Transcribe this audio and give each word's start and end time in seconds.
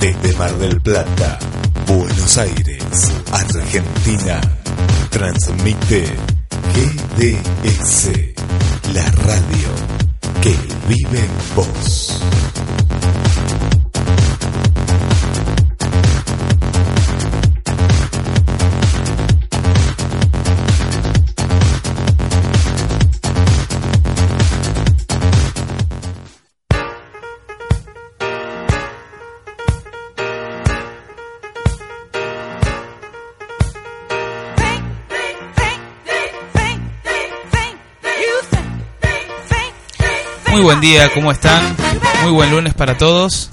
Desde 0.00 0.32
Mar 0.38 0.54
del 0.58 0.80
Plata, 0.80 1.38
Buenos 1.86 2.38
Aires, 2.38 2.84
Argentina, 3.32 4.40
transmite 5.10 6.04
GDS, 7.16 8.10
la 8.94 9.04
radio 9.10 9.68
que 10.40 10.54
vive 10.88 11.18
en 11.18 11.56
vos. 11.56 12.22
Muy 40.58 40.64
buen 40.64 40.80
día, 40.80 41.08
¿cómo 41.14 41.30
están? 41.30 41.76
Muy 42.24 42.32
buen 42.32 42.50
lunes 42.50 42.74
para 42.74 42.98
todos. 42.98 43.48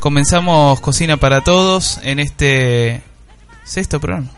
Comenzamos 0.00 0.80
Cocina 0.80 1.18
para 1.18 1.42
Todos 1.42 2.00
en 2.02 2.20
este 2.20 3.02
sexto 3.64 4.00
programa. 4.00 4.30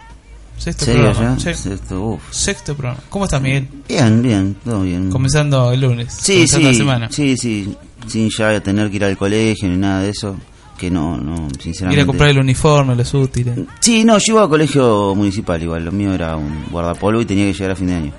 Sexto 0.59 0.87
¿Serio 0.87 1.12
programa. 1.12 1.37
ya? 1.38 1.54
Sí, 1.54 1.62
Sexto, 1.68 2.02
uf. 2.02 2.20
Sexto 2.32 2.74
programa. 2.74 3.01
¿Cómo 3.10 3.27
estás, 3.27 3.41
Miguel? 3.41 3.68
Bien, 3.88 4.23
bien, 4.23 4.56
todo 4.65 4.82
bien. 4.82 5.09
Comenzando 5.09 5.70
el 5.70 5.82
lunes. 5.82 6.12
sí, 6.12 6.32
comenzando 6.32 6.59
sí, 6.66 6.73
la 6.73 6.78
semana. 6.78 7.09
sí, 7.12 7.37
sí, 7.37 7.77
sin 8.09 8.29
ya 8.29 8.60
tener 8.60 8.90
que 8.90 8.96
ir 8.96 9.04
al 9.04 9.16
colegio 9.16 9.68
ni 9.68 9.77
nada 9.77 10.02
de 10.02 10.10
eso, 10.10 10.37
que 10.77 10.90
no, 10.90 11.16
no, 11.16 11.46
sinceramente. 11.60 12.01
Ir 12.01 12.02
a 12.02 12.06
comprar 12.06 12.30
el 12.30 12.40
uniforme, 12.40 12.96
los 12.96 13.15
útiles. 13.15 13.57
Sí, 13.79 14.02
no, 14.04 14.18
yo 14.18 14.32
iba 14.32 14.42
a 14.42 14.48
colegio 14.48 15.15
municipal 15.15 15.63
igual, 15.63 15.85
lo 15.85 15.92
mío 15.92 16.13
era 16.13 16.35
un 16.37 16.65
guardapolvo 16.73 17.20
y 17.20 17.24
tenía 17.24 17.45
que 17.45 17.52
llegar 17.52 17.70
a 17.70 17.76
fin 17.76 17.87
de 17.87 17.95
año. 17.95 18.13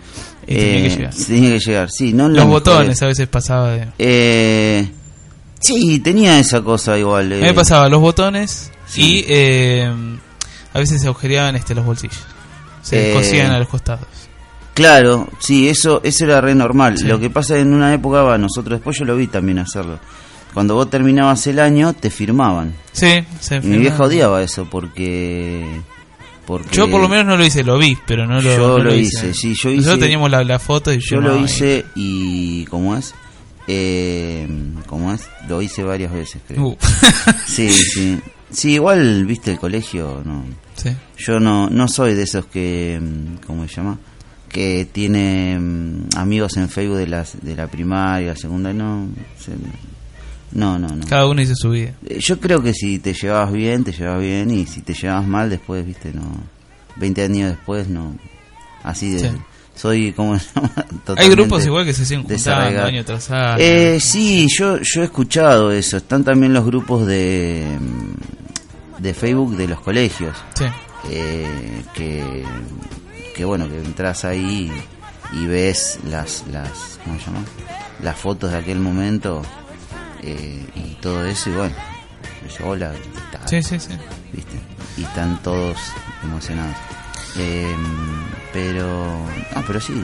Y 0.47 0.55
tenía 0.55 0.83
que 0.83 0.89
llegar. 0.95 1.13
Tenía 1.13 1.49
que 1.51 1.59
llegar, 1.59 1.89
sí, 1.91 2.13
no 2.13 2.25
en 2.25 2.33
Los 2.33 2.45
botones 2.47 2.79
mejores. 2.79 3.01
a 3.01 3.05
veces 3.07 3.27
pasaba 3.27 3.71
de... 3.71 3.87
Eh, 3.99 4.89
sí, 5.59 5.99
tenía 5.99 6.39
esa 6.39 6.61
cosa 6.61 6.97
igual. 6.97 7.31
A 7.31 7.35
eh. 7.35 7.39
mí 7.39 7.43
me 7.47 7.53
pasaba 7.53 7.87
los 7.89 8.01
botones 8.01 8.71
Sí. 8.87 9.01
y 9.19 9.25
eh, 9.29 9.93
a 10.73 10.79
veces 10.79 11.01
se 11.01 11.07
agujereaban 11.07 11.55
este, 11.55 11.73
los 11.75 11.85
bolsillos. 11.85 12.19
Se 12.81 13.11
Eh, 13.11 13.13
cosían 13.13 13.51
a 13.51 13.59
los 13.59 13.67
costados. 13.69 14.07
Claro, 14.73 15.27
sí, 15.39 15.69
eso, 15.69 16.01
eso 16.03 16.25
era 16.25 16.41
re 16.41 16.55
normal. 16.55 16.97
Sí. 16.97 17.05
Lo 17.05 17.19
que 17.19 17.29
pasa 17.29 17.57
en 17.57 17.73
una 17.73 17.93
época, 17.93 18.23
va, 18.23 18.37
nosotros 18.37 18.79
después 18.79 18.97
yo 18.97 19.05
lo 19.05 19.15
vi 19.15 19.27
también 19.27 19.59
hacerlo. 19.59 19.99
Cuando 20.53 20.75
vos 20.75 20.89
terminabas 20.89 21.45
el 21.47 21.59
año, 21.59 21.93
te 21.93 22.09
firmaban. 22.09 22.73
Sí, 22.91 23.23
se 23.39 23.55
Mi 23.55 23.61
firmaba. 23.61 23.79
vieja 23.81 24.03
odiaba 24.03 24.41
eso 24.41 24.67
porque... 24.69 25.81
porque 26.59 26.75
Yo 26.75 26.89
por 26.89 27.01
lo 27.01 27.07
menos 27.09 27.25
no 27.25 27.37
lo 27.37 27.45
hice, 27.45 27.63
lo 27.63 27.77
vi, 27.77 27.97
pero 28.05 28.25
no 28.27 28.41
lo, 28.41 28.55
Yo 28.55 28.77
no 28.77 28.83
lo 28.85 28.95
hice, 28.95 29.33
sí, 29.33 29.53
yo 29.55 29.69
Nosotros 29.71 29.95
hice- 29.95 29.97
teníamos 30.05 30.29
la, 30.31 30.43
la 30.43 30.59
foto 30.59 30.91
y 30.93 30.97
Yo 30.99 31.17
firmaba 31.17 31.35
lo 31.35 31.45
hice 31.45 31.85
y... 31.95 32.65
¿Cómo 32.65 32.95
es? 32.95 33.13
Eh, 33.67 34.47
¿Cómo 34.87 35.13
es? 35.13 35.27
Lo 35.47 35.61
hice 35.61 35.83
varias 35.83 36.11
veces, 36.11 36.41
creo. 36.47 36.63
Uh, 36.67 36.77
Sí, 37.45 37.69
sí. 37.69 38.19
Sí, 38.51 38.73
igual, 38.73 39.25
viste, 39.25 39.51
el 39.51 39.59
colegio, 39.59 40.21
no... 40.25 40.43
sí. 40.75 40.89
Yo 41.17 41.39
no, 41.39 41.69
no 41.69 41.87
soy 41.87 42.15
de 42.15 42.23
esos 42.23 42.45
que, 42.47 42.99
mm, 43.01 43.45
¿cómo 43.47 43.65
se 43.67 43.75
llama? 43.75 43.97
Que 44.49 44.85
tiene 44.91 45.57
mm, 45.57 46.09
amigos 46.17 46.57
en 46.57 46.67
Facebook 46.67 46.97
de, 46.97 47.07
las, 47.07 47.41
de 47.41 47.55
la 47.55 47.67
primaria, 47.67 48.35
segunda, 48.35 48.73
no. 48.73 49.07
se- 49.39 49.51
No, 50.53 50.77
no, 50.77 50.87
no. 50.89 51.05
Cada 51.07 51.27
uno 51.27 51.41
hizo 51.41 51.55
su 51.55 51.69
vida. 51.71 51.93
Eh, 52.05 52.19
Yo 52.19 52.39
creo 52.39 52.61
que 52.61 52.73
si 52.73 52.99
te 52.99 53.13
llevabas 53.13 53.51
bien, 53.53 53.83
te 53.83 53.91
llevabas 53.91 54.21
bien, 54.21 54.51
y 54.51 54.65
si 54.65 54.81
te 54.81 54.93
llevabas 54.93 55.25
mal, 55.27 55.49
después, 55.49 55.85
viste, 55.85 56.11
no. 56.13 56.23
20 56.97 57.23
años 57.23 57.49
después, 57.51 57.87
no. 57.87 58.15
Así 58.83 59.11
de. 59.13 59.19
Sí. 59.19 59.27
Soy 59.75 60.11
como. 60.11 60.37
Hay 61.17 61.29
grupos 61.29 61.65
igual 61.65 61.85
que 61.85 61.93
se 61.93 62.05
siguen 62.05 62.23
juntando 62.25 62.83
año 62.83 63.05
tras 63.05 63.31
año. 63.31 63.57
Eh, 63.59 63.99
sí, 64.01 64.47
yo, 64.55 64.77
yo 64.81 65.01
he 65.01 65.05
escuchado 65.05 65.71
eso. 65.71 65.97
Están 65.97 66.23
también 66.23 66.53
los 66.53 66.65
grupos 66.65 67.07
de, 67.07 67.65
mm, 67.79 69.01
de 69.01 69.13
Facebook 69.13 69.55
de 69.55 69.67
los 69.69 69.79
colegios 69.79 70.35
Sí. 70.55 70.65
eh, 71.09 71.83
que, 71.95 72.43
que 73.35 73.45
bueno 73.45 73.67
que 73.69 73.77
entras 73.79 74.25
ahí 74.25 74.71
y 75.33 75.45
ves 75.47 75.99
las 76.07 76.43
las 76.51 76.99
¿cómo 77.03 77.17
se 77.17 77.25
llama? 77.25 77.39
las 78.03 78.17
fotos 78.17 78.51
de 78.51 78.57
aquel 78.57 78.79
momento 78.79 79.41
eh, 80.21 80.65
y 80.75 80.95
todo 81.01 81.25
eso 81.25 81.49
y 81.49 81.53
bueno 81.53 81.75
yo, 82.59 82.67
hola 82.67 82.91
sí, 83.45 83.63
sí, 83.63 83.79
sí. 83.79 83.97
¿viste? 84.33 84.59
y 84.97 85.03
están 85.03 85.41
todos 85.43 85.77
emocionados 86.23 86.75
Eh, 87.37 87.73
pero 88.51 89.25
ah 89.55 89.63
pero 89.65 89.79
sí 89.79 90.03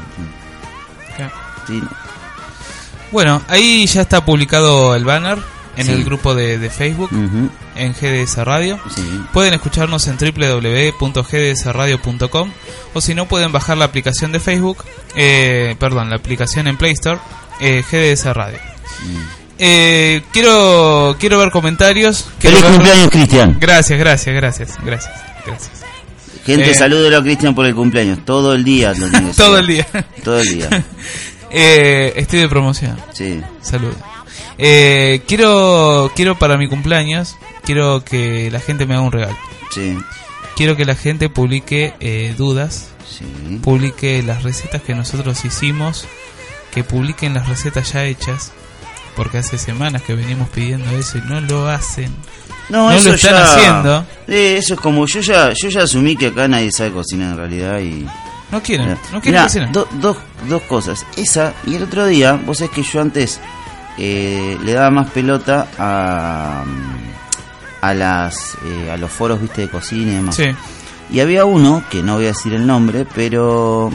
sí 1.68 1.82
Bueno, 3.12 3.42
ahí 3.48 3.86
ya 3.88 4.02
está 4.02 4.24
publicado 4.26 4.96
el 4.96 5.06
banner 5.06 5.38
en 5.76 5.86
Sí. 5.86 5.92
el 5.92 6.04
grupo 6.06 6.34
de, 6.34 6.58
de 6.58 6.72
Facebook, 6.72 7.12
en 7.76 7.94
GDS 7.94 8.38
Radio. 8.44 8.80
sí 8.96 9.04
Pueden 9.32 9.54
escucharnos 9.54 10.08
en 10.08 10.18
www.gdsradio.com 10.18 12.52
o 12.94 13.02
si 13.02 13.14
no 13.14 13.28
pueden 13.28 13.52
bajar 13.52 13.78
la 13.78 13.86
aplicación 13.86 14.32
de 14.32 14.40
Facebook, 14.40 14.84
eh, 15.16 15.76
perdón, 15.80 16.10
la 16.10 16.16
aplicación 16.16 16.68
en 16.68 16.78
Play 16.78 16.94
Store, 16.94 17.20
eh, 17.60 17.84
GDS 17.92 18.26
Radio. 18.34 18.58
Eh, 19.60 20.22
quiero 20.32 21.16
quiero 21.20 21.40
ver 21.40 21.50
comentarios. 21.52 22.30
Quiero 22.40 22.58
feliz 22.58 22.64
ver- 22.70 22.78
cumpleaños 22.80 23.10
Cristian 23.12 23.58
Gracias, 23.60 23.98
gracias, 24.00 24.36
gracias, 24.36 24.78
gracias, 24.84 25.14
gracias. 25.46 25.72
gente 26.46 26.72
Eh. 26.72 26.76
salúdelo 26.76 27.18
a 27.18 27.24
Cristian 27.24 27.56
por 27.56 27.66
el 27.66 27.74
cumpleaños 27.76 28.20
todo 28.26 28.54
el 28.54 28.64
día 28.64 28.94
lo 28.94 29.08
Todo 29.38 29.58
el 29.58 29.68
día. 29.68 29.88
todo 30.24 30.40
el 30.40 30.48
día 30.48 30.86
Eh, 31.50 32.14
estoy 32.18 32.40
de 32.42 32.50
promoción. 32.50 32.98
sí 33.14 33.42
Salud. 33.62 33.94
Eh, 34.60 35.22
quiero 35.28 36.12
quiero 36.16 36.38
para 36.38 36.58
mi 36.58 36.68
cumpleaños 36.68 37.36
quiero 37.64 38.04
que 38.04 38.50
la 38.52 38.60
gente 38.60 38.86
me 38.86 38.94
haga 38.96 39.04
un 39.04 39.12
regalo. 39.12 39.38
sí 39.74 39.98
Quiero 40.56 40.76
que 40.76 40.86
la 40.86 40.96
gente 40.96 41.30
publique 41.30 41.94
eh, 42.00 42.34
dudas, 42.38 42.90
sí 43.08 43.26
publique 43.64 44.24
las 44.24 44.42
recetas 44.44 44.82
que 44.82 44.96
nosotros 44.96 45.46
hicimos, 45.46 46.06
que 46.74 46.84
publiquen 46.84 47.36
las 47.36 47.48
recetas 47.48 47.94
ya 47.94 48.04
hechas, 48.06 48.52
porque 49.18 49.40
hace 49.40 49.58
semanas 49.58 50.02
que 50.04 50.16
venimos 50.16 50.48
pidiendo 50.50 50.90
eso 50.92 51.18
y 51.18 51.22
no 51.22 51.42
lo 51.42 51.68
hacen. 51.68 52.16
No, 52.70 52.90
No 52.90 52.92
eso 52.92 53.10
lo 53.10 53.16
están 53.16 53.34
ya- 53.34 53.44
haciendo. 53.54 54.06
Eh, 54.28 54.56
eso 54.58 54.76
es 54.76 54.80
como 54.80 55.06
yo 55.06 55.20
ya 55.20 55.52
yo 55.54 55.68
ya 55.70 55.84
asumí 55.84 56.16
que 56.16 56.28
acá 56.28 56.48
nadie 56.48 56.72
sabe 56.72 56.92
cocinar 56.92 57.32
en 57.32 57.38
realidad 57.38 57.80
y 57.80 58.06
No 58.52 58.62
quieren, 58.64 58.88
Mirá, 58.88 59.00
no 59.12 59.22
quieren 59.22 59.32
mirá, 59.32 59.44
cocinar. 59.44 59.72
do- 59.74 59.88
dos, 60.00 60.18
dos 60.48 60.62
cosas. 60.64 61.06
Esa 61.18 61.54
y 61.66 61.76
el 61.76 61.84
otro 61.84 62.06
día, 62.06 62.34
vos 62.46 62.60
sabés 62.60 62.72
que 62.74 62.84
yo 62.84 63.02
antes 63.02 63.42
eh, 63.98 64.58
le 64.64 64.74
daba 64.74 64.92
más 64.92 65.10
pelota 65.12 65.68
a 65.80 66.64
a 67.82 67.94
las 67.94 68.56
eh, 68.66 68.92
a 68.92 68.98
los 68.98 69.12
foros, 69.12 69.42
viste, 69.42 69.62
de 69.62 69.70
cocina 69.70 70.12
y 70.12 70.16
demás. 70.16 70.36
Sí, 70.36 70.46
Y 71.12 71.20
había 71.22 71.46
uno 71.46 71.84
que 71.90 72.04
no 72.04 72.16
voy 72.16 72.26
a 72.26 72.30
decir 72.30 72.54
el 72.54 72.66
nombre, 72.68 73.06
pero 73.16 73.92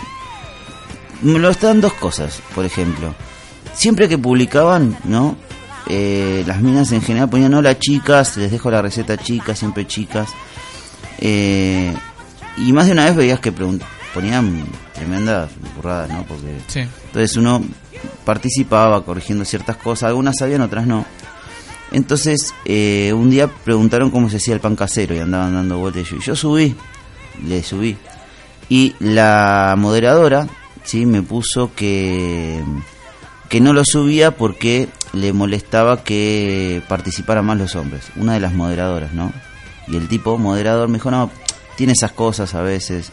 me 1.20 1.38
lo 1.38 1.50
estaban 1.50 1.80
dos 1.80 1.92
cosas, 1.94 2.40
por 2.54 2.64
ejemplo. 2.64 3.14
Siempre 3.74 4.08
que 4.08 4.18
publicaban, 4.18 4.96
¿no? 5.04 5.36
Eh, 5.88 6.44
las 6.46 6.60
minas 6.60 6.92
en 6.92 7.02
general 7.02 7.28
ponían 7.28 7.54
hola 7.54 7.78
chicas, 7.78 8.36
les 8.36 8.50
dejo 8.50 8.70
la 8.70 8.82
receta 8.82 9.16
chicas, 9.16 9.58
siempre 9.58 9.86
chicas. 9.86 10.28
Eh, 11.18 11.94
y 12.58 12.72
más 12.72 12.86
de 12.86 12.92
una 12.92 13.06
vez 13.06 13.16
veías 13.16 13.40
que 13.40 13.52
ponían 13.52 14.64
tremendas 14.94 15.50
burradas, 15.76 16.10
¿no? 16.10 16.24
Porque 16.24 16.58
sí. 16.68 16.80
entonces 16.80 17.36
uno 17.36 17.62
participaba 18.24 19.04
corrigiendo 19.04 19.44
ciertas 19.44 19.76
cosas, 19.76 20.08
algunas 20.08 20.36
sabían, 20.38 20.60
otras 20.62 20.86
no. 20.86 21.04
Entonces, 21.90 22.54
eh, 22.64 23.12
un 23.14 23.30
día 23.30 23.48
preguntaron 23.48 24.10
cómo 24.10 24.30
se 24.30 24.38
hacía 24.38 24.54
el 24.54 24.60
pan 24.60 24.76
casero 24.76 25.14
y 25.14 25.18
andaban 25.18 25.54
dando 25.54 25.78
vueltas. 25.78 26.04
Y 26.10 26.14
yo, 26.14 26.20
yo 26.20 26.36
subí, 26.36 26.74
le 27.46 27.62
subí. 27.62 27.96
Y 28.68 28.94
la 28.98 29.74
moderadora, 29.76 30.46
sí, 30.84 31.04
me 31.04 31.22
puso 31.22 31.74
que, 31.74 32.62
que 33.52 33.60
no 33.60 33.74
lo 33.74 33.82
subía 33.84 34.30
porque 34.30 34.88
le 35.12 35.34
molestaba 35.34 36.02
que 36.02 36.82
participaran 36.88 37.44
más 37.44 37.58
los 37.58 37.76
hombres. 37.76 38.06
Una 38.16 38.32
de 38.32 38.40
las 38.40 38.54
moderadoras, 38.54 39.12
¿no? 39.12 39.30
Y 39.88 39.96
el 39.98 40.08
tipo 40.08 40.38
moderador 40.38 40.88
me 40.88 40.94
dijo, 40.94 41.10
no, 41.10 41.30
tiene 41.76 41.92
esas 41.92 42.12
cosas 42.12 42.54
a 42.54 42.62
veces. 42.62 43.12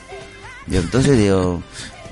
Digo, 0.65 0.81
entonces 0.81 1.17
digo, 1.17 1.61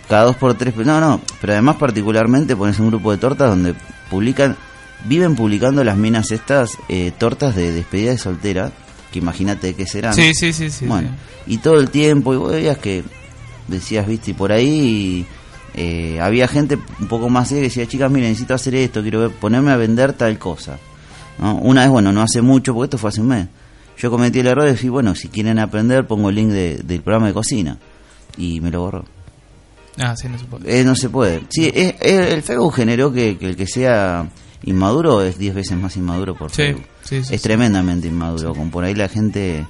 cada 0.09 0.25
dos 0.25 0.35
por 0.35 0.55
tres, 0.55 0.75
no, 0.75 0.99
no, 0.99 1.21
pero 1.39 1.53
además 1.53 1.77
particularmente 1.77 2.53
pones 2.57 2.77
un 2.79 2.89
grupo 2.89 3.13
de 3.13 3.17
tortas 3.17 3.49
donde 3.49 3.75
publican, 4.09 4.57
viven 5.05 5.37
publicando 5.37 5.81
las 5.85 5.95
minas 5.95 6.31
estas 6.31 6.71
eh, 6.89 7.13
tortas 7.17 7.55
de 7.55 7.71
despedida 7.71 8.11
de 8.11 8.17
soltera, 8.17 8.73
que 9.09 9.19
imagínate 9.19 9.73
qué 9.73 9.85
serán. 9.85 10.13
Sí, 10.13 10.33
sí, 10.33 10.51
sí, 10.51 10.69
sí. 10.69 10.85
bueno, 10.85 11.11
sí. 11.45 11.53
y 11.53 11.57
todo 11.59 11.79
el 11.79 11.89
tiempo, 11.89 12.33
y 12.33 12.37
vos 12.37 12.51
veías 12.51 12.77
que 12.77 13.05
decías, 13.69 14.05
viste, 14.05 14.31
y 14.31 14.33
por 14.33 14.51
ahí 14.51 15.25
eh, 15.77 16.19
había 16.19 16.47
gente 16.47 16.77
un 16.99 17.07
poco 17.07 17.29
más 17.29 17.47
seria 17.47 17.61
que 17.61 17.67
decía, 17.69 17.87
chicas, 17.87 18.11
miren, 18.11 18.29
necesito 18.31 18.53
hacer 18.53 18.75
esto, 18.75 19.01
quiero 19.01 19.21
ver- 19.21 19.31
ponerme 19.31 19.71
a 19.71 19.77
vender 19.77 20.13
tal 20.13 20.37
cosa. 20.37 20.77
¿no? 21.39 21.55
Una 21.59 21.81
vez, 21.81 21.89
bueno, 21.91 22.11
no 22.11 22.21
hace 22.21 22.41
mucho, 22.41 22.73
porque 22.73 22.85
esto 22.85 22.97
fue 22.97 23.09
hace 23.09 23.21
un 23.21 23.27
mes, 23.27 23.47
yo 23.97 24.09
cometí 24.11 24.39
el 24.39 24.47
error 24.47 24.65
de 24.65 24.71
decir, 24.71 24.91
bueno, 24.91 25.15
si 25.15 25.27
quieren 25.29 25.59
aprender, 25.59 26.05
pongo 26.07 26.29
el 26.29 26.35
link 26.35 26.49
de- 26.51 26.77
del 26.83 27.01
programa 27.01 27.27
de 27.27 27.33
cocina. 27.33 27.77
Y 28.37 28.59
me 28.61 28.69
lo 28.69 28.81
borró. 28.81 29.05
Ah, 29.99 30.15
sí, 30.15 30.27
no 30.29 30.37
se 30.37 30.45
puede. 30.45 30.79
Eh, 30.79 30.83
no 30.83 30.95
se 30.95 31.09
puede. 31.09 31.41
Sí, 31.49 31.71
es- 31.73 31.95
es- 31.99 32.33
el 32.33 32.43
Facebook 32.43 32.73
generó 32.75 33.11
que, 33.11 33.37
que 33.37 33.47
el 33.47 33.55
que 33.55 33.65
sea 33.65 34.29
inmaduro 34.63 35.21
es 35.23 35.37
10 35.39 35.55
veces 35.55 35.77
más 35.77 35.95
inmaduro 35.97 36.35
por 36.35 36.51
Sí, 36.51 36.57
Facebook. 36.57 36.85
sí, 37.03 37.23
sí, 37.23 37.33
es 37.35 37.41
tremendamente 37.41 38.07
inmaduro. 38.07 38.53
Como 38.53 38.69
por 38.69 38.83
ahí 38.83 38.93
la 38.93 39.07
gente 39.09 39.65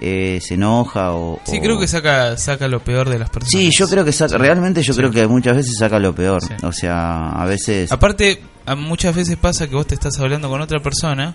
eh, 0.00 0.40
se 0.42 0.54
enoja 0.54 1.12
o... 1.12 1.40
Sí, 1.44 1.58
o- 1.58 1.60
creo 1.60 1.78
que 1.78 1.86
saca, 1.86 2.36
saca 2.38 2.68
lo 2.68 2.80
peor 2.82 3.08
de 3.08 3.18
las 3.18 3.28
personas. 3.30 3.50
Sí, 3.50 3.70
yo 3.76 3.86
creo 3.88 4.04
que 4.04 4.12
saca, 4.12 4.38
realmente 4.38 4.82
yo 4.82 4.92
Sí. 4.94 4.98
creo 4.98 5.10
que 5.10 5.26
muchas 5.26 5.56
veces 5.56 5.76
saca 5.78 5.98
lo 5.98 6.14
peor. 6.14 6.42
Sí. 6.42 6.54
O 6.62 6.72
sea, 6.72 7.30
a 7.32 7.44
veces... 7.44 7.92
Aparte, 7.92 8.40
a- 8.66 8.74
muchas 8.74 9.14
veces 9.14 9.36
pasa 9.36 9.68
que 9.68 9.74
vos 9.74 9.86
te 9.86 9.94
estás 9.94 10.18
hablando 10.18 10.48
con 10.48 10.60
otra 10.60 10.80
persona 10.80 11.34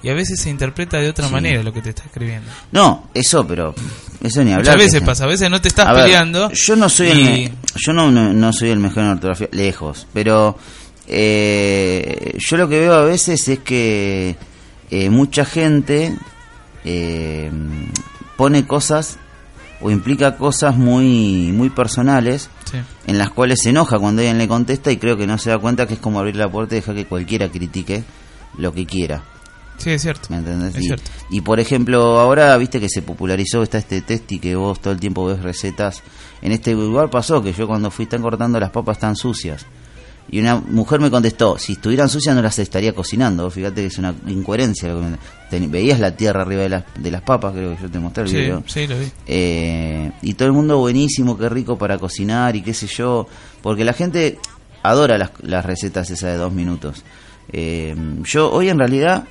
y 0.00 0.10
a 0.10 0.14
veces 0.14 0.40
se 0.40 0.48
interpreta 0.48 0.98
de 0.98 1.08
otra 1.10 1.26
Sí. 1.26 1.32
manera 1.32 1.60
lo 1.64 1.72
que 1.72 1.82
te 1.82 1.90
está 1.90 2.04
escribiendo. 2.04 2.48
No, 2.70 3.08
eso, 3.14 3.44
pero 3.44 3.74
eso 4.22 4.44
ni 4.44 4.52
hablar. 4.52 4.76
Que 4.76 4.84
veces 4.84 5.00
pasa, 5.02 5.24
a 5.24 5.26
veces 5.26 5.50
no 5.50 5.60
te 5.60 5.66
estás 5.66 5.88
A 5.88 5.92
ver, 5.92 6.04
peleando. 6.04 6.52
Yo 6.52 6.76
no 6.76 6.88
soy 6.88 7.08
el 7.08 7.18
y- 7.20 7.52
yo 7.74 7.92
no, 7.92 8.08
no, 8.12 8.32
no 8.32 8.52
soy 8.52 8.70
el 8.70 8.78
mejor 8.78 9.02
en 9.02 9.08
ortografía, 9.10 9.48
lejos, 9.50 10.06
pero 10.12 10.56
eh, 11.08 12.34
yo 12.38 12.56
lo 12.56 12.68
que 12.68 12.78
veo 12.80 12.94
a 12.94 13.02
veces 13.04 13.48
es 13.48 13.58
que 13.60 14.36
eh, 14.90 15.10
mucha 15.10 15.44
gente 15.44 16.14
eh, 16.90 17.50
pone 18.36 18.66
cosas 18.66 19.18
o 19.80 19.90
implica 19.90 20.36
cosas 20.36 20.76
muy 20.76 21.52
muy 21.52 21.68
personales 21.70 22.48
Sí. 22.64 22.78
en 23.06 23.16
las 23.18 23.30
cuales 23.30 23.60
se 23.62 23.70
enoja 23.70 23.98
cuando 23.98 24.20
alguien 24.20 24.36
le 24.38 24.46
contesta 24.48 24.90
y 24.92 24.96
creo 24.98 25.16
que 25.16 25.26
no 25.26 25.38
se 25.38 25.50
da 25.50 25.58
cuenta 25.58 25.86
que 25.86 25.94
es 25.94 26.00
como 26.00 26.18
abrir 26.18 26.36
la 26.36 26.50
puerta 26.50 26.74
y 26.74 26.80
dejar 26.80 26.94
que 26.94 27.06
cualquiera 27.06 27.48
critique 27.48 28.04
lo 28.58 28.72
que 28.72 28.84
quiera. 28.86 29.22
Sí, 29.78 29.90
es 29.90 30.02
cierto. 30.02 30.28
¿Me 30.30 30.36
entendés? 30.38 30.74
Es 30.74 30.82
y, 30.82 30.86
cierto. 30.86 31.10
y, 31.30 31.40
por 31.40 31.60
ejemplo, 31.60 32.18
ahora 32.18 32.56
viste 32.56 32.80
que 32.80 32.88
se 32.88 33.00
popularizó, 33.00 33.62
está 33.62 33.78
este 33.78 34.02
test 34.02 34.30
y 34.32 34.38
que 34.40 34.56
vos 34.56 34.80
todo 34.82 34.92
el 34.92 34.98
tiempo 35.00 35.24
ves 35.26 35.40
recetas. 35.40 36.02
En 36.42 36.50
este 36.52 36.72
lugar 36.72 37.08
pasó 37.10 37.40
que 37.42 37.52
yo 37.52 37.66
cuando 37.68 37.90
fui 37.90 38.02
están 38.02 38.20
cortando 38.20 38.58
las 38.60 38.70
papas 38.70 38.98
tan 38.98 39.14
sucias. 39.16 39.64
Y 40.30 40.40
una 40.40 40.56
mujer 40.56 41.00
me 41.00 41.10
contestó, 41.10 41.56
si 41.58 41.72
estuvieran 41.72 42.08
sucias 42.10 42.34
no 42.34 42.42
las 42.42 42.58
estaría 42.58 42.92
cocinando. 42.94 43.50
Fíjate 43.50 43.80
que 43.80 43.86
es 43.86 43.98
una 43.98 44.14
incoherencia. 44.26 44.88
lo 44.92 45.00
que 45.00 45.06
me- 45.06 45.16
ten- 45.50 45.70
veías 45.70 45.98
la 46.00 46.14
tierra 46.14 46.42
arriba 46.42 46.62
de 46.62 46.68
las, 46.68 46.84
de 46.98 47.10
las 47.10 47.22
papas, 47.22 47.52
creo 47.54 47.74
que 47.74 47.82
yo 47.82 47.90
te 47.90 47.98
mostré 47.98 48.24
el 48.24 48.28
Sí, 48.28 48.36
video. 48.36 48.62
sí, 48.66 48.86
lo 48.86 48.98
vi. 48.98 49.06
Eh, 49.26 50.12
y 50.22 50.34
todo 50.34 50.46
el 50.48 50.52
mundo 50.52 50.76
buenísimo, 50.78 51.38
qué 51.38 51.48
rico 51.48 51.78
para 51.78 51.96
cocinar 51.98 52.54
y 52.56 52.62
qué 52.62 52.74
sé 52.74 52.86
yo, 52.86 53.26
porque 53.62 53.84
la 53.84 53.94
gente 53.94 54.38
adora 54.82 55.16
las, 55.16 55.30
las 55.42 55.64
recetas 55.64 56.10
esas 56.10 56.32
de 56.32 56.36
dos 56.36 56.52
minutos. 56.52 57.02
Eh, 57.52 57.96
yo 58.24 58.50
hoy 58.52 58.68
en 58.68 58.78
realidad 58.78 59.24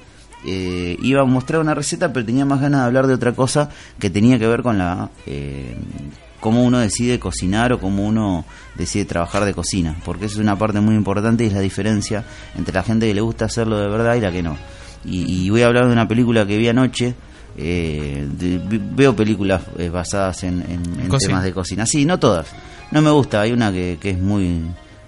eh, 0.45 0.97
iba 1.03 1.21
a 1.21 1.25
mostrar 1.25 1.61
una 1.61 1.75
receta, 1.75 2.11
pero 2.11 2.25
tenía 2.25 2.45
más 2.45 2.59
ganas 2.61 2.81
de 2.81 2.85
hablar 2.87 3.05
de 3.07 3.13
otra 3.13 3.33
cosa 3.33 3.69
que 3.99 4.09
tenía 4.09 4.39
que 4.39 4.47
ver 4.47 4.63
con 4.63 4.77
la 4.79 5.09
eh, 5.27 5.75
cómo 6.47 6.63
uno 6.63 6.79
decide 6.79 7.19
cocinar 7.19 7.73
o 7.73 7.79
cómo 7.79 8.05
uno 8.05 8.45
decide 8.75 9.05
trabajar 9.05 9.45
de 9.45 9.53
cocina, 9.53 9.95
porque 10.05 10.25
eso 10.25 10.35
es 10.35 10.41
una 10.41 10.55
parte 10.57 10.79
muy 10.79 10.95
importante 10.95 11.43
y 11.43 11.47
es 11.47 11.53
la 11.53 11.59
diferencia 11.61 12.23
entre 12.57 12.73
la 12.73 12.83
gente 12.83 13.07
que 13.07 13.13
le 13.13 13.21
gusta 13.21 13.45
hacerlo 13.45 13.77
de 13.79 13.87
verdad 13.87 14.15
y 14.15 14.21
la 14.21 14.31
que 14.31 14.41
no. 14.43 14.57
Y, 15.05 15.45
y 15.45 15.49
voy 15.49 15.61
a 15.61 15.67
hablar 15.67 15.85
de 15.87 15.91
una 15.93 16.07
película 16.07 16.45
que 16.45 16.57
vi 16.57 16.67
anoche. 16.67 17.15
eh, 17.59 18.27
de- 18.39 18.61
veo 18.95 19.15
películas 19.15 19.61
eh, 19.77 19.89
basadas 19.89 20.43
en, 20.43 20.61
en- 20.61 20.99
en 21.01 21.07
Cocina. 21.09 21.29
temas 21.31 21.43
de 21.43 21.53
cocina. 21.53 21.85
Sí, 21.87 22.05
no 22.05 22.19
todas. 22.19 22.47
No 22.91 23.01
me 23.01 23.09
gusta. 23.09 23.41
Hay 23.41 23.51
una 23.51 23.71
que, 23.71 23.97
que 23.99 24.11
es 24.11 24.19
muy 24.19 24.61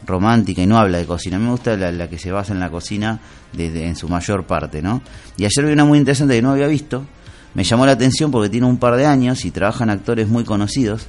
romántica 0.07 0.61
y 0.63 0.65
no 0.65 0.77
habla 0.79 0.97
de 0.97 1.05
cocina. 1.05 1.37
Me 1.37 1.51
gusta 1.51 1.77
la, 1.77 1.91
la 1.91 2.07
que 2.09 2.17
se 2.17 2.31
basa 2.31 2.53
en 2.53 2.59
la 2.59 2.69
cocina 2.71 3.19
de- 3.53 3.69
de- 3.69 3.87
en 3.87 3.95
su 3.95 4.07
mayor 4.09 4.45
parte, 4.45 4.81
¿no? 4.81 5.01
Y 5.37 5.45
ayer 5.45 5.65
vi 5.65 5.73
una 5.73 5.85
muy 5.85 5.99
interesante 5.99 6.33
que 6.35 6.41
no 6.41 6.51
había 6.51 6.67
visto. 6.67 7.05
Me 7.53 7.63
llamó 7.63 7.85
la 7.85 7.91
atención 7.93 8.31
porque 8.31 8.49
tiene 8.49 8.65
un 8.67 8.77
par 8.77 8.95
de 8.95 9.05
años 9.05 9.45
y 9.45 9.51
trabajan 9.51 9.89
actores 9.91 10.27
muy 10.27 10.43
conocidos 10.43 11.05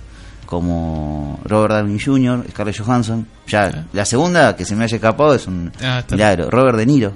como 0.51 1.41
Robert 1.45 1.73
Downey 1.75 1.99
Jr., 1.99 2.45
Scarlett 2.51 2.77
Johansson. 2.79 3.27
Ya, 3.47 3.67
Ah. 3.73 3.85
la 3.95 4.05
segunda 4.05 4.55
que 4.57 4.65
se 4.67 4.77
me 4.77 4.85
haya 4.85 4.97
escapado 4.97 5.33
es 5.35 5.47
un 5.47 5.73
Ah, 5.83 6.03
milagro. 6.11 6.51
Robert 6.51 6.77
De 6.77 6.85
Niro. 6.87 7.13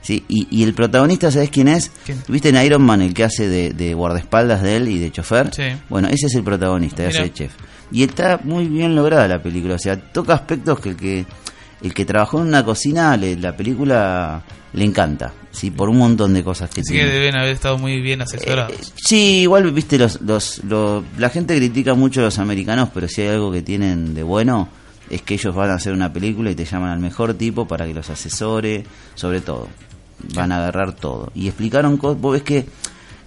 Sí, 0.00 0.24
y, 0.28 0.46
y 0.50 0.62
el 0.62 0.74
protagonista, 0.74 1.30
¿sabes 1.30 1.50
quién 1.50 1.66
es? 1.68 1.90
¿Quién? 2.06 2.22
¿Viste 2.28 2.48
en 2.50 2.64
Iron 2.64 2.80
Man 2.82 3.02
el 3.02 3.12
que 3.12 3.24
hace 3.24 3.48
de, 3.48 3.70
de 3.74 3.94
guardaespaldas 3.94 4.62
de 4.62 4.76
él 4.76 4.88
y 4.88 4.98
de 4.98 5.10
chofer? 5.10 5.52
Sí. 5.52 5.64
Bueno, 5.90 6.08
ese 6.08 6.26
es 6.28 6.34
el 6.36 6.44
protagonista, 6.44 7.04
ese 7.04 7.32
chef. 7.32 7.52
Y 7.90 8.04
está 8.04 8.38
muy 8.44 8.66
bien 8.68 8.94
lograda 8.94 9.26
la 9.26 9.42
película, 9.42 9.74
o 9.74 9.78
sea, 9.78 9.96
toca 10.00 10.34
aspectos 10.34 10.78
que 10.78 10.88
el 10.90 10.96
que 10.96 11.26
el 11.82 11.94
que 11.94 12.04
trabajó 12.04 12.40
en 12.40 12.48
una 12.48 12.64
cocina, 12.64 13.16
le- 13.16 13.36
la 13.36 13.56
película 13.56 14.42
le 14.72 14.84
encanta, 14.84 15.32
sí, 15.50 15.70
por 15.70 15.88
un 15.88 15.98
montón 15.98 16.34
de 16.34 16.44
cosas 16.44 16.68
que 16.70 16.80
Así 16.82 16.92
que 16.92 16.98
tiene. 17.00 17.10
deben 17.12 17.36
haber 17.36 17.52
estado 17.52 17.78
muy 17.78 18.00
bien 18.00 18.20
asesorados. 18.22 18.72
Eh, 18.72 18.92
sí, 18.96 19.40
igual, 19.42 19.70
viste, 19.72 19.98
los, 19.98 20.20
los, 20.20 20.62
lo- 20.64 21.04
la 21.18 21.30
gente 21.30 21.56
critica 21.56 21.94
mucho 21.94 22.20
a 22.20 22.24
los 22.24 22.38
americanos, 22.38 22.90
pero 22.92 23.08
si 23.08 23.22
hay 23.22 23.28
algo 23.28 23.50
que 23.52 23.62
tienen 23.62 24.14
de 24.14 24.22
bueno, 24.22 24.68
es 25.10 25.22
que 25.22 25.34
ellos 25.34 25.54
van 25.54 25.70
a 25.70 25.74
hacer 25.74 25.92
una 25.94 26.12
película 26.12 26.50
y 26.50 26.54
te 26.54 26.64
llaman 26.66 26.90
al 26.90 26.98
mejor 26.98 27.32
tipo 27.34 27.66
para 27.66 27.86
que 27.86 27.94
los 27.94 28.10
asesore, 28.10 28.84
sobre 29.14 29.40
todo. 29.40 29.68
Van 30.34 30.52
a 30.52 30.56
agarrar 30.58 30.92
todo. 30.94 31.30
Y 31.34 31.46
explicaron 31.46 31.96
cosas, 31.96 32.20
vos 32.20 32.32
ves 32.34 32.42
que 32.42 32.66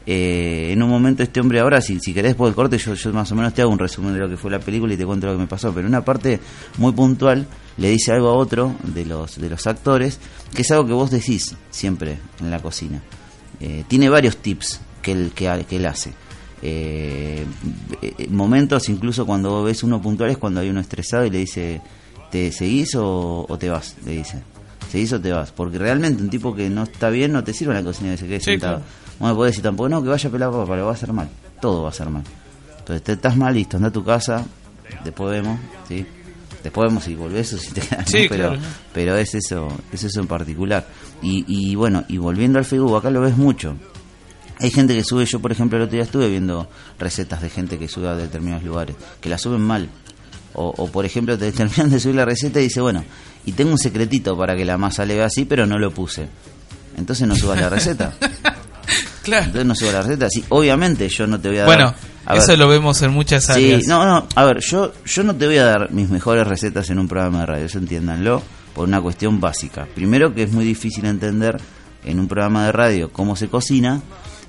eh, 0.05 0.69
en 0.71 0.81
un 0.83 0.89
momento 0.89 1.23
este 1.23 1.39
hombre 1.39 1.59
ahora, 1.59 1.79
si, 1.81 1.99
si 1.99 2.13
querés 2.13 2.35
por 2.35 2.47
el 2.49 2.55
corte, 2.55 2.77
yo, 2.77 2.93
yo 2.95 3.13
más 3.13 3.31
o 3.31 3.35
menos 3.35 3.53
te 3.53 3.61
hago 3.61 3.71
un 3.71 3.79
resumen 3.79 4.13
de 4.13 4.19
lo 4.19 4.29
que 4.29 4.35
fue 4.37 4.51
la 4.51 4.59
película 4.59 4.93
y 4.93 4.97
te 4.97 5.05
cuento 5.05 5.27
lo 5.27 5.33
que 5.33 5.39
me 5.39 5.47
pasó, 5.47 5.73
pero 5.73 5.87
una 5.87 6.03
parte 6.03 6.39
muy 6.77 6.91
puntual 6.91 7.45
le 7.81 7.89
dice 7.89 8.11
algo 8.11 8.29
a 8.29 8.33
otro 8.33 8.75
de 8.83 9.05
los, 9.05 9.35
de 9.41 9.49
los 9.49 9.65
actores, 9.67 10.19
que 10.55 10.61
es 10.61 10.71
algo 10.71 10.85
que 10.87 10.93
vos 10.93 11.11
decís 11.11 11.55
siempre 11.71 12.19
en 12.39 12.51
la 12.51 12.59
cocina. 12.59 13.01
Eh, 13.59 13.83
tiene 13.87 14.07
varios 14.09 14.37
tips 14.37 14.79
que 15.01 15.11
él, 15.11 15.31
que, 15.35 15.65
que 15.67 15.75
él 15.77 15.85
hace. 15.85 16.13
Eh, 16.63 17.43
eh, 18.03 18.27
momentos 18.29 18.87
incluso 18.89 19.25
cuando 19.25 19.49
vos 19.49 19.65
ves 19.65 19.81
uno 19.83 19.99
puntual 19.99 20.29
es 20.29 20.37
cuando 20.37 20.59
hay 20.59 20.69
uno 20.69 20.79
estresado 20.79 21.25
y 21.25 21.31
le 21.31 21.39
dice, 21.39 21.81
¿te 22.29 22.51
seguís 22.51 22.93
o, 22.95 23.45
o 23.49 23.57
te 23.57 23.69
vas? 23.69 23.95
Le 24.05 24.11
dice. 24.17 24.43
¿Seguís 24.91 25.11
o 25.13 25.19
te 25.21 25.31
vas? 25.31 25.51
Porque 25.51 25.77
realmente 25.79 26.21
un 26.21 26.29
tipo 26.29 26.53
que 26.53 26.69
no 26.69 26.83
está 26.83 27.09
bien 27.09 27.31
no 27.31 27.43
te 27.43 27.53
sirve 27.53 27.71
en 27.73 27.79
la 27.79 27.83
cocina 27.83 28.11
que 28.11 28.17
se 28.17 28.27
quede 28.27 28.39
Sí, 28.39 28.45
sentado. 28.51 28.77
claro. 28.77 28.91
Bueno, 29.19 29.35
podés 29.35 29.51
decir 29.53 29.63
tampoco, 29.63 29.89
no, 29.89 30.01
que 30.03 30.09
vaya 30.09 30.29
a 30.29 30.31
pelar 30.31 30.51
papa, 30.51 30.75
lo 30.75 30.85
va 30.85 30.91
a 30.91 30.93
hacer 30.95 31.13
mal. 31.13 31.29
Todo 31.61 31.83
va 31.83 31.89
a 31.89 31.93
ser 31.93 32.09
mal. 32.09 32.23
Entonces 32.79 33.03
te 33.03 33.13
estás 33.13 33.37
mal, 33.37 33.53
listo, 33.53 33.77
anda 33.77 33.89
a 33.89 33.91
tu 33.91 34.03
casa, 34.03 34.43
después 35.03 35.31
vemos, 35.31 35.59
¿sí? 35.87 36.05
Después 36.63 36.89
vemos 36.89 37.03
si 37.03 37.15
volvés 37.15 37.53
o 37.53 37.57
si 37.57 37.71
te 37.71 37.81
quedas, 37.81 38.05
¿no? 38.05 38.19
Sí, 38.19 38.27
pero, 38.29 38.49
claro. 38.49 38.61
pero 38.93 39.17
es 39.17 39.33
eso, 39.33 39.67
es 39.91 40.03
eso 40.03 40.19
en 40.19 40.27
particular. 40.27 40.87
Y, 41.21 41.45
y 41.47 41.75
bueno, 41.75 42.03
y 42.07 42.17
volviendo 42.17 42.59
al 42.59 42.65
Facebook, 42.65 42.95
acá 42.95 43.09
lo 43.09 43.21
ves 43.21 43.35
mucho. 43.37 43.75
Hay 44.59 44.69
gente 44.69 44.93
que 44.93 45.03
sube, 45.03 45.25
yo 45.25 45.39
por 45.39 45.51
ejemplo 45.51 45.77
el 45.77 45.85
otro 45.85 45.93
día 45.93 46.03
estuve 46.03 46.29
viendo 46.29 46.69
recetas 46.99 47.41
de 47.41 47.49
gente 47.49 47.79
que 47.79 47.87
sube 47.87 48.07
a 48.07 48.15
determinados 48.15 48.63
lugares, 48.63 48.95
que 49.19 49.27
la 49.27 49.39
suben 49.39 49.61
mal. 49.61 49.89
O, 50.53 50.71
o, 50.77 50.87
por 50.91 51.05
ejemplo 51.05 51.37
te 51.37 51.51
terminan 51.51 51.89
de 51.89 51.99
subir 51.99 52.15
la 52.15 52.25
receta 52.25 52.59
y 52.59 52.63
dice, 52.63 52.81
bueno, 52.81 53.03
y 53.45 53.53
tengo 53.53 53.71
un 53.71 53.79
secretito 53.79 54.37
para 54.37 54.55
que 54.55 54.65
la 54.65 54.77
masa 54.77 55.05
le 55.05 55.15
vea 55.15 55.25
así, 55.25 55.45
pero 55.45 55.65
no 55.65 55.79
lo 55.79 55.91
puse. 55.91 56.27
Entonces 56.97 57.27
no 57.27 57.35
subas 57.35 57.59
la 57.59 57.69
receta. 57.69 58.13
Claro. 59.23 59.45
Entonces 59.45 59.65
no 59.65 59.75
subas 59.75 59.93
la 59.93 60.01
receta. 60.01 60.27
Sí, 60.29 60.43
obviamente 60.49 61.07
yo 61.09 61.27
no 61.27 61.39
te 61.39 61.49
voy 61.49 61.57
a 61.57 61.61
dar... 61.61 61.67
Bueno, 61.67 61.93
eso 62.33 62.47
ver, 62.47 62.59
lo 62.59 62.67
vemos 62.67 63.01
en 63.01 63.11
muchas 63.11 63.45
Sí, 63.45 63.51
áreas. 63.51 63.87
no, 63.87 64.05
no, 64.05 64.27
a 64.35 64.45
ver, 64.45 64.59
yo, 64.59 64.93
yo 65.05 65.23
no 65.23 65.35
te 65.35 65.45
voy 65.47 65.57
a 65.57 65.65
dar 65.65 65.91
mis 65.91 66.09
mejores 66.09 66.47
recetas 66.47 66.89
en 66.89 66.99
un 66.99 67.07
programa 67.07 67.41
de 67.41 67.45
radio, 67.45 67.65
eso 67.65 67.77
entiéndanlo, 67.77 68.41
por 68.73 68.87
una 68.87 69.01
cuestión 69.01 69.39
básica. 69.39 69.87
Primero, 69.93 70.33
que 70.33 70.43
es 70.43 70.51
muy 70.51 70.65
difícil 70.65 71.05
entender 71.05 71.57
en 72.03 72.19
un 72.19 72.27
programa 72.27 72.65
de 72.65 72.71
radio 72.71 73.11
cómo 73.11 73.35
se 73.35 73.47
cocina, 73.47 74.01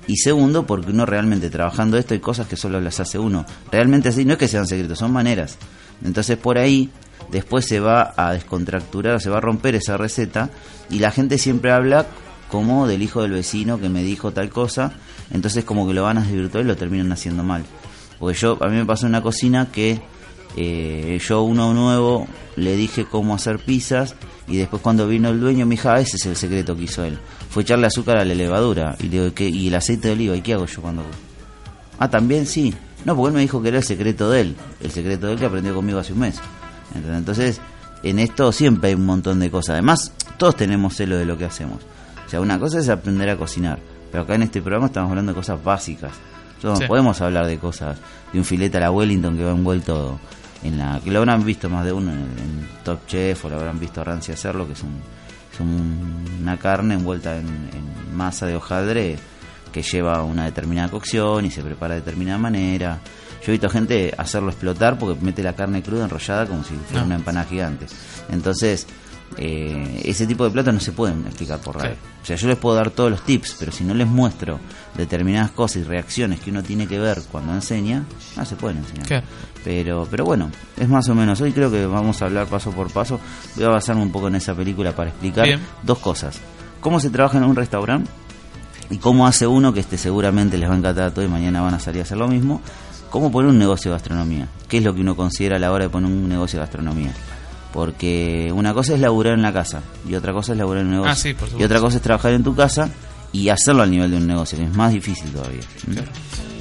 y 0.07 0.17
segundo, 0.17 0.65
porque 0.65 0.91
uno 0.91 1.05
realmente 1.05 1.49
trabajando 1.49 1.97
esto 1.97 2.13
hay 2.13 2.19
cosas 2.19 2.47
que 2.47 2.57
solo 2.57 2.81
las 2.81 2.99
hace 2.99 3.17
uno. 3.19 3.45
Realmente 3.71 4.09
así, 4.09 4.25
no 4.25 4.33
es 4.33 4.39
que 4.39 4.47
sean 4.47 4.67
secretos, 4.67 4.99
son 4.99 5.13
maneras. 5.13 5.57
Entonces 6.03 6.37
por 6.37 6.57
ahí 6.57 6.89
después 7.31 7.65
se 7.65 7.79
va 7.79 8.13
a 8.17 8.33
descontracturar, 8.33 9.21
se 9.21 9.29
va 9.29 9.37
a 9.37 9.41
romper 9.41 9.75
esa 9.75 9.95
receta, 9.97 10.49
y 10.89 10.99
la 10.99 11.11
gente 11.11 11.37
siempre 11.37 11.71
habla 11.71 12.05
como 12.53 12.85
del 12.85 13.01
hijo 13.01 13.23
del 13.23 13.31
vecino 13.31 13.79
que 13.79 13.89
me 13.89 14.03
dijo 14.03 14.31
tal 14.31 14.51
cosa, 14.51 14.91
entonces 15.31 15.65
como 15.65 15.87
que 15.87 15.95
lo 15.95 16.03
van 16.03 16.19
a 16.19 16.21
desvirtuar 16.21 16.63
y 16.63 16.67
lo 16.67 16.75
terminan 16.75 17.11
haciendo 17.11 17.43
mal. 17.43 17.63
Porque 18.19 18.37
yo, 18.37 18.59
a 18.63 18.67
mí 18.67 18.75
me 18.75 18.85
pasó 18.85 19.07
en 19.07 19.13
una 19.13 19.23
cocina 19.23 19.69
que 19.71 19.99
eh, 20.55 21.19
yo 21.27 21.41
uno 21.41 21.73
nuevo 21.73 22.27
le 22.55 22.75
dije 22.75 23.05
cómo 23.05 23.33
hacer 23.33 23.57
pizzas 23.57 24.13
y 24.47 24.57
después 24.57 24.83
cuando 24.83 25.07
vino 25.07 25.29
el 25.29 25.39
dueño 25.39 25.65
me 25.65 25.71
dijo, 25.77 25.89
ah, 25.89 25.99
ese 25.99 26.17
es 26.17 26.27
el 26.27 26.35
secreto 26.35 26.75
que 26.75 26.83
hizo 26.83 27.03
él. 27.03 27.17
Fue 27.49 27.63
echarle 27.63 27.87
azúcar 27.87 28.17
a 28.17 28.23
la 28.23 28.35
levadura 28.35 28.95
y, 28.99 29.05
le 29.05 29.09
digo, 29.09 29.33
¿qué? 29.33 29.49
y 29.49 29.69
el 29.69 29.73
aceite 29.73 30.09
de 30.09 30.13
oliva, 30.13 30.35
¿y 30.35 30.41
qué 30.41 30.53
hago 30.53 30.67
yo 30.67 30.79
cuando...? 30.79 31.03
Ah, 31.97 32.11
también 32.11 32.45
sí. 32.45 32.71
No, 33.03 33.15
porque 33.15 33.29
él 33.29 33.33
me 33.33 33.41
dijo 33.41 33.63
que 33.63 33.69
era 33.69 33.77
el 33.77 33.83
secreto 33.83 34.29
de 34.29 34.41
él, 34.41 34.55
el 34.79 34.91
secreto 34.91 35.25
de 35.25 35.33
él 35.33 35.39
que 35.39 35.47
aprendió 35.47 35.73
conmigo 35.73 35.97
hace 35.97 36.13
un 36.13 36.19
mes. 36.19 36.39
Entonces, 36.93 37.59
en 38.03 38.19
esto 38.19 38.51
siempre 38.51 38.89
hay 38.89 38.95
un 38.95 39.07
montón 39.07 39.39
de 39.39 39.49
cosas. 39.49 39.73
Además, 39.73 40.13
todos 40.37 40.55
tenemos 40.55 40.95
celo 40.95 41.17
de 41.17 41.25
lo 41.25 41.35
que 41.35 41.45
hacemos. 41.45 41.79
Sea, 42.33 42.41
una 42.41 42.57
cosa 42.57 42.79
es 42.79 42.89
aprender 42.89 43.29
a 43.29 43.37
cocinar, 43.37 43.77
pero 44.11 44.23
acá 44.23 44.33
en 44.33 44.41
este 44.41 44.59
programa 44.59 44.87
estamos 44.87 45.11
hablando 45.11 45.33
de 45.33 45.35
cosas 45.35 45.63
básicas. 45.63 46.13
Nosotros 46.55 46.79
Sí. 46.79 46.85
podemos 46.87 47.21
hablar 47.21 47.45
de 47.45 47.59
cosas, 47.59 47.99
de 48.31 48.39
un 48.39 48.43
filete 48.43 48.77
a 48.77 48.79
la 48.79 48.89
Wellington 48.89 49.37
que 49.37 49.43
va 49.43 49.51
envuelto 49.51 50.19
en 50.63 50.79
la... 50.79 50.99
que 51.03 51.11
lo 51.11 51.19
habrán 51.19 51.45
visto 51.45 51.69
más 51.69 51.85
de 51.85 51.91
uno 51.93 52.11
en, 52.11 52.21
en 52.21 52.67
Top 52.83 53.05
Chef 53.05 53.45
o 53.45 53.49
lo 53.49 53.57
habrán 53.57 53.79
visto 53.79 54.01
a 54.01 54.03
Rancy 54.05 54.31
hacerlo, 54.31 54.65
que 54.65 54.73
es, 54.73 54.81
un, 54.81 54.95
es 55.53 55.59
un- 55.59 56.25
una 56.41 56.57
carne 56.57 56.95
envuelta 56.95 57.37
en, 57.37 57.45
en 57.45 58.15
masa 58.17 58.47
de 58.47 58.55
hojaldre 58.55 59.15
que 59.71 59.83
lleva 59.83 60.23
una 60.23 60.45
determinada 60.45 60.89
cocción 60.89 61.45
y 61.45 61.51
se 61.51 61.61
prepara 61.61 61.93
de 61.93 61.99
determinada 62.01 62.39
manera. 62.39 62.97
Yo 63.45 63.49
he 63.49 63.51
visto 63.51 63.69
gente 63.69 64.11
hacerlo 64.17 64.49
explotar 64.49 64.97
porque 64.97 65.23
mete 65.23 65.43
la 65.43 65.53
carne 65.53 65.83
cruda 65.83 66.05
enrollada 66.05 66.47
como 66.47 66.63
si 66.63 66.73
fuera 66.73 67.01
No. 67.01 67.05
una 67.05 67.15
empanada 67.17 67.45
gigante. 67.45 67.85
Entonces, 68.31 68.87
eh, 69.37 70.01
ese 70.05 70.27
tipo 70.27 70.43
de 70.43 70.51
platos 70.51 70.73
no 70.73 70.79
se 70.79 70.91
pueden 70.91 71.25
explicar 71.25 71.59
por 71.59 71.77
radio. 71.77 71.95
O 72.21 72.25
sea, 72.25 72.35
yo 72.35 72.47
les 72.47 72.57
puedo 72.57 72.75
dar 72.75 72.91
todos 72.91 73.11
los 73.11 73.23
tips, 73.23 73.57
pero 73.59 73.71
si 73.71 73.83
no 73.83 73.93
les 73.93 74.07
muestro 74.07 74.59
determinadas 74.95 75.51
cosas 75.51 75.77
y 75.77 75.83
reacciones 75.83 76.39
que 76.39 76.51
uno 76.51 76.63
tiene 76.63 76.87
que 76.87 76.99
ver 76.99 77.21
cuando 77.31 77.53
enseña, 77.53 78.03
no 78.37 78.45
se 78.45 78.55
pueden 78.55 78.77
enseñar. 78.77 79.23
Pero, 79.63 80.07
pero 80.09 80.25
bueno, 80.25 80.51
es 80.77 80.87
más 80.87 81.07
o 81.09 81.15
menos. 81.15 81.39
Hoy 81.41 81.51
creo 81.51 81.71
que 81.71 81.85
vamos 81.85 82.21
a 82.21 82.25
hablar 82.25 82.47
paso 82.47 82.71
por 82.71 82.91
paso. 82.91 83.19
Voy 83.55 83.65
a 83.65 83.69
basarme 83.69 84.01
un 84.01 84.11
poco 84.11 84.27
en 84.27 84.35
esa 84.35 84.53
película 84.53 84.95
para 84.95 85.09
explicar 85.09 85.45
Bien. 85.45 85.61
dos 85.83 85.99
cosas. 85.99 86.39
Cómo 86.79 86.99
se 86.99 87.09
trabaja 87.09 87.37
en 87.37 87.45
un 87.45 87.55
restaurante 87.55 88.09
y 88.89 88.97
cómo 88.97 89.25
hace 89.25 89.47
uno, 89.47 89.73
que 89.73 89.79
este 89.79 89.97
seguramente 89.97 90.57
les 90.57 90.69
va 90.69 90.73
a 90.73 90.77
encantar 90.77 91.05
a 91.05 91.13
todos 91.13 91.27
y 91.27 91.31
mañana 91.31 91.61
van 91.61 91.73
a 91.73 91.79
salir 91.79 92.01
a 92.01 92.03
hacer 92.03 92.17
lo 92.17 92.27
mismo, 92.27 92.61
cómo 93.09 93.31
poner 93.31 93.49
un 93.49 93.57
negocio 93.57 93.91
de 93.91 93.97
gastronomía. 93.97 94.47
¿Qué 94.67 94.77
es 94.77 94.83
lo 94.83 94.93
que 94.93 95.01
uno 95.01 95.15
considera 95.15 95.57
a 95.57 95.59
la 95.59 95.71
hora 95.71 95.85
de 95.85 95.89
poner 95.89 96.11
un 96.11 96.27
negocio 96.27 96.59
de 96.59 96.65
gastronomía? 96.65 97.13
Porque 97.73 98.51
una 98.53 98.73
cosa 98.73 98.93
es 98.93 98.99
laburar 98.99 99.33
en 99.33 99.41
la 99.41 99.51
casa 99.51 99.81
y 100.07 100.13
otra 100.13 100.31
cosa 100.31 100.51
es 100.53 100.59
laburar 100.59 100.81
en 100.81 100.87
un 100.87 100.93
negocio. 100.93 101.11
Ah, 101.11 101.15
sí, 101.15 101.33
por 101.33 101.49
y 101.59 101.63
otra 101.63 101.79
cosa 101.81 101.97
es 101.97 102.03
trabajar 102.03 102.33
en 102.33 102.43
tu 102.43 102.55
casa 102.55 102.89
y 103.31 103.49
hacerlo 103.49 103.81
al 103.81 103.89
nivel 103.89 104.11
de 104.11 104.17
un 104.17 104.27
negocio, 104.27 104.57
que 104.59 104.65
es 104.65 104.73
más 104.75 104.93
difícil 104.93 105.31
todavía. 105.31 105.63
¿Mm? 105.87 105.95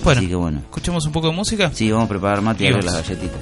Bueno, 0.03 0.19
Así 0.21 0.29
que 0.29 0.35
bueno. 0.35 0.59
escuchemos 0.61 1.05
un 1.07 1.13
poco 1.13 1.29
de 1.29 1.35
música. 1.35 1.71
Sí, 1.73 1.91
vamos 1.91 2.07
a 2.07 2.09
preparar 2.09 2.41
mate 2.41 2.65
y 2.65 2.71
las 2.73 2.95
galletitas. 2.95 3.41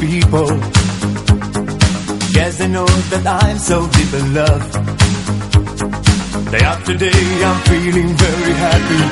People. 0.00 0.48
Yes, 2.32 2.56
they 2.58 2.68
know 2.68 2.86
that 3.12 3.24
I'm 3.26 3.58
so 3.58 3.86
deep 3.96 4.12
in 4.20 4.34
love. 4.34 4.64
Day 6.50 6.64
after 6.72 6.96
day, 6.96 7.22
I'm 7.48 7.60
feeling 7.68 8.10
very 8.24 8.54
happy. 8.64 9.02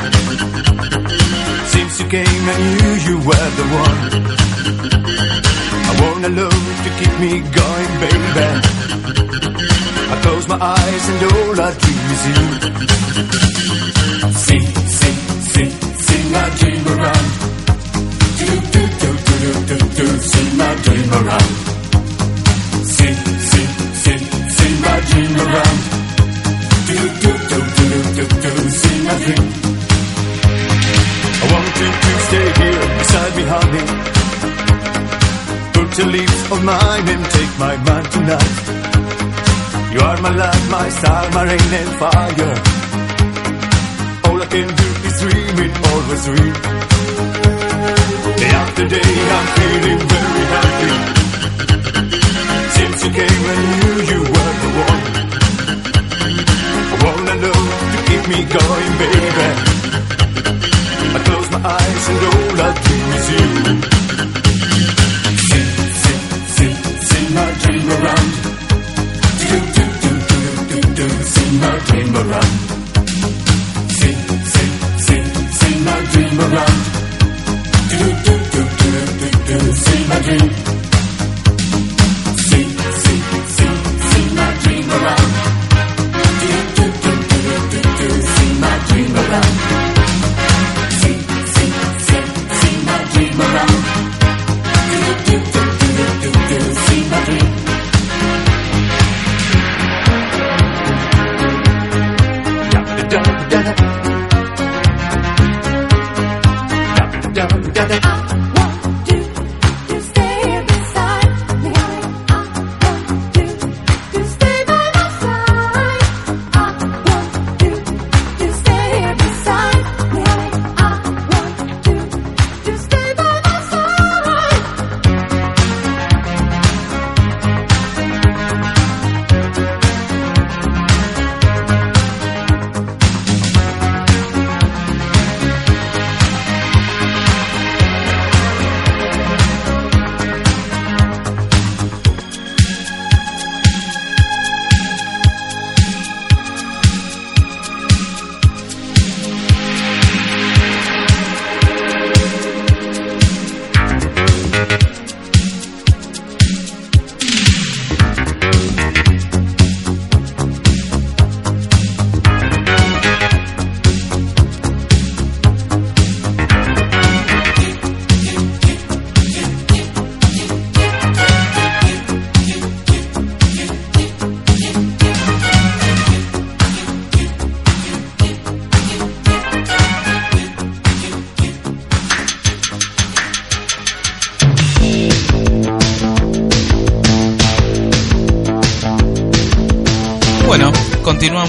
Since 1.72 2.00
you 2.00 2.06
came, 2.08 2.44
I 2.54 2.56
knew 2.64 2.94
you 3.08 3.16
were 3.28 3.50
the 3.60 3.66
one. 3.84 4.00
I 5.88 5.92
want 6.00 6.24
a 6.24 6.32
love 6.40 6.66
to 6.84 6.90
keep 6.98 7.14
me 7.24 7.32
going, 7.60 7.92
baby. 8.02 8.48
I 10.12 10.14
close 10.22 10.46
my 10.48 10.58
eyes 10.58 11.04
and 11.10 11.20
all 11.32 11.60
I 11.60 11.70
dream 11.82 12.04
is 12.16 12.22
you. 12.30 12.42
Sing, 14.46 14.64
sing, 14.98 15.18
sing, 15.52 15.70
sing 16.06 16.24
my 16.32 16.48
dream 16.58 16.82
around. 16.88 17.47
Sing 20.20 20.56
my 20.56 20.74
dream 20.84 21.10
around. 21.18 21.52
Sing, 22.96 23.16
sing, 23.50 23.70
sing, 24.02 24.22
sing 24.56 24.74
my 24.86 24.98
dream 25.10 25.32
around. 25.44 25.78
Do, 26.88 26.98
do, 27.22 27.32
do, 27.50 27.58
do, 27.78 27.86
do, 28.16 28.24
do, 28.26 28.52
do, 28.54 28.78
my 29.06 29.14
dream. 29.24 29.44
I 31.40 31.44
want 31.52 31.70
to 31.78 31.86
stay 32.26 32.46
here 32.60 32.84
beside 32.98 33.32
me, 33.36 33.44
honey. 33.52 33.84
Put 35.74 35.88
your 35.98 36.08
lips 36.16 36.40
on 36.52 36.60
mine 36.64 37.06
and 37.14 37.24
take 37.36 37.52
my 37.64 37.74
mind 37.88 38.08
tonight. 38.16 38.56
You 39.92 40.00
are 40.00 40.20
my 40.20 40.32
light, 40.42 40.64
my 40.70 40.88
star, 40.90 41.30
my 41.30 41.44
rain 41.44 41.72
and 41.80 41.90
fire. 42.02 42.56
All 44.26 44.42
I 44.42 44.46
can 44.54 44.68
do 44.80 44.88
is 45.08 45.14
dream 45.22 45.56
it, 45.64 45.72
always 45.90 46.24
dream. 46.26 47.47
After 48.60 48.86
day, 48.88 49.12
I'm 49.36 49.46
feeling 49.56 50.00
very 50.12 50.44
happy. 50.54 50.92
Since 52.76 52.98
you 53.04 53.10
came, 53.18 53.42
I 53.52 53.56
knew 53.70 53.96
you 54.10 54.20
were 54.34 54.54
the 54.62 54.70
one. 54.86 55.02
I 56.92 56.96
wanna 57.04 57.34
know 57.44 57.60
to 57.92 57.98
keep 58.08 58.24
me 58.32 58.40
going, 58.56 58.92
baby. 59.00 59.48
I 61.16 61.18
close 61.26 61.48
my 61.54 61.60
eyes 61.76 62.04
and 62.12 62.20
all 62.30 62.60
I 62.66 62.70
dream 62.84 63.08
is 63.18 63.26
you. 63.34 63.46
Sing, 65.48 65.68
sing, 66.02 66.20
sing, 66.56 66.74
sing 67.08 67.26
my 67.38 67.48
dream 67.62 67.86
around. 67.96 68.30
Do, 69.48 69.56
do, 69.76 69.84
do, 70.02 70.12
do, 70.30 70.40
do, 70.70 70.78
do, 70.98 71.06
sing 71.34 71.52
my 71.64 71.74
dream 71.88 72.10
around. 72.22 72.52
Sing, 73.98 74.18
sing, 74.54 74.72
sing, 75.06 75.24
sing 75.60 75.78
my 75.84 75.98
dream 76.12 76.40
around. 76.40 76.87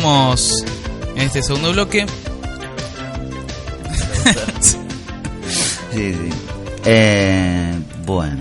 Continuamos 0.10 0.66
en 1.16 1.22
este 1.22 1.44
segundo 1.44 1.72
bloque. 1.72 2.06
Sí, 5.92 6.13
sí. 6.13 6.30
Eh, 6.86 7.74
bueno. 8.06 8.38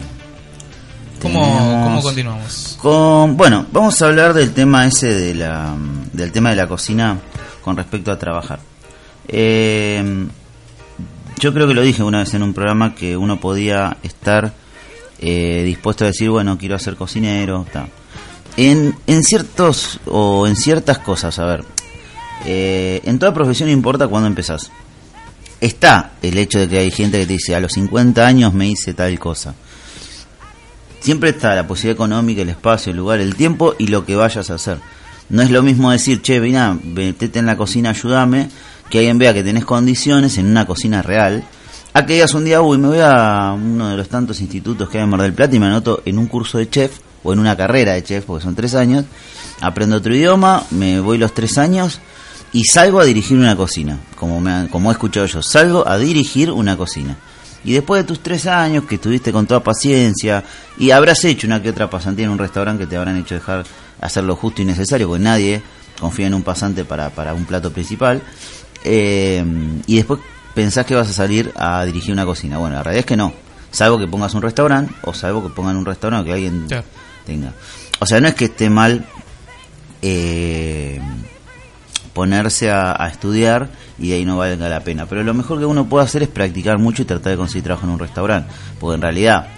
¿Cómo, 1.20 1.82
¿Cómo 1.84 2.02
continuamos? 2.02 2.78
Con, 2.80 3.36
bueno, 3.36 3.66
vamos 3.72 4.00
a 4.00 4.06
hablar 4.06 4.32
del 4.32 4.52
tema 4.52 4.86
ese 4.86 5.12
de 5.12 5.34
la, 5.34 5.74
del 6.12 6.30
tema 6.30 6.50
de 6.50 6.56
la 6.56 6.68
cocina 6.68 7.18
con 7.62 7.76
respecto 7.76 8.12
a 8.12 8.18
trabajar. 8.18 8.60
Eh, 9.26 10.26
yo 11.38 11.52
creo 11.52 11.66
que 11.66 11.74
lo 11.74 11.82
dije 11.82 12.02
una 12.02 12.20
vez 12.20 12.32
en 12.34 12.42
un 12.42 12.54
programa 12.54 12.94
que 12.94 13.16
uno 13.16 13.40
podía 13.40 13.96
estar 14.02 14.52
eh, 15.18 15.62
dispuesto 15.64 16.04
a 16.04 16.08
decir, 16.08 16.30
bueno, 16.30 16.56
quiero 16.58 16.78
ser 16.78 16.96
cocinero. 16.96 17.66
ta. 17.72 17.88
En, 18.58 18.96
en 19.06 19.22
ciertos 19.22 20.00
o 20.04 20.48
en 20.48 20.56
ciertas 20.56 20.98
cosas, 20.98 21.38
a 21.38 21.44
ver, 21.44 21.64
eh, 22.44 23.00
en 23.04 23.18
toda 23.20 23.32
profesión 23.32 23.68
importa 23.68 24.08
cuándo 24.08 24.26
empezás. 24.26 24.72
Está 25.60 26.12
el 26.22 26.36
hecho 26.38 26.58
de 26.58 26.68
que 26.68 26.78
hay 26.78 26.90
gente 26.90 27.20
que 27.20 27.26
te 27.26 27.34
dice, 27.34 27.54
a 27.54 27.60
los 27.60 27.72
50 27.72 28.26
años 28.26 28.52
me 28.54 28.68
hice 28.68 28.94
tal 28.94 29.16
cosa. 29.20 29.54
Siempre 30.98 31.30
está 31.30 31.54
la 31.54 31.68
posibilidad 31.68 31.94
económica, 31.94 32.42
el 32.42 32.48
espacio, 32.48 32.90
el 32.90 32.98
lugar, 32.98 33.20
el 33.20 33.36
tiempo 33.36 33.74
y 33.78 33.86
lo 33.86 34.04
que 34.04 34.16
vayas 34.16 34.50
a 34.50 34.54
hacer. 34.54 34.78
No 35.28 35.42
es 35.42 35.50
lo 35.50 35.62
mismo 35.62 35.92
decir, 35.92 36.20
che, 36.20 36.40
vina, 36.40 36.76
metete 36.82 37.38
en 37.38 37.46
la 37.46 37.56
cocina, 37.56 37.90
ayúdame, 37.90 38.48
que 38.90 38.98
alguien 38.98 39.18
vea 39.18 39.34
que 39.34 39.44
tenés 39.44 39.64
condiciones 39.64 40.36
en 40.36 40.46
una 40.46 40.66
cocina 40.66 41.00
real, 41.00 41.44
a 41.92 42.06
que 42.06 42.14
digas 42.14 42.34
un 42.34 42.44
día, 42.44 42.60
uy, 42.60 42.78
me 42.78 42.88
voy 42.88 43.00
a 43.02 43.52
uno 43.54 43.88
de 43.88 43.96
los 43.96 44.08
tantos 44.08 44.40
institutos 44.40 44.88
que 44.88 44.98
hay 44.98 45.04
en 45.04 45.10
Mar 45.10 45.22
del 45.22 45.32
Plata 45.32 45.54
y 45.54 45.60
me 45.60 45.66
anoto 45.66 46.02
en 46.04 46.18
un 46.18 46.26
curso 46.26 46.58
de 46.58 46.68
chef 46.68 46.98
o 47.22 47.32
en 47.32 47.38
una 47.38 47.56
carrera 47.56 47.94
de 47.94 48.02
chef, 48.02 48.24
porque 48.24 48.44
son 48.44 48.54
tres 48.54 48.74
años, 48.74 49.04
aprendo 49.60 49.96
otro 49.96 50.14
idioma, 50.14 50.64
me 50.70 51.00
voy 51.00 51.18
los 51.18 51.34
tres 51.34 51.58
años 51.58 52.00
y 52.52 52.64
salgo 52.64 53.00
a 53.00 53.04
dirigir 53.04 53.36
una 53.36 53.56
cocina, 53.56 53.98
como, 54.16 54.40
me 54.40 54.68
como 54.70 54.90
he 54.90 54.92
escuchado 54.92 55.26
yo, 55.26 55.42
salgo 55.42 55.86
a 55.86 55.98
dirigir 55.98 56.50
una 56.50 56.76
cocina. 56.76 57.16
Y 57.64 57.72
después 57.72 58.02
de 58.02 58.06
tus 58.06 58.20
tres 58.22 58.46
años 58.46 58.84
que 58.84 58.94
estuviste 58.94 59.32
con 59.32 59.46
toda 59.46 59.62
paciencia 59.62 60.44
y 60.78 60.92
habrás 60.92 61.24
hecho 61.24 61.46
una 61.46 61.60
que 61.60 61.70
otra 61.70 61.90
pasantía 61.90 62.24
en 62.24 62.30
un 62.30 62.38
restaurante 62.38 62.84
que 62.84 62.90
te 62.90 62.96
habrán 62.96 63.16
hecho 63.16 63.34
dejar 63.34 63.64
hacer 64.00 64.24
lo 64.24 64.36
justo 64.36 64.62
y 64.62 64.64
necesario, 64.64 65.08
porque 65.08 65.24
nadie 65.24 65.62
confía 65.98 66.28
en 66.28 66.34
un 66.34 66.42
pasante 66.42 66.84
para, 66.84 67.10
para 67.10 67.34
un 67.34 67.44
plato 67.44 67.72
principal, 67.72 68.22
eh, 68.84 69.44
y 69.86 69.96
después 69.96 70.20
pensás 70.54 70.86
que 70.86 70.94
vas 70.94 71.08
a 71.08 71.12
salir 71.12 71.52
a 71.56 71.84
dirigir 71.84 72.12
una 72.12 72.24
cocina. 72.24 72.58
Bueno, 72.58 72.76
la 72.76 72.82
realidad 72.82 73.00
es 73.00 73.06
que 73.06 73.16
no, 73.16 73.32
salvo 73.70 73.98
que 73.98 74.06
pongas 74.06 74.34
un 74.34 74.42
restaurante 74.42 74.94
o 75.02 75.12
salvo 75.12 75.42
que 75.42 75.50
pongan 75.50 75.76
un 75.76 75.84
restaurante 75.84 76.26
que 76.26 76.32
alguien. 76.32 76.66
Tenga. 77.28 77.52
O 78.00 78.06
sea, 78.06 78.20
no 78.20 78.26
es 78.28 78.34
que 78.34 78.46
esté 78.46 78.68
mal 78.70 79.04
eh, 80.02 81.00
ponerse 82.12 82.70
a, 82.70 83.00
a 83.02 83.08
estudiar 83.08 83.68
y 83.98 84.08
de 84.08 84.14
ahí 84.16 84.24
no 84.24 84.36
valga 84.36 84.68
la 84.68 84.80
pena. 84.80 85.06
Pero 85.06 85.22
lo 85.22 85.34
mejor 85.34 85.58
que 85.58 85.66
uno 85.66 85.88
puede 85.88 86.04
hacer 86.04 86.22
es 86.22 86.28
practicar 86.28 86.78
mucho 86.78 87.02
y 87.02 87.04
tratar 87.04 87.32
de 87.32 87.36
conseguir 87.38 87.64
trabajo 87.64 87.86
en 87.86 87.92
un 87.92 87.98
restaurante. 87.98 88.52
Porque 88.80 88.94
en 88.96 89.02
realidad, 89.02 89.48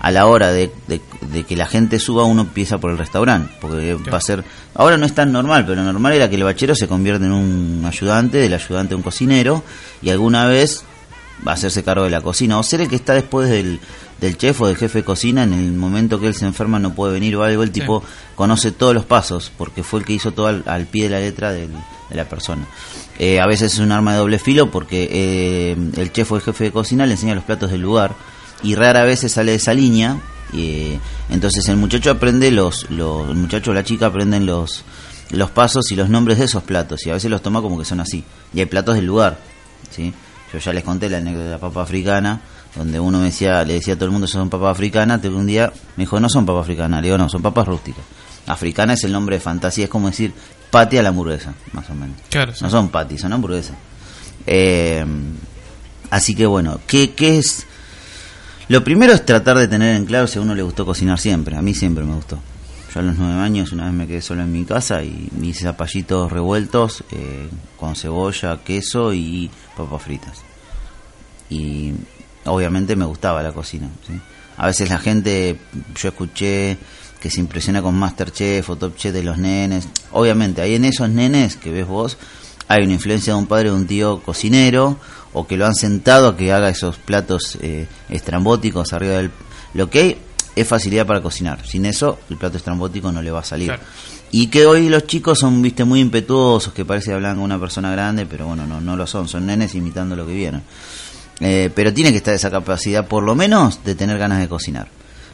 a 0.00 0.10
la 0.10 0.26
hora 0.26 0.50
de, 0.52 0.70
de- 0.86 1.00
de 1.32 1.44
que 1.44 1.56
la 1.56 1.66
gente 1.66 1.98
suba, 1.98 2.24
uno 2.24 2.42
empieza 2.42 2.78
por 2.78 2.90
el 2.90 2.98
restaurante. 2.98 3.52
Porque 3.60 3.94
va 3.94 4.18
a 4.18 4.20
ser. 4.22 4.42
Ahora 4.74 4.96
no 4.96 5.04
es 5.06 5.14
tan 5.14 5.32
normal, 5.32 5.64
pero 5.66 5.76
lo 5.76 5.84
normal 5.92 6.12
era 6.14 6.28
que 6.30 6.36
el 6.36 6.44
bachero 6.44 6.74
se 6.74 6.88
convierta 6.88 7.24
en 7.26 7.32
un 7.32 7.84
ayudante, 7.86 8.38
del 8.38 8.54
ayudante 8.54 8.94
a 8.94 8.96
un 8.96 9.02
cocinero, 9.02 9.62
y 10.02 10.10
alguna 10.10 10.46
vez 10.46 10.84
va 11.46 11.52
a 11.52 11.54
hacerse 11.54 11.82
cargo 11.82 12.04
de 12.04 12.10
la 12.10 12.20
cocina. 12.22 12.58
O 12.58 12.62
ser 12.62 12.80
el 12.80 12.88
que 12.88 12.96
está 12.96 13.12
después 13.14 13.48
del, 13.50 13.80
del 14.20 14.36
chef 14.36 14.60
o 14.60 14.66
del 14.66 14.76
jefe 14.76 14.98
de 14.98 15.04
cocina, 15.04 15.42
en 15.44 15.52
el 15.54 15.72
momento 15.72 16.20
que 16.20 16.26
él 16.26 16.34
se 16.34 16.44
enferma 16.46 16.78
no 16.78 16.94
puede 16.94 17.12
venir 17.14 17.36
o 17.36 17.42
algo, 17.42 17.62
el 17.62 17.70
Sí. 17.72 17.80
tipo 17.80 18.02
conoce 18.34 18.70
todos 18.72 18.94
los 18.94 19.04
pasos, 19.06 19.50
porque 19.56 19.82
fue 19.82 20.00
el 20.00 20.06
que 20.06 20.12
hizo 20.12 20.32
todo 20.32 20.46
al, 20.48 20.62
al 20.66 20.86
pie 20.86 21.04
de 21.04 21.10
la 21.10 21.20
letra 21.20 21.52
del- 21.52 21.70
de 22.10 22.16
la 22.16 22.24
persona. 22.28 22.66
Eh, 23.18 23.38
a 23.40 23.46
veces 23.46 23.74
es 23.74 23.78
un 23.78 23.92
arma 23.92 24.12
de 24.12 24.18
doble 24.18 24.38
filo 24.38 24.70
porque 24.70 25.08
eh, 25.10 25.76
el 25.96 26.12
chef 26.12 26.32
o 26.32 26.36
el 26.36 26.42
jefe 26.42 26.64
de 26.64 26.72
cocina 26.72 27.06
le 27.06 27.12
enseña 27.12 27.34
los 27.34 27.44
platos 27.44 27.70
del 27.70 27.80
lugar 27.82 28.14
y 28.62 28.74
rara 28.74 29.04
vez 29.04 29.20
se 29.20 29.28
sale 29.28 29.52
de 29.52 29.56
esa 29.58 29.74
línea. 29.74 30.18
y, 30.52 30.60
eh, 30.94 31.00
entonces 31.30 31.68
el 31.68 31.76
muchacho 31.76 32.10
aprende 32.10 32.50
los, 32.50 32.90
los 32.90 33.28
el 33.30 33.36
muchacho 33.36 33.70
o 33.70 33.74
la 33.74 33.84
chica 33.84 34.06
aprenden 34.06 34.44
los 34.46 34.84
los 35.30 35.50
pasos 35.52 35.92
y 35.92 35.94
los 35.96 36.08
nombres 36.08 36.38
de 36.40 36.46
esos 36.46 36.64
platos 36.64 37.06
y 37.06 37.10
a 37.10 37.12
veces 37.12 37.30
los 37.30 37.40
toma 37.40 37.62
como 37.62 37.78
que 37.78 37.84
son 37.84 38.00
así 38.00 38.24
y 38.52 38.58
hay 38.58 38.66
platos 38.66 38.96
del 38.96 39.06
lugar 39.06 39.38
¿sí? 39.88 40.12
yo 40.52 40.58
ya 40.58 40.72
les 40.72 40.82
conté 40.82 41.08
la 41.08 41.18
anécdota 41.18 41.44
de 41.44 41.50
la 41.52 41.58
papa 41.58 41.82
africana 41.82 42.40
donde 42.76 43.00
uno 43.00 43.18
me 43.18 43.26
decía 43.26 43.64
le 43.64 43.74
decía 43.74 43.94
a 43.94 43.96
todo 43.96 44.06
el 44.06 44.12
mundo 44.12 44.26
son 44.26 44.48
papas 44.48 44.70
africanas 44.72 45.24
un 45.24 45.46
día 45.46 45.72
me 45.96 46.02
dijo 46.04 46.18
no 46.20 46.28
son 46.28 46.46
papas 46.46 46.62
africanas 46.64 47.00
le 47.00 47.08
digo 47.08 47.18
no 47.18 47.28
son 47.28 47.42
papas 47.42 47.66
rústicas 47.66 48.04
africana 48.46 48.92
es 48.94 49.04
el 49.04 49.12
nombre 49.12 49.36
de 49.36 49.40
fantasía 49.40 49.84
es 49.84 49.90
como 49.90 50.08
decir 50.08 50.32
pati 50.70 50.96
a 50.98 51.02
la 51.02 51.08
hamburguesa 51.08 51.52
más 51.72 51.88
o 51.90 51.94
menos 51.94 52.16
Claro, 52.30 52.54
sí. 52.54 52.62
no 52.62 52.70
son 52.70 52.88
patis, 52.90 53.20
son 53.20 53.32
hamburguesas. 53.32 53.76
Eh, 54.46 55.04
así 56.10 56.34
que 56.34 56.46
bueno, 56.46 56.80
¿qué, 56.86 57.10
¿qué 57.12 57.38
es? 57.38 57.66
Lo 58.68 58.82
primero 58.84 59.12
es 59.12 59.24
tratar 59.26 59.58
de 59.58 59.66
tener 59.68 59.96
en 59.96 60.04
claro 60.06 60.26
si 60.28 60.38
a 60.38 60.42
uno 60.42 60.54
le 60.54 60.62
gustó 60.62 60.86
cocinar 60.86 61.18
siempre. 61.18 61.56
A 61.56 61.62
mí 61.62 61.74
siempre 61.74 62.04
me 62.04 62.14
gustó. 62.14 62.38
Yo 62.94 63.00
a 63.00 63.02
los 63.02 63.16
nueve 63.18 63.40
años 63.40 63.72
una 63.72 63.84
vez 63.84 63.92
me 63.92 64.06
quedé 64.06 64.22
solo 64.22 64.42
en 64.42 64.52
mi 64.52 64.64
casa 64.64 65.02
y 65.02 65.28
hice 65.42 65.64
zapallitos 65.64 66.30
revueltos 66.30 67.02
eh, 67.10 67.48
con 67.76 67.96
cebolla, 67.96 68.60
queso 68.64 69.12
y 69.12 69.50
papas 69.76 70.02
fritas. 70.02 70.38
Y 71.48 71.92
obviamente 72.44 72.96
me 72.96 73.04
gustaba 73.04 73.42
la 73.42 73.52
cocina. 73.52 73.88
¿sí? 74.06 74.14
A 74.56 74.66
veces 74.66 74.90
la 74.90 74.98
gente, 74.98 75.58
yo 75.94 76.08
escuché 76.08 76.76
que 77.20 77.30
se 77.30 77.40
impresiona 77.40 77.82
con 77.82 77.94
Masterchef 77.94 78.68
o 78.70 78.76
Top 78.76 78.96
Chef 78.96 79.12
de 79.12 79.22
los 79.22 79.38
nenes. 79.38 79.88
Obviamente, 80.12 80.62
ahí 80.62 80.74
en 80.74 80.84
esos 80.84 81.08
nenes 81.08 81.56
que 81.56 81.70
ves 81.70 81.86
vos, 81.86 82.16
hay 82.66 82.84
una 82.84 82.94
influencia 82.94 83.34
de 83.34 83.38
un 83.38 83.46
padre 83.46 83.70
o 83.70 83.74
de 83.74 83.80
un 83.80 83.86
tío 83.86 84.22
cocinero 84.22 84.98
o 85.32 85.46
que 85.46 85.56
lo 85.56 85.66
han 85.66 85.74
sentado 85.74 86.28
a 86.28 86.36
que 86.36 86.52
haga 86.52 86.68
esos 86.68 86.96
platos 86.96 87.58
eh, 87.60 87.86
estrambóticos 88.08 88.92
arriba 88.92 89.14
del... 89.16 89.30
Lo 89.74 89.90
que 89.90 89.98
hay 90.00 90.18
es 90.56 90.66
facilidad 90.66 91.06
para 91.06 91.22
cocinar. 91.22 91.66
Sin 91.66 91.86
eso, 91.86 92.18
el 92.30 92.36
plato 92.36 92.56
estrambótico 92.56 93.12
no 93.12 93.22
le 93.22 93.30
va 93.30 93.40
a 93.40 93.44
salir. 93.44 93.68
Claro. 93.68 93.82
Y 94.32 94.46
que 94.46 94.66
hoy 94.66 94.88
los 94.88 95.06
chicos 95.06 95.38
son, 95.38 95.60
viste, 95.60 95.84
muy 95.84 96.00
impetuosos, 96.00 96.72
que 96.72 96.84
parece 96.84 97.06
que 97.06 97.14
hablan 97.14 97.36
con 97.36 97.44
una 97.44 97.58
persona 97.58 97.90
grande, 97.90 98.26
pero 98.26 98.46
bueno, 98.46 98.66
no, 98.66 98.80
no 98.80 98.96
lo 98.96 99.06
son, 99.06 99.26
son 99.28 99.46
nenes 99.46 99.74
imitando 99.74 100.14
lo 100.14 100.26
que 100.26 100.34
vieron. 100.34 100.62
Eh, 101.40 101.70
pero 101.74 101.92
tiene 101.92 102.10
que 102.10 102.18
estar 102.18 102.34
esa 102.34 102.50
capacidad, 102.50 103.06
por 103.06 103.22
lo 103.22 103.34
menos, 103.34 103.82
de 103.84 103.94
tener 103.94 104.18
ganas 104.18 104.40
de 104.40 104.48
cocinar. 104.48 104.88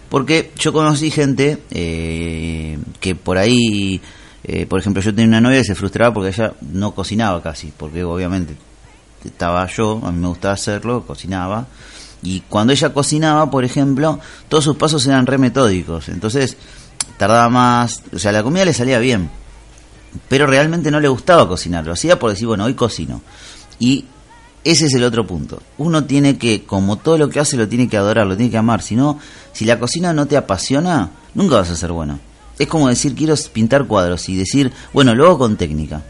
Porque 0.08 0.52
yo 0.56 0.72
conocí 0.72 1.10
gente 1.10 1.62
eh, 1.70 2.78
que 3.00 3.16
por 3.16 3.38
ahí, 3.38 4.00
eh, 4.44 4.66
por 4.66 4.78
ejemplo, 4.78 5.02
yo 5.02 5.12
tenía 5.12 5.26
una 5.26 5.40
novia 5.40 5.58
que 5.58 5.64
se 5.64 5.74
frustraba 5.74 6.14
porque 6.14 6.28
ella 6.28 6.52
no 6.60 6.94
cocinaba 6.94 7.42
casi, 7.42 7.72
porque 7.76 8.04
obviamente 8.04 8.54
estaba 9.24 9.66
yo, 9.66 10.00
a 10.04 10.12
mí 10.12 10.20
me 10.20 10.28
gustaba 10.28 10.54
hacerlo, 10.54 11.04
cocinaba. 11.04 11.66
Y 12.22 12.40
cuando 12.48 12.72
ella 12.72 12.92
cocinaba, 12.92 13.50
por 13.50 13.64
ejemplo, 13.64 14.20
todos 14.48 14.64
sus 14.64 14.76
pasos 14.76 15.04
eran 15.06 15.26
re 15.26 15.38
metódicos. 15.38 16.08
Entonces, 16.08 16.56
tardaba 17.18 17.48
más, 17.48 18.02
o 18.12 18.18
sea, 18.18 18.32
la 18.32 18.42
comida 18.42 18.64
le 18.64 18.72
salía 18.72 19.00
bien. 19.00 19.28
Pero 20.28 20.46
realmente 20.46 20.90
no 20.90 21.00
le 21.00 21.08
gustaba 21.08 21.46
cocinar. 21.48 21.84
Lo 21.84 21.92
hacía 21.92 22.18
por 22.18 22.30
decir, 22.30 22.46
bueno, 22.46 22.64
hoy 22.64 22.74
cocino. 22.74 23.20
Y 23.78 24.06
ese 24.70 24.86
es 24.86 24.94
el 24.94 25.04
otro 25.04 25.26
punto. 25.26 25.62
Uno 25.78 26.04
tiene 26.04 26.38
que, 26.38 26.64
como 26.64 26.96
todo 26.96 27.18
lo 27.18 27.28
que 27.28 27.38
hace, 27.38 27.56
lo 27.56 27.68
tiene 27.68 27.88
que 27.88 27.96
adorar, 27.96 28.26
lo 28.26 28.36
tiene 28.36 28.50
que 28.50 28.58
amar. 28.58 28.82
Si 28.82 28.96
no, 28.96 29.18
si 29.52 29.64
la 29.64 29.78
cocina 29.78 30.12
no 30.12 30.26
te 30.26 30.36
apasiona, 30.36 31.10
nunca 31.34 31.56
vas 31.56 31.70
a 31.70 31.76
ser 31.76 31.92
bueno. 31.92 32.18
Es 32.58 32.66
como 32.66 32.88
decir, 32.88 33.14
quiero 33.14 33.34
pintar 33.52 33.86
cuadros 33.86 34.28
y 34.28 34.36
decir, 34.36 34.72
bueno, 34.92 35.14
lo 35.14 35.26
hago 35.26 35.38
con 35.38 35.56
técnica. 35.56 36.02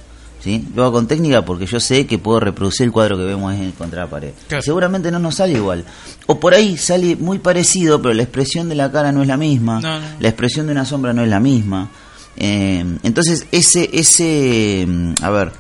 ¿Sí? 0.42 0.64
Lo 0.74 0.84
hago 0.84 0.92
con 0.92 1.08
técnica 1.08 1.44
porque 1.44 1.66
yo 1.66 1.80
sé 1.80 2.06
que 2.06 2.18
puedo 2.18 2.38
reproducir 2.38 2.86
el 2.86 2.92
cuadro 2.92 3.16
que 3.16 3.24
vemos 3.24 3.52
ahí 3.52 3.74
contra 3.76 4.04
la 4.04 4.10
pared. 4.10 4.30
Claro. 4.46 4.62
Seguramente 4.62 5.10
no 5.10 5.18
nos 5.18 5.34
sale 5.34 5.54
igual. 5.54 5.84
O 6.26 6.38
por 6.38 6.54
ahí 6.54 6.76
sale 6.76 7.16
muy 7.16 7.40
parecido, 7.40 8.00
pero 8.00 8.14
la 8.14 8.22
expresión 8.22 8.68
de 8.68 8.76
la 8.76 8.92
cara 8.92 9.10
no 9.10 9.22
es 9.22 9.28
la 9.28 9.36
misma. 9.36 9.80
No, 9.80 9.98
no. 9.98 10.06
La 10.20 10.28
expresión 10.28 10.66
de 10.66 10.72
una 10.72 10.84
sombra 10.84 11.12
no 11.12 11.22
es 11.22 11.28
la 11.28 11.40
misma. 11.40 11.90
Eh, 12.36 12.84
entonces, 13.02 13.46
ese, 13.50 13.90
ese, 13.92 14.84
mm, 14.86 15.14
a 15.22 15.30
ver, 15.30 15.52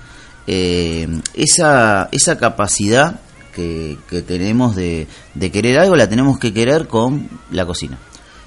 eh, 0.46 1.08
esa, 1.34 2.08
esa 2.12 2.38
capacidad 2.38 3.20
que, 3.54 3.98
que 4.08 4.22
tenemos 4.22 4.76
de, 4.76 5.06
de 5.34 5.50
querer 5.50 5.78
algo, 5.78 5.96
la 5.96 6.08
tenemos 6.08 6.38
que 6.38 6.52
querer 6.52 6.86
con 6.86 7.28
la 7.50 7.64
cocina. 7.66 7.98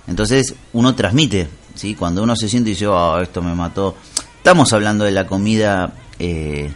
Entonces, 0.08 0.56
uno 0.74 0.96
transmite, 0.96 1.48
¿sí? 1.76 1.96
Cuando 1.96 2.24
uno 2.24 2.36
se 2.36 2.50
siente 2.50 2.72
y 2.72 2.74
dice, 2.74 2.88
oh, 2.88 3.20
esto 3.22 3.42
me 3.42 3.54
mató. 3.54 3.96
Estamos 4.38 4.74
hablando 4.74 5.06
de 5.06 5.12
la 5.12 5.28
comida 5.28 5.94
eh, 6.18 6.72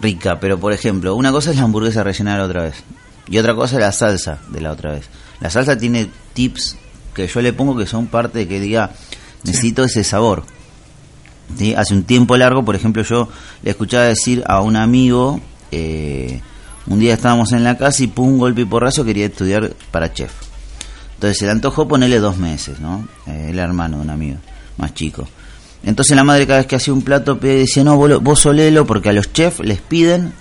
rica, 0.00 0.38
pero 0.40 0.58
por 0.58 0.72
ejemplo, 0.72 1.14
una 1.14 1.32
cosa 1.32 1.50
es 1.50 1.56
la 1.56 1.62
hamburguesa 1.62 2.02
rellena 2.02 2.32
de 2.32 2.38
la 2.38 2.44
otra 2.44 2.62
vez. 2.64 2.84
Y 3.28 3.38
otra 3.38 3.54
cosa 3.54 3.76
es 3.76 3.80
la 3.80 3.92
salsa 3.92 4.38
de 4.48 4.60
la 4.60 4.72
otra 4.72 4.92
vez. 4.92 5.08
La 5.40 5.50
salsa 5.50 5.76
tiene 5.76 6.10
tips 6.34 6.76
que 7.14 7.26
yo 7.26 7.40
le 7.40 7.52
pongo 7.52 7.76
que 7.76 7.86
son 7.86 8.06
parte 8.06 8.38
de 8.40 8.48
que 8.48 8.60
diga, 8.60 8.92
necesito 9.44 9.84
ese 9.84 10.04
sabor. 10.04 10.44
¿Sí? 11.56 11.74
Hace 11.74 11.94
un 11.94 12.04
tiempo 12.04 12.36
largo, 12.36 12.64
por 12.64 12.76
ejemplo, 12.76 13.02
yo 13.02 13.28
le 13.62 13.70
escuchaba 13.70 14.04
decir 14.04 14.44
a 14.46 14.60
un 14.60 14.76
amigo, 14.76 15.40
eh, 15.72 16.40
un 16.86 16.98
día 17.00 17.14
estábamos 17.14 17.52
en 17.52 17.64
la 17.64 17.76
casa 17.78 18.02
y 18.02 18.06
pum, 18.08 18.38
golpe 18.38 18.62
y 18.62 18.64
porrazo 18.64 19.04
quería 19.04 19.26
estudiar 19.26 19.72
para 19.90 20.12
chef. 20.12 20.30
Entonces 21.14 21.38
se 21.38 21.46
le 21.46 21.52
antojó 21.52 21.88
ponerle 21.88 22.18
dos 22.20 22.36
meses, 22.36 22.80
¿no? 22.80 23.08
Eh, 23.26 23.48
el 23.50 23.58
hermano 23.58 23.96
de 23.96 24.02
un 24.04 24.10
amigo, 24.10 24.36
más 24.76 24.94
chico. 24.94 25.26
Entonces 25.82 26.14
la 26.16 26.24
madre 26.24 26.46
cada 26.46 26.58
vez 26.58 26.66
que 26.66 26.76
hacía 26.76 26.92
un 26.94 27.02
plato 27.02 27.34
decía, 27.36 27.82
no, 27.84 27.96
vos, 27.96 28.22
vos 28.22 28.40
solelo 28.40 28.86
porque 28.86 29.08
a 29.08 29.12
los 29.12 29.32
chefs 29.32 29.60
les 29.60 29.80
piden 29.80 30.32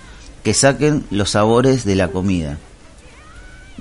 que 0.43 0.54
saquen 0.54 1.04
los 1.10 1.32
sabores 1.32 1.84
de 1.86 1.96
la 1.96 2.10
comida. 2.10 2.58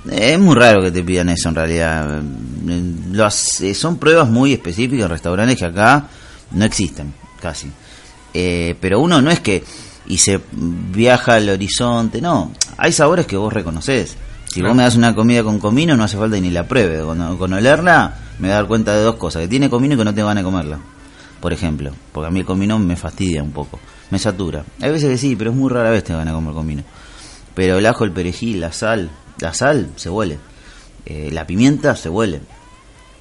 Es 0.09 0.39
muy 0.39 0.55
raro 0.55 0.81
que 0.81 0.91
te 0.91 1.03
pidan 1.03 1.29
eso 1.29 1.49
en 1.49 1.55
realidad. 1.55 2.21
Eh, 2.69 3.21
hace- 3.23 3.73
son 3.73 3.97
pruebas 3.97 4.29
muy 4.29 4.53
específicas 4.53 5.05
en 5.05 5.09
restaurantes 5.09 5.57
que 5.57 5.65
acá 5.65 6.07
no 6.51 6.65
existen, 6.65 7.13
casi. 7.41 7.71
Eh, 8.33 8.75
pero 8.79 8.99
uno 8.99 9.21
no 9.21 9.31
es 9.31 9.39
que 9.39 9.63
y 10.07 10.17
se 10.17 10.39
viaja 10.51 11.35
al 11.35 11.49
horizonte, 11.49 12.21
no. 12.21 12.51
Hay 12.77 12.91
sabores 12.91 13.25
que 13.25 13.35
vos 13.37 13.51
reconoces. 13.51 14.15
Si 14.45 14.61
Claro. 14.61 14.69
vos 14.69 14.77
me 14.77 14.83
das 14.83 14.95
una 14.95 15.13
comida 15.13 15.43
con 15.43 15.59
comino, 15.59 15.97
no 15.97 16.03
hace 16.05 16.17
falta 16.17 16.37
ni 16.39 16.49
la 16.49 16.67
pruebe. 16.67 17.03
Con, 17.03 17.37
con 17.37 17.53
olerla, 17.53 18.15
me 18.39 18.47
voy 18.47 18.53
a 18.53 18.55
dar 18.55 18.67
cuenta 18.67 18.93
de 18.95 19.01
dos 19.03 19.15
cosas: 19.15 19.41
que 19.41 19.47
tiene 19.47 19.69
comino 19.69 19.95
y 19.95 19.97
que 19.97 20.05
no 20.05 20.13
tengo 20.13 20.27
ganas 20.29 20.43
de 20.43 20.49
comerla. 20.49 20.79
Por 21.41 21.51
ejemplo, 21.53 21.91
porque 22.13 22.27
a 22.27 22.31
mí 22.31 22.39
el 22.39 22.45
comino 22.45 22.79
me 22.79 22.95
fastidia 22.95 23.43
un 23.43 23.51
poco, 23.51 23.79
me 24.09 24.17
satura. 24.17 24.63
Hay 24.81 24.91
veces 24.91 25.09
que 25.09 25.17
sí, 25.17 25.35
pero 25.35 25.51
es 25.51 25.55
muy 25.55 25.69
rara 25.69 25.89
vez 25.91 26.03
tengo 26.03 26.17
ganas 26.19 26.33
de 26.33 26.37
comer 26.37 26.53
comino. 26.53 26.83
Pero 27.53 27.77
el 27.77 27.85
ajo, 27.85 28.05
el 28.05 28.11
perejil, 28.11 28.61
la 28.61 28.71
sal, 28.71 29.09
la 29.39 29.53
sal 29.53 29.89
se 29.97 30.09
huele. 30.09 30.39
Eh, 31.05 31.29
la 31.31 31.45
pimienta 31.45 31.95
se 31.95 32.09
huele. 32.09 32.41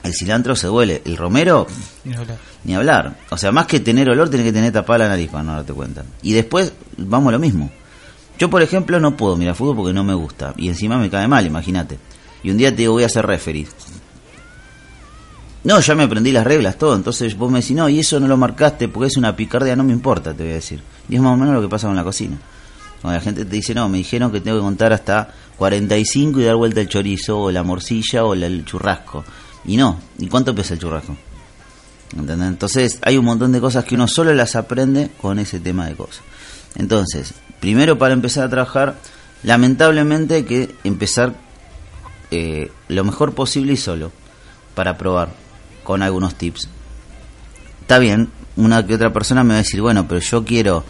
El 0.06 0.14
cilantro 0.14 0.56
se 0.56 0.68
huele. 0.70 1.02
El 1.04 1.16
romero, 1.16 1.66
Ni 2.04 2.14
hablar. 2.14 2.38
ni 2.64 2.74
hablar. 2.74 3.16
O 3.30 3.36
sea, 3.36 3.52
más 3.52 3.66
que 3.66 3.80
tener 3.80 4.08
olor, 4.08 4.28
tiene 4.28 4.44
que 4.44 4.52
tener 4.52 4.72
tapada 4.72 5.00
la 5.00 5.08
nariz 5.08 5.30
para 5.30 5.44
no 5.44 5.52
darte 5.54 5.72
cuenta. 5.72 6.04
Y 6.22 6.32
después, 6.32 6.72
vamos 6.96 7.28
a 7.28 7.32
lo 7.32 7.38
mismo. 7.38 7.70
Yo, 8.38 8.50
por 8.50 8.62
ejemplo, 8.62 9.00
no 9.00 9.16
puedo 9.16 9.36
mirar 9.36 9.54
fútbol 9.54 9.76
porque 9.76 9.92
no 9.92 10.04
me 10.04 10.14
gusta. 10.14 10.54
Y 10.56 10.68
encima 10.68 10.98
me 10.98 11.10
cae 11.10 11.26
mal, 11.28 11.46
imagínate. 11.46 11.98
Y 12.42 12.50
un 12.50 12.56
día 12.58 12.70
te 12.70 12.76
digo, 12.78 12.92
voy 12.92 13.02
a 13.02 13.06
hacer 13.06 13.26
referee. 13.26 13.66
No, 15.64 15.80
ya 15.80 15.94
me 15.96 16.04
aprendí 16.04 16.30
las 16.30 16.44
reglas, 16.44 16.78
todo. 16.78 16.94
Entonces 16.94 17.36
vos 17.36 17.50
me 17.50 17.60
decís, 17.60 17.74
no, 17.76 17.88
y 17.88 17.98
eso 17.98 18.20
no 18.20 18.28
lo 18.28 18.36
marcaste 18.36 18.88
porque 18.88 19.08
es 19.08 19.16
una 19.16 19.34
picardía, 19.34 19.74
no 19.74 19.82
me 19.82 19.92
importa, 19.92 20.32
te 20.32 20.44
voy 20.44 20.52
a 20.52 20.56
decir. 20.56 20.80
Y 21.08 21.16
es 21.16 21.20
más 21.20 21.32
o 21.32 21.36
menos 21.36 21.54
lo 21.54 21.62
que 21.62 21.68
pasa 21.68 21.88
con 21.88 21.96
la 21.96 22.04
cocina. 22.04 22.36
Cuando 23.02 23.18
la 23.18 23.24
gente 23.24 23.44
te 23.44 23.56
dice, 23.56 23.74
no, 23.74 23.88
me 23.88 23.98
dijeron 23.98 24.30
que 24.30 24.40
tengo 24.40 24.58
que 24.58 24.62
contar 24.62 24.92
hasta 24.92 25.28
45 25.56 26.40
y 26.40 26.44
dar 26.44 26.56
vuelta 26.56 26.80
el 26.80 26.88
chorizo, 26.88 27.40
o 27.40 27.50
la 27.50 27.62
morcilla, 27.64 28.24
o 28.24 28.34
el 28.34 28.64
churrasco. 28.64 29.24
Y 29.66 29.76
no, 29.76 30.00
¿y 30.18 30.28
cuánto 30.28 30.54
pesa 30.54 30.74
el 30.74 30.80
churrasco? 30.80 31.16
Entonces 32.16 32.98
hay 33.02 33.18
un 33.18 33.24
montón 33.24 33.52
de 33.52 33.60
cosas 33.60 33.84
que 33.84 33.96
uno 33.96 34.06
solo 34.06 34.32
las 34.32 34.54
aprende 34.54 35.10
con 35.20 35.38
ese 35.38 35.58
tema 35.60 35.86
de 35.86 35.96
cosas. 35.96 36.22
Entonces, 36.76 37.34
primero 37.60 37.98
para 37.98 38.14
empezar 38.14 38.44
a 38.44 38.50
trabajar, 38.50 38.96
lamentablemente 39.42 40.36
hay 40.36 40.42
que 40.44 40.74
empezar 40.84 41.34
eh, 42.30 42.70
lo 42.88 43.04
mejor 43.04 43.34
posible 43.34 43.72
y 43.72 43.76
solo, 43.76 44.12
para 44.74 44.96
probar, 44.96 45.30
con 45.82 46.02
algunos 46.02 46.36
tips. 46.36 46.68
Está 47.80 47.98
bien, 47.98 48.30
una 48.56 48.86
que 48.86 48.94
otra 48.94 49.12
persona 49.12 49.42
me 49.42 49.50
va 49.50 49.54
a 49.56 49.62
decir, 49.62 49.80
bueno, 49.80 50.06
pero 50.06 50.20
yo 50.20 50.44
quiero 50.44 50.84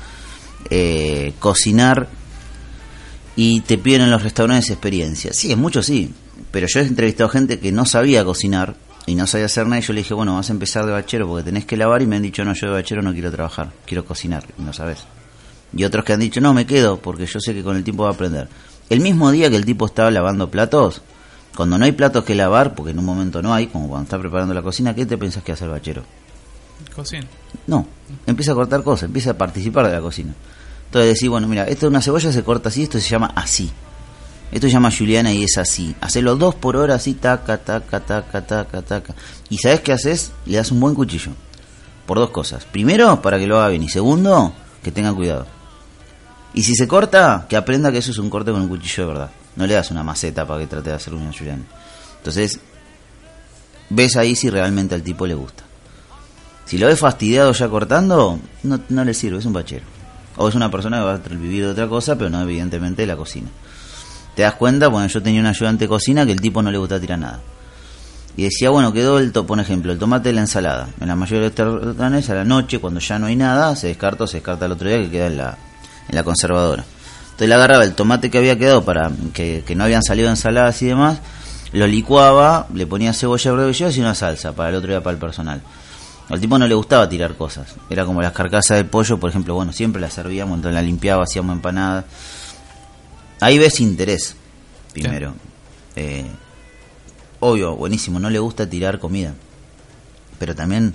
eh, 0.70 1.34
cocinar 1.38 2.08
y 3.36 3.60
te 3.60 3.78
piden 3.78 4.02
en 4.02 4.10
los 4.10 4.22
restaurantes 4.22 4.70
experiencia. 4.70 5.32
Sí, 5.32 5.52
es 5.52 5.58
mucho 5.58 5.82
sí, 5.82 6.12
pero 6.50 6.66
yo 6.66 6.80
he 6.80 6.86
entrevistado 6.86 7.28
gente 7.28 7.58
que 7.58 7.72
no 7.72 7.84
sabía 7.84 8.24
cocinar 8.24 8.76
y 9.06 9.14
no 9.14 9.26
sabía 9.26 9.46
hacer 9.46 9.66
nada 9.66 9.78
y 9.78 9.82
yo 9.82 9.92
le 9.92 10.00
dije, 10.00 10.14
bueno, 10.14 10.34
vas 10.34 10.50
a 10.50 10.52
empezar 10.52 10.84
de 10.84 10.92
bachero 10.92 11.28
porque 11.28 11.44
tenés 11.44 11.64
que 11.64 11.76
lavar 11.76 12.02
y 12.02 12.06
me 12.06 12.16
han 12.16 12.22
dicho, 12.22 12.44
no, 12.44 12.52
yo 12.54 12.68
de 12.68 12.72
bachero 12.72 13.02
no 13.02 13.12
quiero 13.12 13.30
trabajar, 13.30 13.72
quiero 13.86 14.04
cocinar, 14.04 14.44
y 14.58 14.62
no 14.62 14.72
sabes. 14.72 15.04
Y 15.76 15.84
otros 15.84 16.04
que 16.04 16.12
han 16.12 16.20
dicho, 16.20 16.40
no, 16.40 16.54
me 16.54 16.66
quedo 16.66 16.98
porque 16.98 17.26
yo 17.26 17.38
sé 17.40 17.54
que 17.54 17.62
con 17.62 17.76
el 17.76 17.84
tiempo 17.84 18.04
va 18.04 18.10
a 18.10 18.12
aprender. 18.12 18.48
El 18.88 19.00
mismo 19.00 19.30
día 19.30 19.50
que 19.50 19.56
el 19.56 19.64
tipo 19.64 19.86
estaba 19.86 20.10
lavando 20.10 20.50
platos, 20.50 21.02
cuando 21.56 21.78
no 21.78 21.84
hay 21.84 21.92
platos 21.92 22.24
que 22.24 22.34
lavar, 22.34 22.74
porque 22.74 22.92
en 22.92 22.98
un 22.98 23.04
momento 23.04 23.42
no 23.42 23.52
hay, 23.54 23.66
como 23.66 23.88
cuando 23.88 24.04
está 24.04 24.18
preparando 24.18 24.54
la 24.54 24.62
cocina, 24.62 24.94
¿qué 24.94 25.06
te 25.06 25.16
pensás 25.16 25.42
que 25.42 25.52
hace 25.52 25.64
el 25.64 25.70
bachero? 25.70 26.02
Cocina. 26.94 27.26
No, 27.66 27.86
empieza 28.26 28.52
a 28.52 28.54
cortar 28.54 28.82
cosas, 28.82 29.04
empieza 29.04 29.30
a 29.30 29.34
participar 29.34 29.86
de 29.86 29.92
la 29.92 30.00
cocina. 30.00 30.34
Entonces 30.86 31.14
decís, 31.14 31.28
bueno, 31.28 31.48
mira, 31.48 31.64
esto 31.64 31.86
de 31.86 31.90
una 31.90 32.00
cebolla 32.00 32.32
se 32.32 32.42
corta 32.42 32.68
así, 32.68 32.84
esto 32.84 32.98
se 33.00 33.08
llama 33.08 33.32
así. 33.34 33.70
Esto 34.52 34.68
se 34.68 34.72
llama 34.72 34.90
Juliana 34.96 35.32
y 35.32 35.44
es 35.44 35.58
así. 35.58 35.94
Hacelo 36.00 36.36
dos 36.36 36.54
por 36.54 36.76
hora 36.76 36.94
así, 36.94 37.14
taca, 37.14 37.58
taca, 37.58 38.00
taca, 38.00 38.46
taca, 38.46 38.82
taca. 38.82 39.14
Y 39.50 39.58
sabes 39.58 39.80
qué 39.80 39.92
haces? 39.92 40.32
Le 40.46 40.56
das 40.56 40.70
un 40.70 40.80
buen 40.80 40.94
cuchillo. 40.94 41.32
Por 42.06 42.18
dos 42.18 42.30
cosas. 42.30 42.64
Primero, 42.64 43.20
para 43.20 43.38
que 43.38 43.46
lo 43.46 43.58
haga 43.58 43.68
bien. 43.68 43.82
Y 43.82 43.88
segundo, 43.88 44.52
que 44.82 44.92
tenga 44.92 45.12
cuidado. 45.12 45.46
Y 46.54 46.62
si 46.62 46.74
se 46.74 46.86
corta, 46.86 47.46
que 47.48 47.56
aprenda 47.56 47.90
que 47.90 47.98
eso 47.98 48.12
es 48.12 48.18
un 48.18 48.30
corte 48.30 48.52
con 48.52 48.62
un 48.62 48.68
cuchillo 48.68 49.02
de 49.02 49.12
verdad. 49.12 49.30
No 49.56 49.66
le 49.66 49.74
das 49.74 49.90
una 49.90 50.04
maceta 50.04 50.46
para 50.46 50.60
que 50.60 50.66
trate 50.66 50.90
de 50.90 50.96
hacer 50.96 51.12
una 51.12 51.32
Juliana. 51.32 51.64
Entonces, 52.18 52.60
ves 53.90 54.16
ahí 54.16 54.36
si 54.36 54.48
realmente 54.48 54.94
al 54.94 55.02
tipo 55.02 55.26
le 55.26 55.34
gusta. 55.34 55.64
Si 56.64 56.78
lo 56.78 56.86
ves 56.86 56.98
fastidiado 56.98 57.52
ya 57.52 57.68
cortando, 57.68 58.38
no, 58.62 58.80
no 58.88 59.04
le 59.04 59.14
sirve, 59.14 59.38
es 59.38 59.44
un 59.44 59.52
bachero. 59.52 59.84
O 60.36 60.48
es 60.48 60.54
una 60.54 60.70
persona 60.70 60.98
que 60.98 61.04
va 61.04 61.14
a 61.14 61.18
vivir 61.18 61.64
de 61.64 61.70
otra 61.70 61.88
cosa, 61.88 62.16
pero 62.16 62.30
no 62.30 62.40
evidentemente 62.42 63.02
de 63.02 63.06
la 63.06 63.16
cocina. 63.16 63.48
Te 64.36 64.42
das 64.42 64.54
cuenta, 64.54 64.88
bueno, 64.88 65.08
yo 65.08 65.22
tenía 65.22 65.40
un 65.40 65.46
ayudante 65.46 65.84
de 65.84 65.88
cocina 65.88 66.26
que 66.26 66.32
el 66.32 66.40
tipo 66.40 66.62
no 66.62 66.70
le 66.70 66.76
gusta 66.76 67.00
tirar 67.00 67.18
nada. 67.18 67.40
Y 68.36 68.44
decía, 68.44 68.68
bueno, 68.68 68.92
quedó 68.92 69.18
el, 69.18 69.32
por 69.32 69.58
ejemplo, 69.58 69.92
el 69.92 69.98
tomate 69.98 70.28
de 70.28 70.34
la 70.34 70.42
ensalada. 70.42 70.88
En 71.00 71.08
la 71.08 71.16
mayoría 71.16 71.48
de 71.48 71.64
los 71.64 71.82
restaurantes, 71.82 72.28
a 72.28 72.34
la 72.34 72.44
noche, 72.44 72.78
cuando 72.78 73.00
ya 73.00 73.18
no 73.18 73.26
hay 73.26 73.36
nada, 73.36 73.74
se 73.74 73.86
descarta 73.86 74.24
o 74.24 74.26
se 74.26 74.36
descarta 74.36 74.66
el 74.66 74.72
otro 74.72 74.90
día 74.90 74.98
que 74.98 75.10
queda 75.10 75.26
en 75.28 75.38
la, 75.38 75.56
en 76.08 76.14
la 76.14 76.22
conservadora. 76.22 76.84
Entonces 77.36 77.48
le 77.48 77.54
agarraba 77.54 77.84
el 77.84 77.94
tomate 77.94 78.30
que 78.30 78.36
había 78.36 78.58
quedado 78.58 78.84
para 78.84 79.10
que, 79.32 79.64
no 79.74 79.84
habían 79.84 80.02
salido 80.02 80.28
ensaladas 80.28 80.80
y 80.82 80.86
demás, 80.86 81.18
lo 81.72 81.86
licuaba, 81.86 82.66
le 82.74 82.86
ponía 82.86 83.14
cebolla 83.14 83.52
verdellas 83.52 83.96
y 83.96 84.00
una 84.00 84.14
salsa 84.14 84.52
para 84.52 84.68
el 84.68 84.76
otro 84.76 84.90
día 84.90 85.02
para 85.02 85.14
el 85.14 85.18
personal. 85.18 85.62
Al 86.28 86.40
tipo 86.40 86.58
no 86.58 86.66
le 86.66 86.74
gustaba 86.74 87.08
tirar 87.08 87.36
cosas. 87.36 87.74
Era 87.88 88.04
como 88.04 88.20
las 88.20 88.32
carcasas 88.32 88.76
del 88.76 88.86
pollo, 88.86 89.18
por 89.18 89.30
ejemplo, 89.30 89.54
bueno, 89.54 89.72
siempre 89.72 90.00
las 90.00 90.12
servíamos, 90.12 90.56
entonces 90.56 90.74
la 90.74 90.82
limpiaba, 90.82 91.24
hacíamos 91.24 91.56
empanadas. 91.56 92.04
Ahí 93.40 93.58
ves 93.58 93.80
interés, 93.80 94.34
primero. 94.92 95.34
Eh, 95.94 96.26
obvio, 97.40 97.76
buenísimo, 97.76 98.18
no 98.18 98.30
le 98.30 98.38
gusta 98.38 98.68
tirar 98.68 98.98
comida. 98.98 99.34
Pero 100.38 100.54
también 100.54 100.94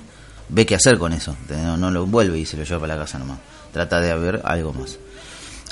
ve 0.50 0.66
qué 0.66 0.76
hacer 0.76 0.98
con 0.98 1.14
eso. 1.14 1.36
No, 1.50 1.78
no 1.78 1.92
lo 1.92 2.06
vuelve 2.06 2.40
y 2.40 2.46
se 2.46 2.58
lo 2.58 2.64
lleva 2.64 2.82
para 2.82 2.96
la 2.96 3.02
casa 3.02 3.20
nomás. 3.20 3.40
Trata 3.74 4.02
de 4.02 4.12
haber 4.12 4.42
algo 4.44 4.74
más. 4.74 4.98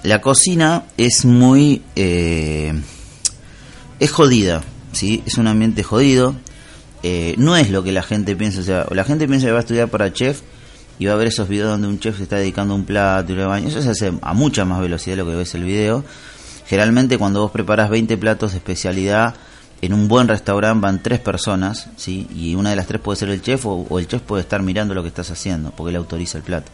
La 0.03 0.21
cocina 0.21 0.85
es 0.97 1.25
muy... 1.25 1.81
eh, 1.95 2.73
es 3.99 4.11
jodida, 4.11 4.63
¿sí? 4.93 5.23
Es 5.25 5.37
un 5.37 5.47
ambiente 5.47 5.83
jodido. 5.83 6.35
Eh, 7.03 7.35
no 7.37 7.55
es 7.55 7.69
lo 7.69 7.83
que 7.83 7.91
la 7.91 8.03
gente 8.03 8.35
piensa. 8.35 8.61
O 8.61 8.63
sea, 8.63 8.85
la 8.91 9.03
gente 9.03 9.27
piensa 9.27 9.47
que 9.47 9.51
va 9.51 9.59
a 9.59 9.61
estudiar 9.61 9.89
para 9.89 10.13
chef 10.13 10.41
y 10.99 11.05
va 11.05 11.13
a 11.13 11.15
ver 11.17 11.27
esos 11.27 11.47
videos 11.47 11.69
donde 11.69 11.87
un 11.87 11.99
chef 11.99 12.17
se 12.17 12.23
está 12.23 12.37
dedicando 12.37 12.73
a 12.73 12.77
un 12.77 12.85
plato 12.85 13.31
y 13.31 13.35
lo 13.35 13.47
baño. 13.47 13.67
Eso 13.67 13.81
se 13.81 13.89
hace 13.89 14.13
a 14.21 14.33
mucha 14.33 14.65
más 14.65 14.81
velocidad 14.81 15.17
de 15.17 15.23
lo 15.23 15.29
que 15.29 15.35
ves 15.35 15.53
el 15.55 15.63
video. 15.63 16.03
Generalmente 16.69 17.17
cuando 17.17 17.41
vos 17.41 17.51
preparas 17.51 17.89
20 17.89 18.15
platos 18.17 18.51
de 18.51 18.57
especialidad 18.59 19.33
en 19.81 19.93
un 19.93 20.07
buen 20.07 20.27
restaurante 20.27 20.81
van 20.81 21.01
tres 21.01 21.19
personas, 21.19 21.87
¿sí? 21.97 22.27
Y 22.35 22.53
una 22.53 22.69
de 22.69 22.75
las 22.75 22.85
tres 22.85 23.01
puede 23.01 23.15
ser 23.17 23.29
el 23.29 23.41
chef 23.41 23.65
o, 23.65 23.87
o 23.89 23.97
el 23.97 24.07
chef 24.07 24.21
puede 24.21 24.41
estar 24.43 24.61
mirando 24.61 24.93
lo 24.93 25.01
que 25.01 25.07
estás 25.07 25.31
haciendo 25.31 25.71
porque 25.71 25.91
le 25.91 25.97
autoriza 25.97 26.37
el 26.37 26.43
plato. 26.43 26.71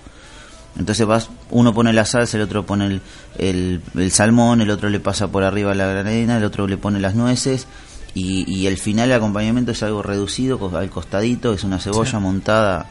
Entonces 0.77 1.07
vas, 1.07 1.29
uno 1.51 1.73
pone 1.73 1.93
la 1.93 2.03
salsa, 2.03 2.35
el 2.35 2.43
otro 2.43 2.65
pone 2.65 2.87
el, 2.87 3.01
el, 3.37 3.81
el 3.95 4.11
salmón, 4.11 4.59
el 4.59 4.69
otro 4.69 4.89
le 4.89 4.99
pasa 4.99 5.29
por 5.29 5.43
arriba 5.43 5.73
la 5.73 5.87
granadina, 5.87 6.37
el 6.37 6.43
otro 6.43 6.67
le 6.67 6.75
pone 6.77 6.99
las 6.99 7.15
nueces 7.15 7.65
y, 8.13 8.43
y 8.53 8.67
el 8.67 8.77
final 8.77 9.09
el 9.09 9.15
acompañamiento 9.15 9.71
es 9.71 9.81
algo 9.83 10.03
reducido 10.03 10.59
al 10.77 10.89
costadito, 10.89 11.53
es 11.53 11.63
una 11.63 11.79
cebolla 11.79 12.11
Sí. 12.11 12.17
montada, 12.17 12.87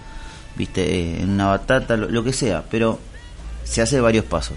viste, 0.56 1.20
en 1.20 1.28
una 1.28 1.48
batata, 1.48 1.98
lo, 1.98 2.08
lo 2.08 2.24
que 2.24 2.32
sea, 2.32 2.64
pero 2.70 2.98
se 3.64 3.82
hace 3.82 3.96
de 3.96 4.00
varios 4.02 4.24
pasos. 4.24 4.56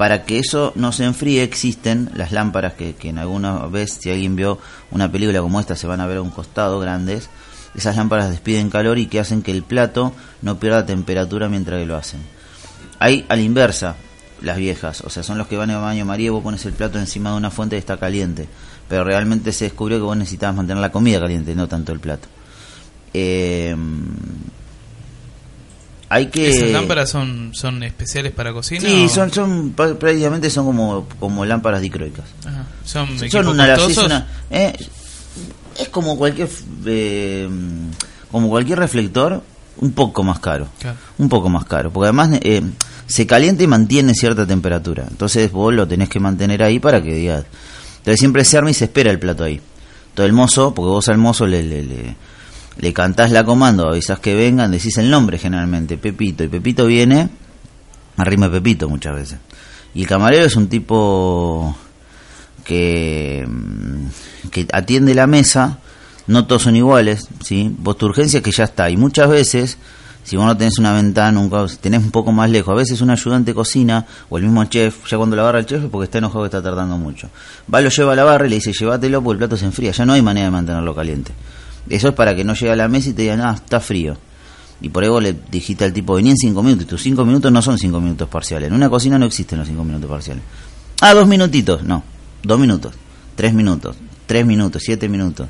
Para 0.00 0.24
que 0.24 0.38
eso 0.38 0.72
no 0.76 0.92
se 0.92 1.04
enfríe 1.04 1.42
existen 1.42 2.10
las 2.14 2.32
lámparas 2.32 2.72
que, 2.72 2.96
en 3.02 3.18
alguna 3.18 3.66
vez, 3.66 3.98
si 4.00 4.08
alguien 4.08 4.34
vio 4.34 4.58
una 4.90 5.12
película 5.12 5.42
como 5.42 5.60
esta, 5.60 5.76
se 5.76 5.86
van 5.86 6.00
a 6.00 6.06
ver 6.06 6.16
a 6.16 6.22
un 6.22 6.30
costado 6.30 6.80
grandes. 6.80 7.28
Esas 7.74 7.96
lámparas 7.96 8.30
despiden 8.30 8.70
calor 8.70 8.98
y 8.98 9.08
que 9.08 9.20
hacen 9.20 9.42
que 9.42 9.50
el 9.50 9.62
plato 9.62 10.14
no 10.40 10.58
pierda 10.58 10.86
temperatura 10.86 11.50
mientras 11.50 11.78
que 11.80 11.84
lo 11.84 11.96
hacen. 11.96 12.20
Hay 12.98 13.26
a 13.28 13.36
la 13.36 13.42
inversa 13.42 13.96
las 14.40 14.56
viejas, 14.56 15.02
o 15.02 15.10
sea, 15.10 15.22
son 15.22 15.36
los 15.36 15.48
que 15.48 15.58
van 15.58 15.68
al 15.68 15.82
baño 15.82 16.06
María, 16.06 16.30
vos 16.30 16.42
pones 16.42 16.64
el 16.64 16.72
plato 16.72 16.98
encima 16.98 17.32
de 17.32 17.36
una 17.36 17.50
fuente 17.50 17.76
y 17.76 17.78
está 17.78 17.98
caliente, 17.98 18.48
pero 18.88 19.04
realmente 19.04 19.52
se 19.52 19.66
descubrió 19.66 19.98
que 19.98 20.04
vos 20.04 20.16
necesitabas 20.16 20.56
mantener 20.56 20.80
la 20.80 20.92
comida 20.92 21.20
caliente, 21.20 21.54
no 21.54 21.68
tanto 21.68 21.92
el 21.92 22.00
plato. 22.00 22.26
Eh, 23.12 23.76
hay 26.10 26.26
que 26.26 26.50
¿Esas 26.50 26.70
lámparas 26.70 27.08
son, 27.08 27.50
son 27.54 27.82
especiales 27.82 28.32
para 28.32 28.52
cocina? 28.52 28.80
Sí, 28.82 29.04
o- 29.06 29.08
son, 29.08 29.32
son 29.32 29.70
prácticamente 29.72 30.50
son 30.50 30.66
como, 30.66 31.06
como 31.18 31.44
lámparas 31.46 31.80
dicroicas. 31.80 32.26
Ajá. 32.44 32.66
Son, 32.84 33.08
Son 33.30 33.48
una, 33.48 33.76
sí, 33.76 33.98
una- 34.04 34.26
eh, 34.50 34.74
es 35.78 35.88
como 35.88 36.18
cualquier 36.18 36.48
eh, 36.84 37.48
como 38.30 38.48
cualquier 38.48 38.78
reflector, 38.80 39.42
un 39.78 39.92
poco 39.92 40.22
más 40.22 40.40
caro. 40.40 40.68
Claro. 40.78 40.98
Un 41.18 41.28
poco 41.28 41.48
más 41.48 41.64
caro, 41.64 41.90
porque 41.90 42.06
además 42.08 42.30
eh, 42.42 42.62
se 43.06 43.26
calienta 43.26 43.62
y 43.62 43.66
mantiene 43.66 44.12
cierta 44.14 44.46
temperatura. 44.46 45.06
Entonces 45.08 45.50
vos 45.50 45.72
lo 45.72 45.86
tenés 45.88 46.08
que 46.08 46.20
mantener 46.20 46.62
ahí 46.62 46.78
para 46.78 47.02
que 47.02 47.14
digas. 47.14 47.44
Entonces 47.98 48.18
siempre 48.20 48.44
se 48.44 48.58
arma 48.58 48.70
y 48.70 48.74
se 48.74 48.84
espera 48.86 49.10
el 49.10 49.18
plato 49.18 49.44
ahí. 49.44 49.60
Todo 50.14 50.26
el 50.26 50.32
mozo, 50.32 50.74
porque 50.74 50.88
vos 50.90 51.08
al 51.08 51.18
mozo 51.18 51.46
le, 51.46 51.62
le, 51.62 51.82
le, 51.82 52.16
le 52.80 52.94
cantás 52.94 53.30
la 53.30 53.44
comando, 53.44 53.88
avisás 53.88 54.20
que 54.20 54.34
vengan, 54.34 54.70
decís 54.70 54.96
el 54.96 55.10
nombre 55.10 55.38
generalmente, 55.38 55.98
Pepito, 55.98 56.42
y 56.42 56.48
Pepito 56.48 56.86
viene 56.86 57.28
a 58.16 58.24
ritmo 58.24 58.46
de 58.46 58.52
Pepito 58.52 58.88
muchas 58.88 59.14
veces. 59.14 59.38
Y 59.94 60.02
el 60.02 60.08
camarero 60.08 60.46
es 60.46 60.56
un 60.56 60.68
tipo 60.68 61.76
que, 62.64 63.46
mm, 63.46 64.48
que 64.50 64.66
atiende 64.72 65.14
la 65.14 65.26
mesa, 65.26 65.78
no 66.26 66.46
todos 66.46 66.62
son 66.62 66.76
iguales, 66.76 67.28
¿sí? 67.44 67.74
Vos 67.78 67.98
tu 67.98 68.06
urgencia 68.06 68.38
es 68.38 68.42
que 68.42 68.52
ya 68.52 68.64
está, 68.64 68.88
y 68.88 68.96
muchas 68.96 69.28
veces, 69.28 69.76
si 70.24 70.36
vos 70.36 70.46
no 70.46 70.56
tenés 70.56 70.78
una 70.78 70.94
ventana, 70.94 71.38
un, 71.38 71.68
si 71.68 71.76
tenés 71.76 72.02
un 72.02 72.10
poco 72.10 72.32
más 72.32 72.48
lejos, 72.48 72.72
a 72.72 72.76
veces 72.76 73.02
un 73.02 73.10
ayudante 73.10 73.52
cocina, 73.52 74.06
o 74.30 74.38
el 74.38 74.44
mismo 74.44 74.64
chef, 74.64 75.06
ya 75.06 75.18
cuando 75.18 75.36
la 75.36 75.42
agarra 75.42 75.58
el 75.58 75.66
chef 75.66 75.84
es 75.84 75.90
porque 75.90 76.04
está 76.04 76.16
enojado 76.16 76.44
que 76.44 76.46
está 76.46 76.62
tardando 76.62 76.96
mucho. 76.96 77.28
Va, 77.72 77.82
lo 77.82 77.90
lleva 77.90 78.14
a 78.14 78.16
la 78.16 78.24
barra 78.24 78.46
y 78.46 78.50
le 78.50 78.54
dice, 78.56 78.72
llévatelo 78.72 79.22
porque 79.22 79.34
el 79.34 79.38
plato 79.38 79.58
se 79.58 79.66
enfría, 79.66 79.92
ya 79.92 80.06
no 80.06 80.14
hay 80.14 80.22
manera 80.22 80.46
de 80.46 80.52
mantenerlo 80.52 80.94
caliente. 80.94 81.32
Eso 81.88 82.08
es 82.08 82.14
para 82.14 82.34
que 82.34 82.44
no 82.44 82.54
llegue 82.54 82.72
a 82.72 82.76
la 82.76 82.88
mesa 82.88 83.10
y 83.10 83.12
te 83.12 83.22
digan, 83.22 83.40
ah, 83.40 83.54
está 83.54 83.80
frío. 83.80 84.16
Y 84.82 84.88
por 84.88 85.02
ahí 85.02 85.08
vos 85.10 85.22
le 85.22 85.34
dijiste 85.50 85.84
al 85.84 85.92
tipo, 85.92 86.14
venía 86.14 86.32
en 86.32 86.38
cinco 86.38 86.62
minutos, 86.62 86.84
y 86.84 86.88
tus 86.88 87.02
cinco 87.02 87.24
minutos 87.24 87.50
no 87.52 87.60
son 87.62 87.78
cinco 87.78 88.00
minutos 88.00 88.28
parciales. 88.28 88.68
En 88.68 88.74
una 88.74 88.88
cocina 88.88 89.18
no 89.18 89.26
existen 89.26 89.58
los 89.58 89.68
cinco 89.68 89.84
minutos 89.84 90.08
parciales. 90.08 90.42
Ah, 91.00 91.14
dos 91.14 91.26
minutitos, 91.26 91.82
no, 91.82 92.02
dos 92.42 92.58
minutos, 92.58 92.94
tres 93.34 93.52
minutos, 93.52 93.96
tres 94.26 94.46
minutos, 94.46 94.82
siete 94.84 95.08
minutos. 95.08 95.48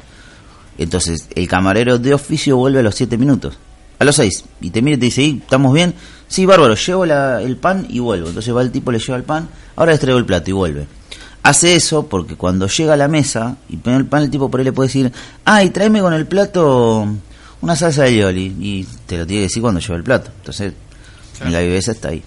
Entonces, 0.79 1.29
el 1.35 1.47
camarero 1.47 1.99
de 1.99 2.15
oficio 2.15 2.57
vuelve 2.57 2.81
a 2.81 2.83
los 2.83 2.95
siete 2.95 3.19
minutos, 3.19 3.59
a 3.99 4.05
los 4.05 4.17
seis, 4.17 4.45
y 4.61 4.71
te 4.71 4.81
mira 4.83 4.97
y 4.97 5.01
te 5.01 5.07
dice, 5.07 5.23
"¿Y, 5.23 5.39
¿estamos 5.39 5.75
bien? 5.75 5.95
Sí, 6.27 6.47
bárbaro, 6.47 6.75
llevo 6.75 7.05
el 7.05 7.57
pan 7.57 7.87
y 7.89 7.99
vuelvo. 7.99 8.29
Entonces 8.29 8.55
va 8.55 8.63
el 8.63 8.71
tipo, 8.71 8.91
le 8.93 8.99
lleva 8.99 9.17
el 9.17 9.25
pan, 9.25 9.49
ahora 9.77 9.93
les 9.93 10.01
traigo 10.01 10.19
el 10.19 10.25
plato 10.25 10.49
y 10.51 10.53
vuelve. 10.53 10.87
Hace 11.43 11.75
eso 11.75 12.07
porque 12.07 12.37
cuando 12.37 12.67
llega 12.67 12.95
a 12.95 12.97
la 12.97 13.09
mesa 13.09 13.57
y 13.69 13.77
pone 13.77 13.97
el 13.97 14.07
pan, 14.07 14.23
el 14.23 14.31
tipo 14.31 14.51
por 14.51 14.61
ahí 14.61 14.65
le 14.65 14.73
puede 14.73 14.89
decir, 14.89 15.13
ay, 15.45 15.71
tráeme 15.71 16.01
con 16.01 16.13
el 16.13 16.27
plato 16.27 17.09
una 17.63 17.77
salsa 17.77 18.05
de 18.05 18.17
yoli. 18.17 18.57
Y 18.61 18.87
te 19.07 19.19
lo 19.19 19.27
tiene 19.27 19.41
que 19.41 19.49
decir 19.49 19.63
cuando 19.63 19.81
lleva 19.81 19.97
el 19.97 20.03
plato. 20.03 20.31
Entonces, 20.39 20.75
en 21.41 21.53
la 21.53 21.61
viveza 21.61 21.93
está 21.93 22.09
ahí. 22.09 22.23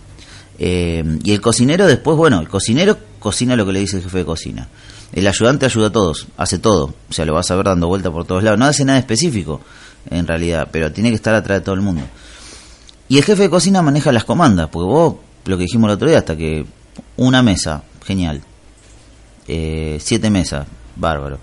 Eh, 0.57 1.19
y 1.23 1.31
el 1.31 1.41
cocinero 1.41 1.85
después, 1.87 2.17
bueno, 2.17 2.39
el 2.39 2.47
cocinero 2.47 2.97
cocina 3.19 3.55
lo 3.55 3.65
que 3.65 3.73
le 3.73 3.79
dice 3.79 3.97
el 3.97 4.03
jefe 4.03 4.19
de 4.19 4.25
cocina. 4.25 4.67
El 5.11 5.27
ayudante 5.27 5.65
ayuda 5.67 5.87
a 5.87 5.91
todos, 5.91 6.27
hace 6.37 6.57
todo. 6.57 6.93
O 7.09 7.13
sea, 7.13 7.25
lo 7.25 7.33
vas 7.33 7.49
a 7.51 7.55
ver 7.55 7.65
dando 7.65 7.87
vuelta 7.87 8.11
por 8.11 8.25
todos 8.25 8.43
lados. 8.43 8.59
No 8.59 8.65
hace 8.65 8.83
nada 8.83 8.97
específico, 8.97 9.61
en 10.09 10.25
realidad, 10.25 10.67
pero 10.71 10.91
tiene 10.91 11.09
que 11.09 11.15
estar 11.15 11.35
atrás 11.35 11.59
de 11.59 11.65
todo 11.65 11.75
el 11.75 11.81
mundo. 11.81 12.01
Y 13.09 13.17
el 13.17 13.23
jefe 13.23 13.43
de 13.43 13.49
cocina 13.49 13.81
maneja 13.81 14.11
las 14.11 14.23
comandas, 14.23 14.69
porque 14.71 14.87
vos, 14.87 15.15
lo 15.45 15.57
que 15.57 15.63
dijimos 15.63 15.89
el 15.89 15.95
otro 15.95 16.07
día, 16.07 16.17
hasta 16.17 16.35
que 16.35 16.65
una 17.17 17.43
mesa, 17.43 17.83
genial. 18.05 18.41
Eh, 19.47 19.97
siete 20.01 20.29
mesas, 20.29 20.67
bárbaro. 20.95 21.39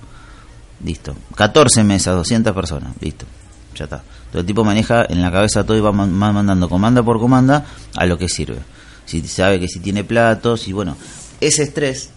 Listo. 0.84 1.14
14 1.34 1.84
mesas, 1.84 2.14
200 2.16 2.54
personas, 2.54 2.92
listo. 3.00 3.26
Ya 3.74 3.84
está. 3.84 4.02
El 4.32 4.46
tipo 4.46 4.64
maneja 4.64 5.04
en 5.08 5.20
la 5.20 5.30
cabeza 5.30 5.64
todo 5.64 5.76
y 5.76 5.80
va 5.80 5.92
mandando 5.92 6.68
comanda 6.68 7.02
por 7.02 7.18
comanda 7.18 7.66
a 7.96 8.06
lo 8.06 8.16
que 8.16 8.28
sirve. 8.28 8.60
Si 9.04 9.26
sabe 9.26 9.58
que 9.58 9.68
si 9.68 9.80
tiene 9.80 10.04
platos 10.04 10.68
y 10.68 10.72
bueno, 10.72 10.96
ese 11.40 11.64
estrés 11.64 12.10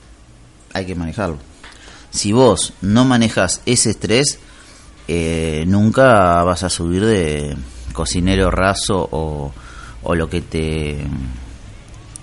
hay 0.73 0.85
que 0.85 0.95
manejarlo. 0.95 1.37
Si 2.11 2.31
vos 2.31 2.73
no 2.81 3.05
manejas 3.05 3.61
ese 3.65 3.89
estrés, 3.89 4.37
eh, 5.07 5.63
nunca 5.67 6.43
vas 6.43 6.63
a 6.63 6.69
subir 6.69 7.03
de 7.03 7.57
cocinero 7.93 8.51
raso 8.51 9.09
o, 9.11 9.51
o 10.03 10.15
lo 10.15 10.29
que 10.29 10.41
te 10.41 11.03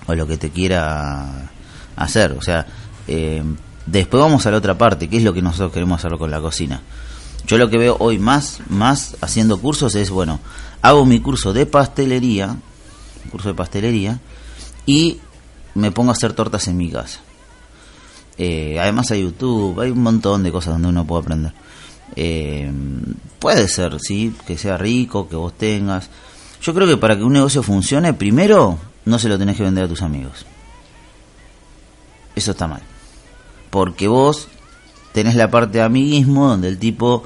o 0.07 0.15
lo 0.15 0.27
que 0.27 0.37
te 0.37 0.51
quiera 0.51 1.51
hacer. 1.97 2.33
O 2.33 2.43
sea, 2.43 2.67
eh, 3.11 3.43
después 3.87 4.23
vamos 4.23 4.47
a 4.47 4.53
la 4.53 4.59
otra 4.59 4.79
parte, 4.79 5.09
que 5.09 5.17
es 5.17 5.25
lo 5.25 5.35
que 5.35 5.43
nosotros 5.43 5.73
queremos 5.73 5.99
hacer 5.99 6.17
con 6.17 6.31
la 6.31 6.41
cocina. 6.41 6.81
Yo 7.45 7.59
lo 7.59 7.69
que 7.69 7.77
veo 7.77 7.97
hoy 7.99 8.21
más, 8.21 8.61
más 8.69 9.17
haciendo 9.21 9.61
cursos 9.61 9.97
es, 9.97 10.11
bueno, 10.11 10.39
hago 10.81 11.05
mi 11.05 11.19
curso 11.19 11.53
de 11.53 11.67
pastelería, 11.67 12.57
curso 13.33 13.49
de 13.49 13.55
pastelería, 13.55 14.21
y 14.87 15.19
me 15.75 15.91
pongo 15.91 16.11
a 16.11 16.13
hacer 16.13 16.35
tortas 16.35 16.69
en 16.69 16.77
mi 16.77 16.89
casa. 16.89 17.19
Eh, 18.39 18.79
además 18.81 19.11
hay 19.11 19.23
YouTube, 19.23 19.81
hay 19.81 19.91
un 19.91 20.03
montón 20.03 20.45
de 20.45 20.53
cosas 20.53 20.75
donde 20.75 20.89
uno 20.89 21.05
puede 21.05 21.23
aprender. 21.23 21.53
Eh, 22.15 22.71
puede 23.41 23.67
ser, 23.67 23.99
sí, 24.01 24.35
que 24.47 24.57
sea 24.57 24.77
rico, 24.77 25.29
que 25.29 25.35
vos 25.35 25.53
tengas. 25.55 26.09
Yo 26.63 26.73
creo 26.75 26.87
que 26.87 26.97
para 26.97 27.17
que 27.17 27.25
un 27.25 27.33
negocio 27.33 27.65
funcione, 27.65 28.15
primero 28.15 28.79
no 29.05 29.19
se 29.19 29.29
lo 29.29 29.37
tenés 29.37 29.57
que 29.57 29.65
vender 29.65 29.85
a 29.85 29.89
tus 29.89 30.03
amigos. 30.03 30.47
Eso 32.37 32.53
está 32.53 32.69
mal. 32.69 32.83
Porque 33.71 34.09
vos 34.09 34.49
tenés 35.13 35.35
la 35.37 35.51
parte 35.51 35.79
de 35.79 35.85
amiguismo 35.85 36.49
donde 36.49 36.69
el 36.69 36.79
tipo 36.79 37.25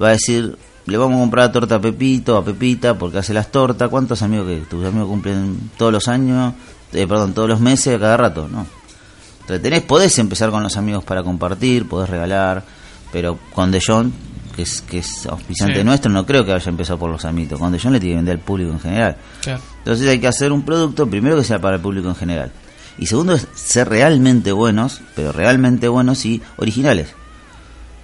va 0.00 0.08
a 0.08 0.12
decir, 0.12 0.56
le 0.86 0.96
vamos 0.96 1.16
a 1.16 1.20
comprar 1.20 1.52
torta 1.52 1.76
a 1.76 1.80
Pepito, 1.80 2.36
a 2.36 2.44
Pepita, 2.44 2.98
porque 2.98 3.18
hace 3.18 3.32
las 3.32 3.50
tortas. 3.50 3.88
¿Cuántos 3.88 4.22
amigos 4.22 4.48
que 4.48 4.56
tus 4.68 4.84
amigos 4.84 5.08
cumplen 5.08 5.70
todos 5.76 5.92
los 5.92 6.08
años? 6.08 6.54
Eh, 6.92 7.06
perdón, 7.06 7.32
todos 7.34 7.48
los 7.48 7.60
meses, 7.60 7.96
a 7.96 7.98
cada 7.98 8.16
rato, 8.16 8.48
¿no? 8.48 8.66
Entonces 9.40 9.62
tenés, 9.62 9.82
podés 9.82 10.18
empezar 10.18 10.50
con 10.50 10.62
los 10.62 10.76
amigos 10.76 11.04
para 11.04 11.22
compartir, 11.22 11.88
podés 11.88 12.08
regalar, 12.08 12.64
pero 13.12 13.38
con 13.54 13.70
De 13.70 13.80
Jong, 13.80 14.10
que 14.56 14.62
es, 14.62 14.80
que 14.80 14.98
es 14.98 15.26
auspiciante 15.26 15.78
Sí. 15.80 15.84
nuestro, 15.84 16.10
no 16.10 16.24
creo 16.24 16.44
que 16.44 16.52
haya 16.52 16.68
empezado 16.70 16.98
por 16.98 17.10
los 17.10 17.24
amigos. 17.24 17.58
Con 17.58 17.70
De 17.72 17.78
Jong 17.78 17.92
le 17.92 18.00
tiene 18.00 18.12
que 18.14 18.16
vender 18.16 18.36
al 18.36 18.40
público 18.42 18.70
en 18.72 18.80
general. 18.80 19.16
Claro. 19.42 19.60
Entonces 19.78 20.08
hay 20.08 20.18
que 20.20 20.28
hacer 20.28 20.50
un 20.52 20.62
producto, 20.62 21.06
primero 21.08 21.36
que 21.36 21.44
sea 21.44 21.60
para 21.60 21.76
el 21.76 21.82
público 21.82 22.08
en 22.08 22.14
general. 22.14 22.52
Y 22.98 23.06
segundo 23.06 23.34
es 23.34 23.48
ser 23.54 23.88
realmente 23.88 24.52
buenos, 24.52 25.00
pero 25.16 25.32
realmente 25.32 25.88
buenos 25.88 26.24
y 26.24 26.42
originales. 26.56 27.08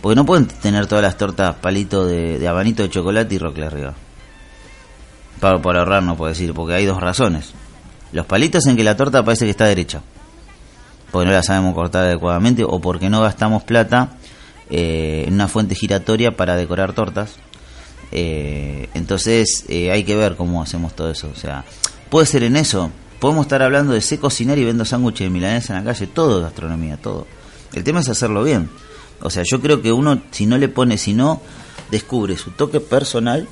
Porque 0.00 0.16
no 0.16 0.24
pueden 0.24 0.46
tener 0.46 0.86
todas 0.86 1.02
las 1.02 1.16
tortas 1.16 1.56
palito 1.56 2.06
de, 2.06 2.38
de 2.38 2.48
abanito 2.48 2.82
de 2.82 2.90
chocolate 2.90 3.34
y 3.34 3.38
rocle 3.38 3.66
arriba. 3.66 3.94
Para, 5.40 5.56
ahorrar 5.56 6.02
no 6.02 6.16
puedo 6.16 6.28
decir, 6.28 6.52
porque 6.52 6.74
hay 6.74 6.84
dos 6.84 7.00
razones. 7.00 7.52
Los 8.12 8.26
palitos 8.26 8.66
en 8.66 8.76
que 8.76 8.84
la 8.84 8.96
torta 8.96 9.24
parece 9.24 9.46
que 9.46 9.50
está 9.50 9.64
derecha. 9.64 10.02
Porque 11.10 11.26
no 11.26 11.32
la 11.32 11.42
sabemos 11.42 11.74
cortar 11.74 12.04
adecuadamente 12.04 12.62
o 12.62 12.78
porque 12.80 13.08
no 13.08 13.22
gastamos 13.22 13.64
plata 13.64 14.10
eh, 14.68 15.24
en 15.26 15.34
una 15.34 15.48
fuente 15.48 15.74
giratoria 15.74 16.32
para 16.32 16.56
decorar 16.56 16.92
tortas. 16.92 17.36
Eh, 18.12 18.88
entonces 18.94 19.64
eh, 19.68 19.90
hay 19.90 20.04
que 20.04 20.14
ver 20.14 20.36
cómo 20.36 20.62
hacemos 20.62 20.94
todo 20.94 21.10
eso. 21.10 21.30
O 21.34 21.38
sea, 21.38 21.64
puede 22.10 22.26
ser 22.26 22.42
en 22.42 22.56
eso. 22.56 22.90
Podemos 23.20 23.46
estar 23.46 23.62
hablando 23.62 23.92
de 23.92 24.00
sé 24.00 24.18
cocinar 24.18 24.58
y 24.58 24.64
vendo 24.64 24.84
sándwiches 24.84 25.26
de 25.26 25.30
milanesa 25.30 25.76
en 25.76 25.84
la 25.84 25.92
calle. 25.92 26.06
Todo 26.06 26.38
es 26.38 26.44
gastronomía, 26.44 26.96
todo. 26.96 27.26
El 27.72 27.84
tema 27.84 28.00
es 28.00 28.08
hacerlo 28.08 28.42
bien. 28.42 28.70
O 29.22 29.30
sea, 29.30 29.42
yo 29.48 29.60
creo 29.60 29.82
que 29.82 29.92
uno, 29.92 30.22
si 30.30 30.46
no 30.46 30.56
le 30.56 30.68
pone, 30.68 30.96
si 30.96 31.12
no 31.12 31.40
descubre 31.90 32.36
su 32.36 32.52
toque 32.52 32.80
personal 32.80 33.46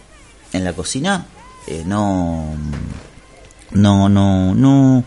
en 0.52 0.64
la 0.64 0.72
cocina, 0.72 1.26
eh, 1.66 1.82
no, 1.84 2.56
no, 3.72 4.08
no, 4.08 4.54
no, 4.54 5.04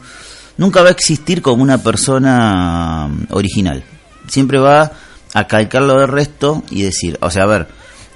nunca 0.58 0.82
va 0.84 0.90
a 0.90 0.92
existir 0.92 1.42
como 1.42 1.64
una 1.64 1.80
persona 1.80 3.08
mm, 3.10 3.34
original. 3.34 3.84
Siempre 4.28 4.60
va 4.60 4.92
a 5.34 5.48
calcar 5.48 5.82
lo 5.82 6.00
del 6.00 6.08
resto 6.08 6.64
y 6.70 6.84
decir, 6.84 7.18
o 7.22 7.32
sea, 7.32 7.44
a 7.44 7.48
ver, 7.48 7.68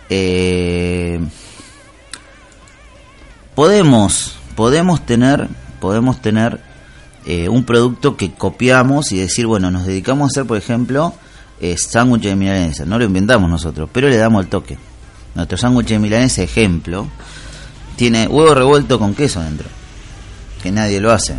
eh, 0.10 1.20
podemos, 3.56 4.36
podemos 4.56 5.06
tener, 5.06 5.48
podemos 5.86 6.20
tener 6.20 6.60
eh, 7.28 7.48
un 7.48 7.64
producto 7.64 8.18
que 8.18 8.34
copiamos 8.34 9.12
y 9.12 9.18
decir, 9.18 9.46
bueno, 9.46 9.70
nos 9.70 9.86
dedicamos 9.86 10.24
a 10.24 10.30
hacer, 10.32 10.48
por 10.48 10.58
ejemplo, 10.58 11.14
eh, 11.62 11.76
sándwich 11.78 12.24
de 12.24 12.36
milanesa. 12.36 12.86
No 12.86 12.98
lo 12.98 13.06
inventamos 13.06 13.48
nosotros, 13.48 13.88
pero 13.94 14.10
le 14.10 14.18
damos 14.18 14.44
el 14.44 14.50
toque. 14.50 14.80
Nuestro 15.36 15.60
sándwich 15.60 15.90
de 15.90 16.00
milanesa, 16.00 16.42
ejemplo, 16.42 17.08
tiene 17.98 18.26
huevo 18.26 18.56
revuelto 18.56 18.98
con 18.98 19.14
queso 19.14 19.44
dentro, 19.44 19.68
que 20.64 20.72
nadie 20.72 21.00
lo 21.00 21.12
hace. 21.12 21.36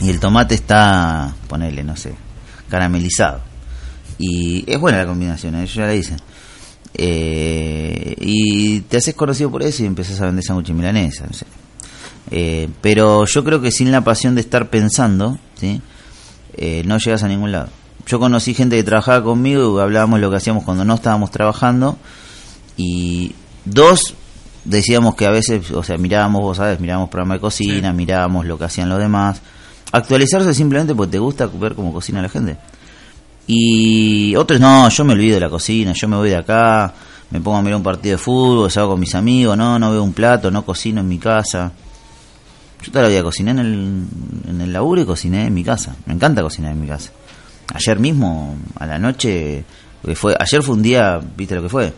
Y 0.00 0.10
el 0.10 0.18
tomate 0.18 0.56
está, 0.56 1.32
ponele, 1.46 1.84
no 1.84 1.94
sé, 1.94 2.16
caramelizado. 2.68 3.42
Y 4.18 4.64
es 4.66 4.80
buena 4.80 4.98
la 4.98 5.06
combinación, 5.06 5.54
¿eh? 5.54 5.66
yo 5.66 5.82
ya 5.82 5.86
la 5.86 5.94
hice. 5.94 6.16
Eh, 6.94 8.16
y 8.18 8.80
te 8.80 8.96
haces 8.96 9.14
conocido 9.14 9.52
por 9.52 9.62
eso 9.62 9.84
y 9.84 9.86
empezás 9.86 10.20
a 10.20 10.26
vender 10.26 10.42
sándwiches 10.42 10.74
milanesa. 10.74 11.26
No 11.28 11.32
sé. 11.32 11.46
Eh, 12.30 12.68
pero 12.80 13.24
yo 13.24 13.44
creo 13.44 13.60
que 13.60 13.70
sin 13.70 13.92
la 13.92 14.02
pasión 14.02 14.34
de 14.34 14.40
estar 14.40 14.68
pensando, 14.68 15.38
¿sí? 15.58 15.80
Eh, 16.54 16.82
no 16.84 16.98
llegas 16.98 17.22
a 17.22 17.28
ningún 17.28 17.52
lado. 17.52 17.68
Yo 18.06 18.18
conocí 18.18 18.54
gente 18.54 18.76
que 18.76 18.84
trabajaba 18.84 19.22
conmigo 19.22 19.78
y 19.78 19.82
hablábamos 19.82 20.18
de 20.18 20.22
lo 20.22 20.30
que 20.30 20.36
hacíamos 20.36 20.64
cuando 20.64 20.84
no 20.84 20.94
estábamos 20.94 21.30
trabajando. 21.30 21.98
Y 22.76 23.34
dos, 23.64 24.14
decíamos 24.64 25.14
que 25.14 25.26
a 25.26 25.30
veces, 25.30 25.70
o 25.70 25.82
sea, 25.82 25.96
mirábamos, 25.96 26.42
vos 26.42 26.56
sabes, 26.56 26.80
mirábamos 26.80 27.10
programa 27.10 27.34
de 27.34 27.40
cocina, 27.40 27.92
mirábamos 27.92 28.46
lo 28.46 28.58
que 28.58 28.64
hacían 28.64 28.88
los 28.88 28.98
demás. 28.98 29.40
Actualizarse 29.92 30.54
simplemente 30.54 30.94
porque 30.94 31.12
te 31.12 31.18
gusta 31.18 31.46
ver 31.46 31.74
cómo 31.74 31.92
cocina 31.92 32.22
la 32.22 32.28
gente. 32.28 32.56
Y 33.46 34.34
otros, 34.36 34.60
no, 34.60 34.88
yo 34.88 35.04
me 35.04 35.12
olvido 35.12 35.34
de 35.34 35.40
la 35.40 35.50
cocina, 35.50 35.92
yo 35.92 36.08
me 36.08 36.16
voy 36.16 36.30
de 36.30 36.36
acá, 36.36 36.92
me 37.30 37.40
pongo 37.40 37.58
a 37.58 37.62
mirar 37.62 37.76
un 37.76 37.82
partido 37.82 38.16
de 38.16 38.18
fútbol, 38.18 38.70
salgo 38.70 38.90
con 38.90 39.00
mis 39.00 39.14
amigos, 39.14 39.56
no, 39.56 39.78
no 39.78 39.90
veo 39.92 40.02
un 40.02 40.12
plato, 40.12 40.50
no 40.50 40.64
cocino 40.64 41.00
en 41.00 41.08
mi 41.08 41.18
casa. 41.18 41.72
Yo 42.86 42.92
toda 42.92 43.02
la 43.04 43.08
vida 43.08 43.24
cociné 43.24 43.50
en 43.50 43.58
el, 43.58 44.06
en 44.48 44.60
el 44.60 44.72
laburo 44.72 45.00
y 45.00 45.04
cociné 45.04 45.46
en 45.46 45.54
mi 45.54 45.64
casa. 45.64 45.96
Me 46.06 46.14
encanta 46.14 46.40
cocinar 46.40 46.70
en 46.70 46.80
mi 46.80 46.86
casa. 46.86 47.10
Ayer 47.74 47.98
mismo, 47.98 48.56
a 48.78 48.86
la 48.86 48.96
noche, 48.96 49.64
que 50.04 50.14
fue, 50.14 50.36
ayer 50.38 50.62
fue 50.62 50.76
un 50.76 50.82
día, 50.82 51.20
viste 51.36 51.56
lo 51.56 51.62
que 51.62 51.68
fue. 51.68 51.92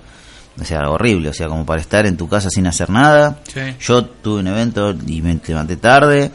O 0.59 0.65
sea, 0.65 0.89
horrible, 0.89 1.29
o 1.29 1.33
sea, 1.35 1.47
como 1.47 1.67
para 1.67 1.83
estar 1.83 2.07
en 2.07 2.17
tu 2.17 2.27
casa 2.27 2.49
sin 2.49 2.67
hacer 2.67 2.89
nada. 2.89 3.41
Sí. 3.53 3.61
Yo 3.81 4.07
tuve 4.07 4.41
un 4.41 4.47
evento 4.47 4.97
y 5.07 5.21
me 5.21 5.39
levanté 5.47 5.77
tarde 5.77 6.31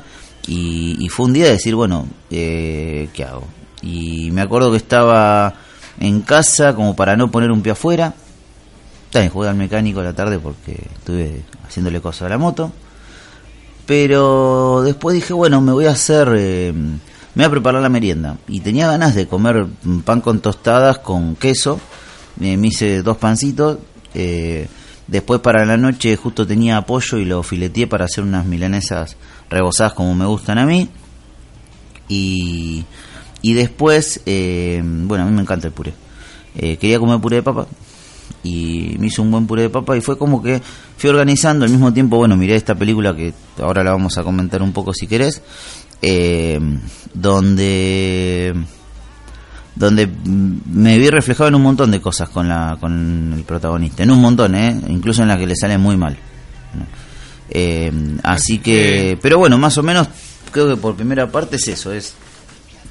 y, 0.46 1.04
y 1.04 1.10
fue 1.10 1.26
un 1.26 1.34
día 1.34 1.46
de 1.46 1.54
decir, 1.54 1.74
bueno, 1.74 2.08
eh, 2.30 3.10
¿qué 3.12 3.24
hago? 3.24 3.48
Y 3.82 4.30
me 4.32 4.42
acuerdo 4.42 4.70
que 4.70 4.78
estaba 4.78 5.56
en 6.00 6.22
casa 6.22 6.76
como 6.76 6.96
para 6.96 7.16
no 7.16 7.32
poner 7.32 7.52
un 7.52 7.64
pie 7.64 7.72
afuera. 7.72 8.14
También 9.10 9.32
jugué 9.32 9.50
al 9.50 9.56
mecánico 9.56 10.00
a 10.00 10.04
la 10.04 10.14
tarde 10.14 10.38
porque 10.38 10.74
estuve 10.96 11.42
haciéndole 11.68 12.02
cosas 12.02 12.28
a 12.28 12.30
la 12.30 12.38
moto. 12.38 12.72
Pero 13.86 14.82
después 14.84 15.16
dije, 15.16 15.34
bueno, 15.34 15.60
me 15.62 15.74
voy 15.74 15.86
a 15.86 15.92
hacer, 15.92 16.34
eh, 16.38 16.72
me 16.74 16.98
voy 17.36 17.46
a 17.46 17.50
preparar 17.50 17.82
la 17.82 17.90
merienda. 17.90 18.38
Y 18.48 18.62
tenía 18.62 18.88
ganas 18.88 19.14
de 19.16 19.28
comer 19.28 19.66
pan 20.06 20.22
con 20.22 20.40
tostadas 20.40 21.00
con 21.00 21.36
queso. 21.36 21.80
Eh, 22.40 22.58
me 22.58 22.68
hice 22.68 23.04
dos 23.04 23.18
pancitos. 23.18 23.80
eh, 24.14 24.68
después 25.06 25.42
para 25.42 25.66
la 25.66 25.76
noche 25.76 26.16
justo 26.16 26.48
tenía 26.48 26.82
pollo 26.84 27.18
y 27.18 27.26
lo 27.26 27.44
fileteé 27.44 27.88
para 27.88 28.06
hacer 28.06 28.24
unas 28.24 28.46
milanesas 28.46 29.18
rebozadas 29.50 29.94
como 29.94 30.16
me 30.16 30.26
gustan 30.26 30.58
a 30.60 30.66
mí. 30.66 30.90
Y, 32.08 32.86
y 33.42 33.54
después, 33.54 34.22
bueno, 34.26 35.24
a 35.24 35.28
mí 35.28 35.34
me 35.34 35.42
encanta 35.42 35.68
el 35.68 35.74
puré. 35.74 35.94
Quería 36.56 37.00
comer 37.00 37.20
puré 37.20 37.38
de 37.38 37.44
papa 37.44 37.68
y 38.44 38.96
me 39.00 39.08
hizo 39.08 39.22
un 39.22 39.32
buen 39.32 39.48
puré 39.48 39.64
de 39.64 39.70
papa 39.70 39.96
y 39.96 40.02
fue 40.02 40.18
como 40.18 40.44
que 40.44 40.62
fui 40.98 41.10
organizando 41.10 41.66
al 41.66 41.72
mismo 41.72 41.94
tiempo, 41.94 42.18
bueno, 42.18 42.36
miré 42.36 42.56
esta 42.56 42.76
película 42.76 43.16
que 43.16 43.34
ahora 43.62 43.84
la 43.84 43.92
vamos 43.92 44.18
a 44.18 44.24
comentar 44.24 44.62
un 44.62 44.74
poco 44.74 44.94
si 44.94 45.08
querés, 45.08 45.42
eh, 46.02 46.60
donde 47.14 48.54
donde 49.76 50.08
me 50.66 51.00
vi 51.00 51.10
reflejado 51.10 51.48
en 51.48 51.56
un 51.56 51.64
montón 51.64 51.90
de 51.90 52.02
cosas 52.02 52.30
con 52.30 52.48
la 52.48 52.78
con 52.80 53.34
el 53.36 53.44
protagonista, 53.44 54.04
en 54.04 54.12
un 54.12 54.20
montón, 54.20 54.56
eh, 54.56 54.80
incluso 54.90 55.24
en 55.24 55.30
la 55.30 55.38
que 55.38 55.48
le 55.48 55.56
sale 55.56 55.78
muy 55.78 55.98
mal. 55.98 56.18
Eh, 57.50 57.92
así 58.24 58.60
que, 58.60 59.18
pero 59.22 59.38
bueno, 59.38 59.58
más 59.58 59.78
o 59.78 59.84
menos 59.84 60.08
creo 60.52 60.70
que 60.70 60.78
por 60.78 60.96
primera 60.96 61.32
parte 61.32 61.56
es 61.56 61.68
eso, 61.68 61.94
es 61.94 62.16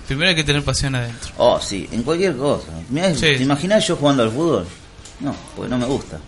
Primero 0.07 0.31
hay 0.31 0.37
que 0.37 0.45
tener 0.45 0.63
pasión 0.63 0.95
adentro. 0.95 1.31
Oh, 1.39 1.61
sí, 1.61 1.89
en 1.93 2.03
cualquier 2.03 2.37
cosa. 2.37 2.67
Mirá, 2.91 3.15
Sí. 3.15 3.21
¿Te 3.21 3.43
imaginas 3.43 3.87
yo 3.87 3.97
jugando 3.97 4.25
al 4.25 4.31
fútbol? 4.31 4.67
No, 5.23 5.35
porque 5.57 5.71
no 5.71 5.79
me 5.79 5.87
gusta. 5.87 6.19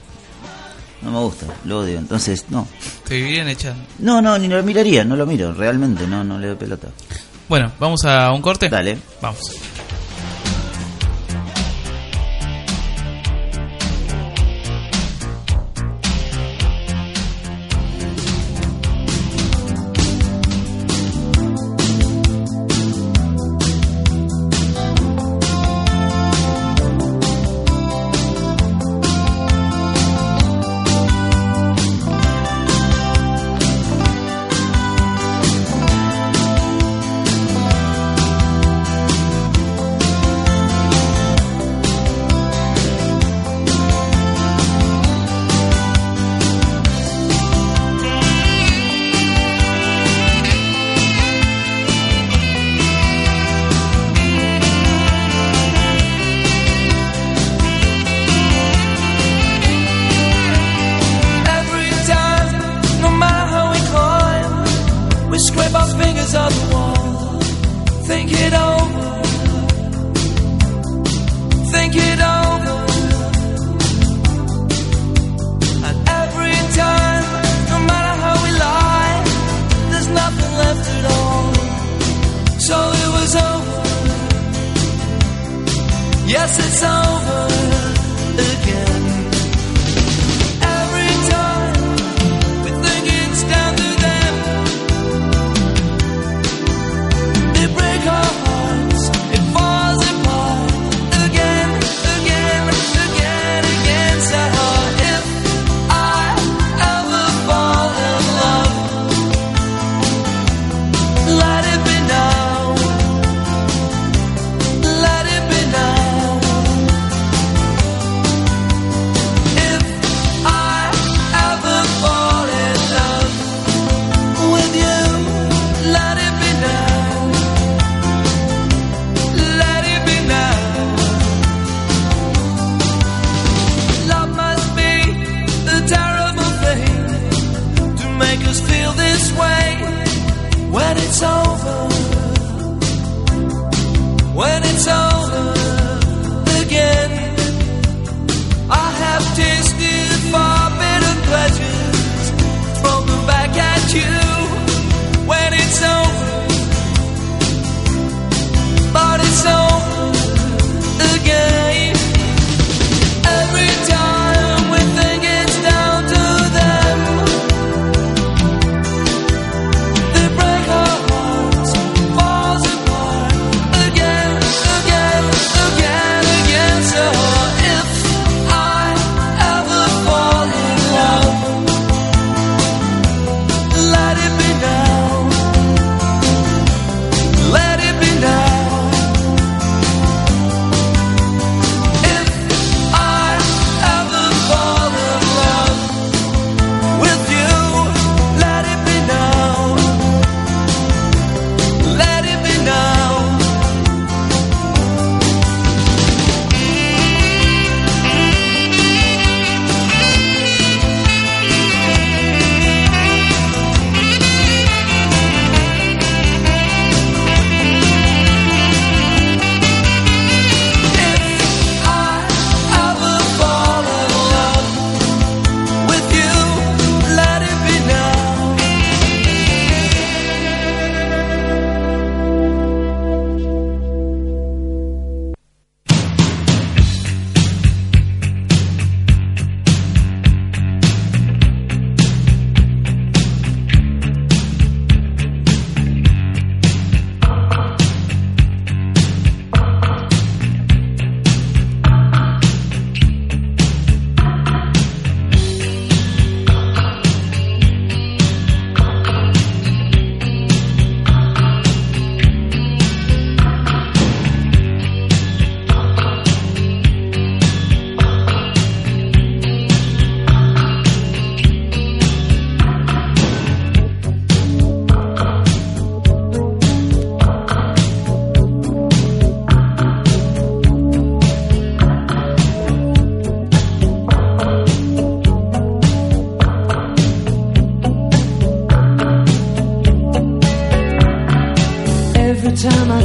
No 1.03 1.11
me 1.11 1.19
gusta, 1.19 1.47
lo 1.65 1.81
odio. 1.81 1.99
Entonces, 1.99 2.47
no. 2.49 2.67
Te 3.07 3.17
vivirían 3.17 3.49
echando. 3.49 3.83
No, 3.99 4.23
no, 4.23 4.39
ni 4.39 4.49
lo 4.49 4.63
miraría, 4.63 5.05
no 5.05 5.17
lo 5.17 5.27
miro. 5.27 5.53
Realmente, 5.53 6.07
no, 6.07 6.25
no 6.25 6.39
le 6.39 6.49
doy 6.49 6.57
pelota. 6.57 6.89
Bueno, 7.49 7.73
vamos 7.79 8.05
a 8.05 8.33
un 8.33 8.41
corte. 8.41 8.69
Dale. 8.71 8.97
Vamos. 9.21 9.41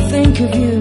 Think 0.10 0.40
of 0.40 0.56
you, 0.56 0.79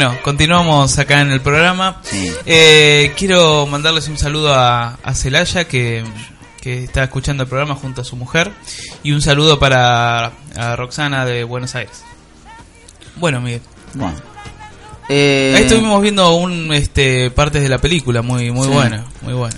Bueno, 0.00 0.16
continuamos 0.22 0.96
acá 0.96 1.22
en 1.22 1.32
el 1.32 1.40
programa. 1.40 2.00
Sí. 2.04 2.30
Eh, 2.46 3.12
quiero 3.16 3.66
mandarles 3.66 4.06
un 4.06 4.16
saludo 4.16 4.54
a, 4.54 4.90
a 5.02 5.12
Celaya 5.12 5.66
que, 5.66 6.04
que 6.60 6.84
está 6.84 7.02
escuchando 7.02 7.42
el 7.42 7.48
programa 7.48 7.74
junto 7.74 8.02
a 8.02 8.04
su 8.04 8.14
mujer 8.14 8.52
y 9.02 9.10
un 9.10 9.20
saludo 9.20 9.58
para 9.58 10.30
a 10.56 10.76
Roxana 10.76 11.24
de 11.26 11.42
Buenos 11.42 11.74
Aires. 11.74 12.04
Bueno, 13.16 13.40
Miguel. 13.40 13.60
Bueno. 13.94 14.14
Eh, 15.08 15.54
Ahí 15.56 15.62
estuvimos 15.64 16.00
viendo 16.00 16.32
un 16.36 16.72
este 16.72 17.32
partes 17.32 17.60
de 17.64 17.68
la 17.68 17.78
película 17.78 18.22
muy 18.22 18.52
muy 18.52 18.68
Sí. 18.68 18.72
buena, 18.72 19.04
muy 19.22 19.34
buena. 19.34 19.56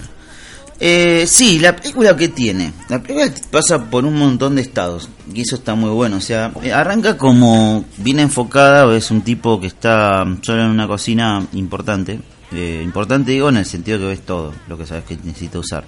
Eh, 0.82 1.26
sí, 1.28 1.58
la 1.58 1.76
película 1.76 2.16
que 2.16 2.28
tiene. 2.28 2.72
La 2.88 2.98
película 3.02 3.30
pasa 3.50 3.90
por 3.90 4.06
un 4.06 4.18
montón 4.18 4.56
de 4.56 4.62
estados. 4.62 5.10
Y 5.40 5.44
eso 5.44 5.56
está 5.56 5.74
muy 5.74 5.88
bueno. 5.88 6.18
O 6.18 6.20
sea, 6.20 6.52
eh, 6.62 6.70
arranca 6.70 7.16
como 7.16 7.86
bien 7.96 8.20
enfocada. 8.20 8.94
Es 8.94 9.10
un 9.10 9.22
tipo 9.22 9.58
que 9.58 9.68
está 9.68 10.26
solo 10.42 10.60
en 10.64 10.68
una 10.68 10.86
cocina 10.86 11.46
importante. 11.54 12.20
Eh, 12.52 12.82
importante 12.84 13.30
digo 13.30 13.48
en 13.48 13.56
el 13.56 13.64
sentido 13.64 13.98
que 13.98 14.04
ves 14.04 14.20
todo 14.20 14.52
lo 14.68 14.76
que 14.76 14.84
sabes 14.84 15.04
que 15.04 15.16
necesita 15.24 15.58
usar. 15.58 15.84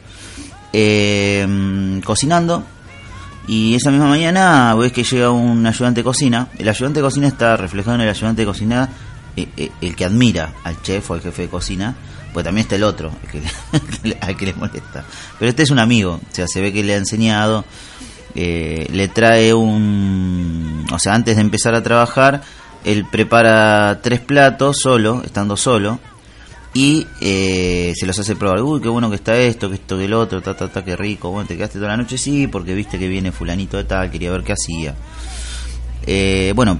Eh, 0.72 2.00
cocinando. 2.02 2.64
Y 3.46 3.74
esa 3.74 3.90
misma 3.90 4.06
mañana 4.06 4.74
ves 4.74 4.90
que 4.90 5.04
llega 5.04 5.30
un 5.30 5.66
ayudante 5.66 6.00
de 6.00 6.04
cocina. 6.04 6.48
El 6.56 6.66
ayudante 6.66 7.00
de 7.00 7.04
cocina 7.04 7.28
está 7.28 7.54
reflejado 7.58 7.96
en 7.96 8.00
el 8.00 8.08
ayudante 8.08 8.40
de 8.40 8.46
cocina, 8.46 8.88
eh, 9.36 9.48
eh, 9.54 9.70
el 9.82 9.94
que 9.94 10.06
admira 10.06 10.54
al 10.64 10.80
chef 10.80 11.10
o 11.10 11.14
al 11.14 11.20
jefe 11.20 11.42
de 11.42 11.48
cocina. 11.48 11.94
Pues 12.32 12.42
también 12.42 12.62
está 12.62 12.76
el 12.76 12.84
otro, 12.84 13.12
el 13.22 13.28
que, 13.28 14.16
al 14.22 14.34
que 14.34 14.46
le 14.46 14.54
molesta. 14.54 15.04
Pero 15.38 15.50
este 15.50 15.64
es 15.64 15.70
un 15.70 15.78
amigo, 15.78 16.14
o 16.14 16.34
sea, 16.34 16.46
se 16.48 16.62
ve 16.62 16.72
que 16.72 16.82
le 16.82 16.94
ha 16.94 16.96
enseñado, 16.96 17.66
eh, 18.34 18.86
le 18.90 19.08
trae 19.08 19.54
un... 19.54 20.86
O 20.92 20.98
sea, 20.98 21.14
antes 21.14 21.36
de 21.36 21.42
empezar 21.42 21.74
a 21.74 21.82
trabajar, 21.82 22.42
él 22.84 23.06
prepara 23.10 24.00
tres 24.02 24.20
platos 24.20 24.78
solo, 24.80 25.22
estando 25.24 25.56
solo, 25.56 25.98
y 26.74 27.06
eh, 27.20 27.92
se 27.94 28.06
los 28.06 28.18
hace 28.18 28.36
probar. 28.36 28.62
Uy, 28.62 28.80
qué 28.80 28.88
bueno 28.88 29.10
que 29.10 29.16
está 29.16 29.36
esto, 29.36 29.68
que 29.68 29.76
esto, 29.76 29.98
que 29.98 30.06
el 30.06 30.14
otro, 30.14 30.40
ta, 30.40 30.56
ta, 30.56 30.68
ta, 30.68 30.84
qué 30.84 30.96
rico. 30.96 31.30
Bueno, 31.30 31.46
te 31.46 31.56
quedaste 31.56 31.78
toda 31.78 31.90
la 31.90 31.96
noche, 31.96 32.16
sí, 32.18 32.46
porque 32.46 32.74
viste 32.74 32.98
que 32.98 33.08
viene 33.08 33.32
fulanito 33.32 33.76
de 33.76 33.84
tal, 33.84 34.10
quería 34.10 34.30
ver 34.30 34.42
qué 34.42 34.52
hacía. 34.52 34.94
Eh, 36.06 36.52
bueno, 36.56 36.78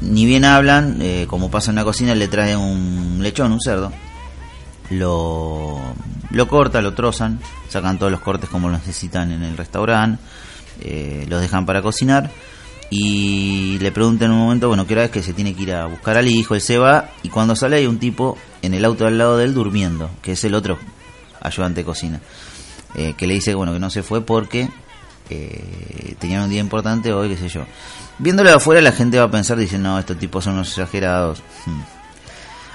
ni 0.00 0.24
bien 0.24 0.44
hablan, 0.44 0.98
eh, 1.00 1.26
como 1.28 1.50
pasa 1.50 1.70
en 1.70 1.76
la 1.76 1.84
cocina, 1.84 2.14
le 2.14 2.28
trae 2.28 2.56
un 2.56 3.18
lechón, 3.20 3.52
un 3.52 3.60
cerdo. 3.60 3.92
Lo, 4.90 5.80
lo 6.30 6.48
corta, 6.48 6.82
lo 6.82 6.94
trozan, 6.94 7.40
sacan 7.68 7.98
todos 7.98 8.12
los 8.12 8.20
cortes 8.20 8.50
como 8.50 8.68
los 8.68 8.80
necesitan 8.80 9.32
en 9.32 9.42
el 9.42 9.56
restaurante, 9.56 10.22
eh, 10.80 11.26
los 11.28 11.40
dejan 11.40 11.66
para 11.66 11.82
cocinar 11.82 12.30
y 12.90 13.78
le 13.80 13.90
preguntan 13.92 14.30
en 14.30 14.36
un 14.36 14.42
momento, 14.42 14.68
bueno, 14.68 14.86
qué 14.86 14.94
hora 14.94 15.04
es 15.04 15.10
que 15.10 15.22
se 15.22 15.32
tiene 15.32 15.54
que 15.54 15.62
ir 15.62 15.72
a 15.72 15.86
buscar 15.86 16.16
al 16.16 16.28
hijo, 16.28 16.54
él 16.54 16.60
se 16.60 16.78
va 16.78 17.10
y 17.22 17.28
cuando 17.28 17.56
sale 17.56 17.76
hay 17.76 17.86
un 17.86 17.98
tipo 17.98 18.36
en 18.62 18.74
el 18.74 18.84
auto 18.84 19.06
al 19.06 19.18
lado 19.18 19.36
de 19.36 19.44
él 19.44 19.54
durmiendo, 19.54 20.10
que 20.22 20.32
es 20.32 20.44
el 20.44 20.54
otro 20.54 20.78
ayudante 21.40 21.80
de 21.80 21.84
cocina, 21.84 22.20
eh, 22.94 23.14
que 23.16 23.26
le 23.26 23.34
dice, 23.34 23.54
bueno, 23.54 23.72
que 23.72 23.78
no 23.80 23.90
se 23.90 24.02
fue 24.02 24.24
porque 24.24 24.68
eh, 25.30 26.14
tenían 26.18 26.44
un 26.44 26.50
día 26.50 26.60
importante 26.60 27.12
hoy, 27.12 27.30
qué 27.30 27.36
sé 27.36 27.48
yo. 27.48 27.64
Viéndolo 28.18 28.50
de 28.50 28.56
afuera 28.56 28.80
la 28.80 28.92
gente 28.92 29.18
va 29.18 29.24
a 29.24 29.30
pensar, 29.30 29.56
dice, 29.56 29.78
no, 29.78 29.98
estos 29.98 30.18
tipos 30.18 30.44
son 30.44 30.54
unos 30.54 30.68
exagerados. 30.68 31.42
Hmm. 31.66 31.80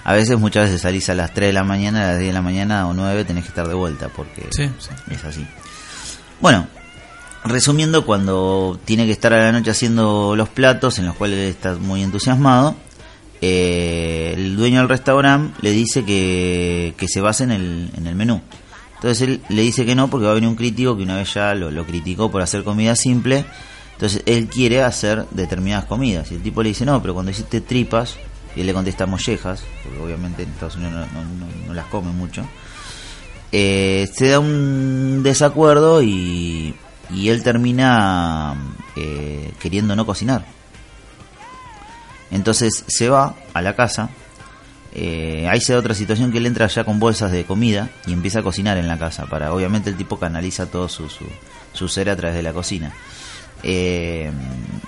A 0.04 0.14
veces, 0.14 0.40
muchas 0.40 0.66
veces 0.66 0.82
salís 0.82 1.10
a 1.10 1.14
las 1.14 1.34
3 1.34 1.50
de 1.50 1.54
la 1.54 1.64
mañana, 1.64 2.04
a 2.04 2.08
las 2.12 2.20
10 2.20 2.30
de 2.30 2.34
la 2.34 2.42
mañana 2.42 2.88
o 2.88 2.94
9 2.94 3.26
tenés 3.26 3.44
que 3.44 3.50
estar 3.50 3.68
de 3.68 3.74
vuelta 3.74 4.10
porque 4.10 4.48
Sí, 4.52 4.70
sí. 4.80 4.90
es 5.12 5.24
así. 5.24 5.46
Bueno, 6.42 6.68
resumiendo, 7.44 8.06
cuando 8.06 8.80
tiene 8.86 9.06
que 9.06 9.12
estar 9.12 9.34
a 9.34 9.44
la 9.44 9.52
noche 9.52 9.72
haciendo 9.72 10.36
los 10.36 10.50
platos, 10.50 11.00
en 11.00 11.06
los 11.06 11.16
cuales 11.16 11.40
él 11.40 11.46
está 11.46 11.76
muy 11.76 12.04
entusiasmado, 12.04 12.76
eh, 13.42 14.34
el 14.36 14.58
dueño 14.58 14.80
del 14.80 14.90
restaurante 14.90 15.58
le 15.62 15.72
dice 15.72 16.04
que, 16.04 16.94
que 16.98 17.08
se 17.08 17.22
base 17.22 17.44
en 17.44 17.52
el, 17.52 17.92
en 17.96 18.08
el 18.08 18.16
menú. 18.16 18.42
Entonces 18.96 19.22
él 19.22 19.42
le 19.48 19.62
dice 19.62 19.86
que 19.86 19.96
no 19.96 20.10
porque 20.10 20.26
va 20.26 20.32
a 20.32 20.36
venir 20.36 20.50
un 20.50 20.56
crítico 20.56 20.98
que 20.98 21.04
una 21.04 21.16
vez 21.16 21.34
ya 21.34 21.56
lo, 21.56 21.72
lo 21.72 21.86
criticó 21.86 22.30
por 22.30 22.42
hacer 22.42 22.64
comida 22.64 22.96
simple. 22.96 23.46
Entonces 23.94 24.24
él 24.26 24.48
quiere 24.48 24.84
hacer 24.84 25.26
determinadas 25.32 25.86
comidas. 25.86 26.32
Y 26.32 26.36
el 26.36 26.42
tipo 26.42 26.62
le 26.64 26.70
dice, 26.70 26.86
no, 26.86 27.02
pero 27.02 27.14
cuando 27.14 27.32
hiciste 27.32 27.62
tripas, 27.62 28.18
y 28.56 28.62
él 28.62 28.68
le 28.68 28.74
contesta 28.74 29.06
mollejas, 29.06 29.64
porque 29.84 30.00
obviamente 30.00 30.44
en 30.44 30.50
Estados 30.50 30.76
Unidos 30.76 31.08
no, 31.68 31.74
las 31.74 31.86
comen 31.88 32.18
mucho, 32.18 32.46
eh, 33.52 34.10
se 34.14 34.30
da 34.30 34.40
un 34.40 35.22
desacuerdo 35.24 36.04
y, 36.04 36.76
y 37.12 37.30
él 37.30 37.44
termina 37.44 38.56
eh, 38.96 39.52
queriendo 39.60 39.96
no 39.96 40.06
cocinar. 40.06 40.46
Entonces 42.32 42.84
se 42.88 43.10
va 43.10 43.36
a 43.54 43.62
la 43.62 43.76
casa. 43.76 44.10
eh, 44.94 45.48
ahí 45.50 45.62
se 45.62 45.74
da 45.74 45.80
otra 45.80 45.94
situación 45.94 46.32
que 46.32 46.38
él 46.40 46.46
entra 46.48 46.68
ya 46.68 46.84
con 46.84 47.00
bolsas 47.00 47.32
de 47.32 47.46
comida 47.46 47.90
y 48.08 48.14
empieza 48.14 48.40
a 48.40 48.44
cocinar 48.44 48.78
en 48.78 48.88
la 48.88 48.98
casa. 48.98 49.26
Para 49.26 49.54
obviamente 49.54 49.90
el 49.90 49.98
tipo 49.98 50.20
canaliza 50.20 50.66
todo 50.68 50.88
su, 50.90 51.10
su, 51.10 51.26
su 51.74 51.88
ser 51.88 52.10
a 52.10 52.16
través 52.16 52.36
de 52.36 52.44
la 52.44 52.54
cocina. 52.54 52.92
Eh, 53.64 54.32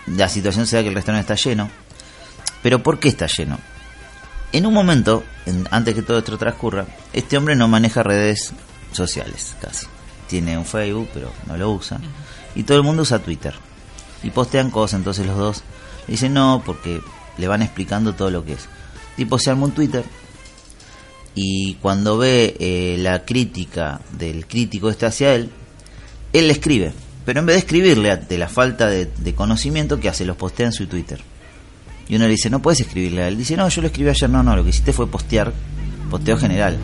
la 0.07 0.29
situación 0.29 0.65
se 0.67 0.75
da 0.77 0.81
que 0.83 0.89
el 0.89 0.95
restaurante 0.95 1.33
está 1.33 1.49
lleno. 1.49 1.69
Pero 2.61 2.83
¿por 2.83 2.99
qué 2.99 3.09
está 3.09 3.25
lleno? 3.27 3.57
En 4.53 4.65
un 4.65 4.73
momento, 4.73 5.23
en- 5.45 5.67
antes 5.71 5.95
que 5.95 6.01
todo 6.03 6.19
esto 6.19 6.37
transcurra, 6.37 6.85
este 7.13 7.37
hombre 7.37 7.55
no 7.55 7.67
maneja 7.67 8.03
redes 8.03 8.53
sociales 8.91 9.55
casi. 9.61 9.87
Tiene 10.31 10.57
un 10.57 10.63
Facebook, 10.63 11.09
pero 11.13 11.29
no 11.45 11.57
lo 11.57 11.71
usa. 11.71 11.99
Y 12.55 12.63
todo 12.63 12.77
el 12.77 12.83
mundo 12.83 13.01
usa 13.01 13.19
Twitter. 13.19 13.53
Y 14.23 14.29
postean 14.29 14.71
cosas, 14.71 14.99
entonces 14.99 15.25
los 15.27 15.35
dos 15.37 15.63
dicen 16.07 16.33
no, 16.33 16.63
porque 16.65 17.01
le 17.37 17.47
van 17.49 17.61
explicando 17.61 18.13
todo 18.13 18.31
lo 18.31 18.45
que 18.45 18.53
es. 18.53 18.69
Tipo 19.17 19.37
se 19.37 19.49
arma 19.49 19.65
un 19.65 19.73
Twitter 19.73 20.05
y 21.35 21.73
cuando 21.81 22.17
ve 22.17 22.55
eh, 22.59 22.95
la 22.99 23.25
crítica 23.25 23.99
del 24.17 24.47
crítico 24.47 24.89
este 24.89 25.05
hacia 25.05 25.35
él, 25.35 25.49
él 26.31 26.47
le 26.47 26.53
escribe. 26.53 26.93
Pero 27.25 27.41
en 27.41 27.45
vez 27.45 27.55
de 27.55 27.59
escribirle 27.59 28.15
de 28.15 28.37
la 28.37 28.47
falta 28.47 28.87
de, 28.87 29.07
de 29.07 29.35
conocimiento 29.35 29.99
que 29.99 30.07
hace, 30.07 30.23
los 30.23 30.37
postea 30.37 30.67
en 30.67 30.73
su 30.73 30.87
Twitter. 30.87 31.21
Y 32.07 32.15
uno 32.15 32.23
le 32.23 32.31
dice, 32.31 32.49
no 32.49 32.61
puedes 32.61 32.79
escribirle 32.79 33.23
a 33.23 33.27
él. 33.27 33.37
Dice, 33.37 33.57
no, 33.57 33.67
yo 33.67 33.81
lo 33.81 33.87
escribí 33.87 34.09
ayer. 34.09 34.29
No, 34.29 34.43
no, 34.43 34.55
lo 34.55 34.63
que 34.63 34.69
hiciste 34.69 34.93
fue 34.93 35.07
postear, 35.07 35.51
posteo 36.09 36.37
general. 36.37 36.77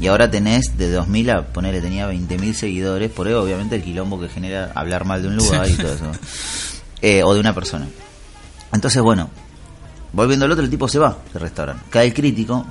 Y 0.00 0.06
ahora 0.06 0.30
tenés 0.30 0.76
de 0.78 0.90
2000 0.90 1.30
a 1.30 1.46
ponerle, 1.46 1.80
tenía 1.80 2.10
20.000 2.10 2.52
seguidores. 2.52 3.10
Por 3.10 3.26
ahí, 3.26 3.34
obviamente, 3.34 3.76
el 3.76 3.82
quilombo 3.82 4.20
que 4.20 4.28
genera 4.28 4.70
hablar 4.74 5.04
mal 5.04 5.22
de 5.22 5.28
un 5.28 5.36
lugar 5.36 5.68
y 5.68 5.74
todo 5.74 5.92
eso. 5.92 6.12
Eh, 7.00 7.22
o 7.22 7.32
de 7.32 7.38
una 7.38 7.54
persona. 7.54 7.86
Entonces, 8.72 9.00
bueno, 9.00 9.30
volviendo 10.12 10.44
al 10.44 10.50
otro, 10.50 10.64
el 10.64 10.70
tipo 10.70 10.88
se 10.88 10.98
va 10.98 11.16
del 11.32 11.42
restaurante. 11.42 11.84
Cae 11.90 12.06
el 12.06 12.12
crítico, 12.14 12.66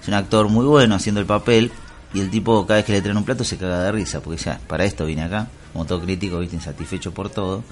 es 0.00 0.08
un 0.08 0.14
actor 0.14 0.48
muy 0.48 0.66
bueno 0.66 0.96
haciendo 0.96 1.20
el 1.20 1.26
papel. 1.26 1.70
Y 2.14 2.20
el 2.20 2.28
tipo, 2.28 2.66
cada 2.66 2.78
vez 2.78 2.86
que 2.86 2.92
le 2.92 3.02
traen 3.02 3.16
un 3.16 3.24
plato, 3.24 3.44
se 3.44 3.56
caga 3.56 3.84
de 3.84 3.92
risa. 3.92 4.20
Porque 4.20 4.42
ya, 4.42 4.60
para 4.66 4.84
esto 4.84 5.06
vine 5.06 5.22
acá, 5.22 5.48
como 5.72 5.84
todo 5.84 6.00
crítico, 6.00 6.38
viste, 6.38 6.56
insatisfecho 6.56 7.12
por 7.12 7.30
todo. 7.30 7.62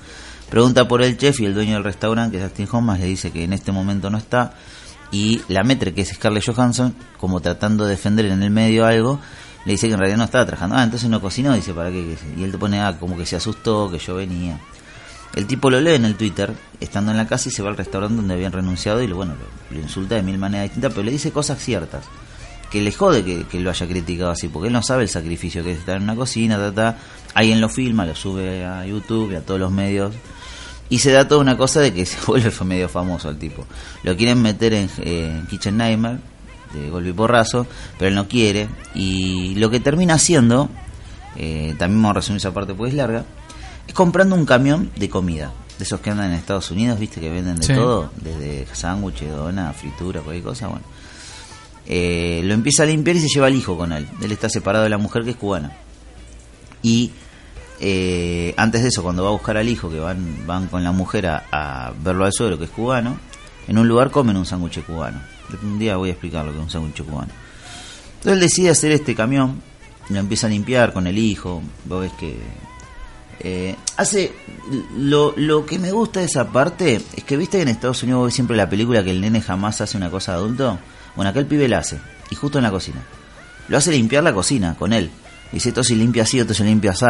Pregunta 0.48 0.88
por 0.88 1.02
el 1.02 1.16
chef 1.16 1.40
y 1.40 1.44
el 1.44 1.54
dueño 1.54 1.74
del 1.74 1.84
restaurante, 1.84 2.38
que 2.38 2.44
es 2.44 2.48
Dustin 2.48 2.68
Hoffman, 2.70 2.98
le 2.98 3.06
dice 3.06 3.30
que 3.30 3.44
en 3.44 3.52
este 3.52 3.72
momento 3.72 4.10
no 4.10 4.18
está. 4.18 4.54
Y 5.12 5.42
la 5.48 5.64
metre, 5.64 5.92
que 5.92 6.02
es 6.02 6.08
Scarlett 6.10 6.46
Johansson, 6.46 6.94
como 7.18 7.40
tratando 7.40 7.84
de 7.84 7.90
defender 7.90 8.26
en 8.26 8.42
el 8.42 8.50
medio 8.50 8.86
algo, 8.86 9.20
le 9.64 9.72
dice 9.72 9.88
que 9.88 9.94
en 9.94 9.98
realidad 9.98 10.18
no 10.18 10.24
estaba 10.24 10.46
trabajando. 10.46 10.76
Ah, 10.76 10.84
entonces 10.84 11.08
no 11.08 11.20
cocinó, 11.20 11.54
dice, 11.54 11.74
¿para 11.74 11.90
qué? 11.90 12.16
Y 12.36 12.42
él 12.42 12.52
te 12.52 12.58
pone, 12.58 12.80
ah, 12.80 12.96
como 12.98 13.16
que 13.16 13.26
se 13.26 13.36
asustó, 13.36 13.90
que 13.90 13.98
yo 13.98 14.14
venía. 14.14 14.58
El 15.34 15.46
tipo 15.46 15.70
lo 15.70 15.80
lee 15.80 15.94
en 15.94 16.04
el 16.04 16.16
Twitter, 16.16 16.52
estando 16.80 17.12
en 17.12 17.16
la 17.16 17.26
casa 17.26 17.48
y 17.48 17.52
se 17.52 17.62
va 17.62 17.70
al 17.70 17.76
restaurante 17.76 18.16
donde 18.16 18.34
habían 18.34 18.52
renunciado 18.52 19.00
y 19.02 19.06
lo, 19.06 19.16
bueno, 19.16 19.34
lo, 19.70 19.78
insulta 19.78 20.16
de 20.16 20.22
mil 20.22 20.38
maneras 20.38 20.64
distintas, 20.64 20.92
pero 20.92 21.04
le 21.04 21.12
dice 21.12 21.30
cosas 21.30 21.62
ciertas. 21.62 22.04
Que 22.70 22.80
le 22.80 22.92
jode 22.92 23.24
que, 23.24 23.44
que 23.44 23.58
lo 23.58 23.70
haya 23.70 23.86
criticado 23.86 24.30
así, 24.30 24.48
porque 24.48 24.68
él 24.68 24.72
no 24.72 24.82
sabe 24.82 25.02
el 25.02 25.08
sacrificio 25.08 25.64
que 25.64 25.72
es 25.72 25.80
estar 25.80 25.96
en 25.96 26.04
una 26.04 26.14
cocina, 26.14 26.56
ta, 26.56 26.72
ta. 26.72 26.98
Alguien 27.34 27.60
lo 27.60 27.68
filma, 27.68 28.06
lo 28.06 28.14
sube 28.14 28.64
a 28.64 28.86
YouTube 28.86 29.32
y 29.32 29.36
a 29.36 29.40
todos 29.40 29.58
los 29.58 29.72
medios. 29.72 30.14
Y 30.90 30.98
se 30.98 31.12
da 31.12 31.26
toda 31.26 31.40
una 31.40 31.56
cosa 31.56 31.80
de 31.80 31.94
que 31.94 32.04
se 32.06 32.18
vuelve 32.26 32.52
medio 32.64 32.88
famoso 32.88 33.30
el 33.30 33.38
tipo. 33.38 33.64
Lo 34.02 34.16
quieren 34.16 34.42
meter 34.42 34.74
en, 34.74 34.90
en 34.98 35.46
Kitchen 35.46 35.76
Nightmare, 35.78 36.18
de 36.74 36.90
golpe 36.90 37.08
y 37.10 37.12
porrazo, 37.12 37.66
pero 37.98 38.08
él 38.08 38.14
no 38.14 38.28
quiere. 38.28 38.68
Y 38.94 39.54
lo 39.54 39.70
que 39.70 39.80
termina 39.80 40.14
haciendo, 40.14 40.68
eh, 41.36 41.74
también 41.78 42.02
vamos 42.02 42.10
a 42.16 42.20
resumir 42.20 42.38
esa 42.38 42.52
parte 42.52 42.74
porque 42.74 42.90
es 42.90 42.96
larga, 42.96 43.24
es 43.86 43.94
comprando 43.94 44.34
un 44.36 44.44
camión 44.44 44.90
de 44.96 45.08
comida. 45.08 45.52
De 45.78 45.84
esos 45.84 46.00
que 46.00 46.10
andan 46.10 46.26
en 46.30 46.36
Estados 46.36 46.70
Unidos, 46.70 46.98
viste, 47.00 47.20
que 47.20 47.30
venden 47.30 47.56
de 47.56 47.66
Sí. 47.66 47.72
todo, 47.72 48.10
desde 48.20 48.66
sándwiches, 48.74 49.30
dona, 49.30 49.72
fritura, 49.72 50.20
cualquier 50.20 50.44
cosa, 50.44 50.68
bueno. 50.68 50.84
Eh, 51.86 52.42
lo 52.44 52.52
empieza 52.54 52.82
a 52.82 52.86
limpiar 52.86 53.16
y 53.16 53.20
se 53.20 53.28
lleva 53.28 53.46
al 53.46 53.54
hijo 53.54 53.76
con 53.78 53.92
él. 53.92 54.06
Él 54.20 54.30
está 54.30 54.48
separado 54.50 54.84
de 54.84 54.90
la 54.90 54.98
mujer 54.98 55.24
que 55.24 55.30
es 55.30 55.36
cubana. 55.36 55.72
Y 56.82 57.10
eh, 57.80 58.54
antes 58.56 58.82
de 58.82 58.88
eso, 58.88 59.02
cuando 59.02 59.22
va 59.22 59.30
a 59.30 59.32
buscar 59.32 59.56
al 59.56 59.68
hijo, 59.68 59.90
que 59.90 59.98
van, 59.98 60.46
van 60.46 60.66
con 60.68 60.84
la 60.84 60.92
mujer 60.92 61.26
a, 61.26 61.92
verlo 62.02 62.24
al 62.24 62.32
suegro, 62.32 62.58
que 62.58 62.64
es 62.64 62.70
cubano, 62.70 63.18
en 63.66 63.78
un 63.78 63.88
lugar 63.88 64.10
comen 64.10 64.36
un 64.36 64.46
sándwich 64.46 64.84
cubano. 64.84 65.20
Un 65.62 65.78
día 65.78 65.96
voy 65.96 66.10
a 66.10 66.12
explicar 66.12 66.44
lo 66.44 66.52
que 66.52 66.58
es 66.58 66.64
un 66.64 66.70
sándwich 66.70 67.02
cubano. 67.02 67.32
Entonces 68.18 68.32
él 68.32 68.40
decide 68.40 68.70
hacer 68.70 68.92
este 68.92 69.14
camión, 69.14 69.62
lo 70.10 70.18
empieza 70.18 70.46
a 70.46 70.50
limpiar 70.50 70.92
con 70.92 71.06
el 71.06 71.18
hijo, 71.18 71.62
vos 71.86 72.02
ves 72.02 72.12
que 72.18 72.36
Eh, 73.42 73.74
hace 73.96 74.32
lo, 74.98 75.32
lo 75.34 75.64
que 75.64 75.78
me 75.78 75.92
gusta 75.92 76.20
de 76.20 76.26
esa 76.26 76.52
parte 76.52 77.00
es 77.16 77.24
que 77.24 77.38
viste 77.38 77.56
que 77.56 77.62
en 77.62 77.68
Estados 77.68 78.02
Unidos 78.02 78.26
ves 78.26 78.34
siempre 78.34 78.54
la 78.54 78.68
película 78.68 79.02
que 79.02 79.12
el 79.12 79.22
nene 79.22 79.40
jamás 79.40 79.80
hace 79.80 79.96
una 79.96 80.10
cosa 80.10 80.32
de 80.32 80.38
adulto. 80.38 80.78
Bueno, 81.16 81.30
acá 81.30 81.40
el 81.40 81.46
pibe 81.46 81.66
la 81.66 81.78
hace, 81.78 81.98
y 82.28 82.34
justo 82.34 82.58
en 82.58 82.64
la 82.64 82.70
cocina. 82.70 83.02
Lo 83.68 83.78
hace 83.78 83.92
limpiar 83.92 84.22
la 84.24 84.34
cocina 84.34 84.76
con 84.78 84.92
él. 84.92 85.10
Dice, 85.52 85.70
esto 85.70 85.82
se 85.82 85.96
limpia 85.96 86.24
así, 86.24 86.38
esto 86.38 86.52
se 86.52 86.64
limpia 86.64 86.90
así. 86.90 87.06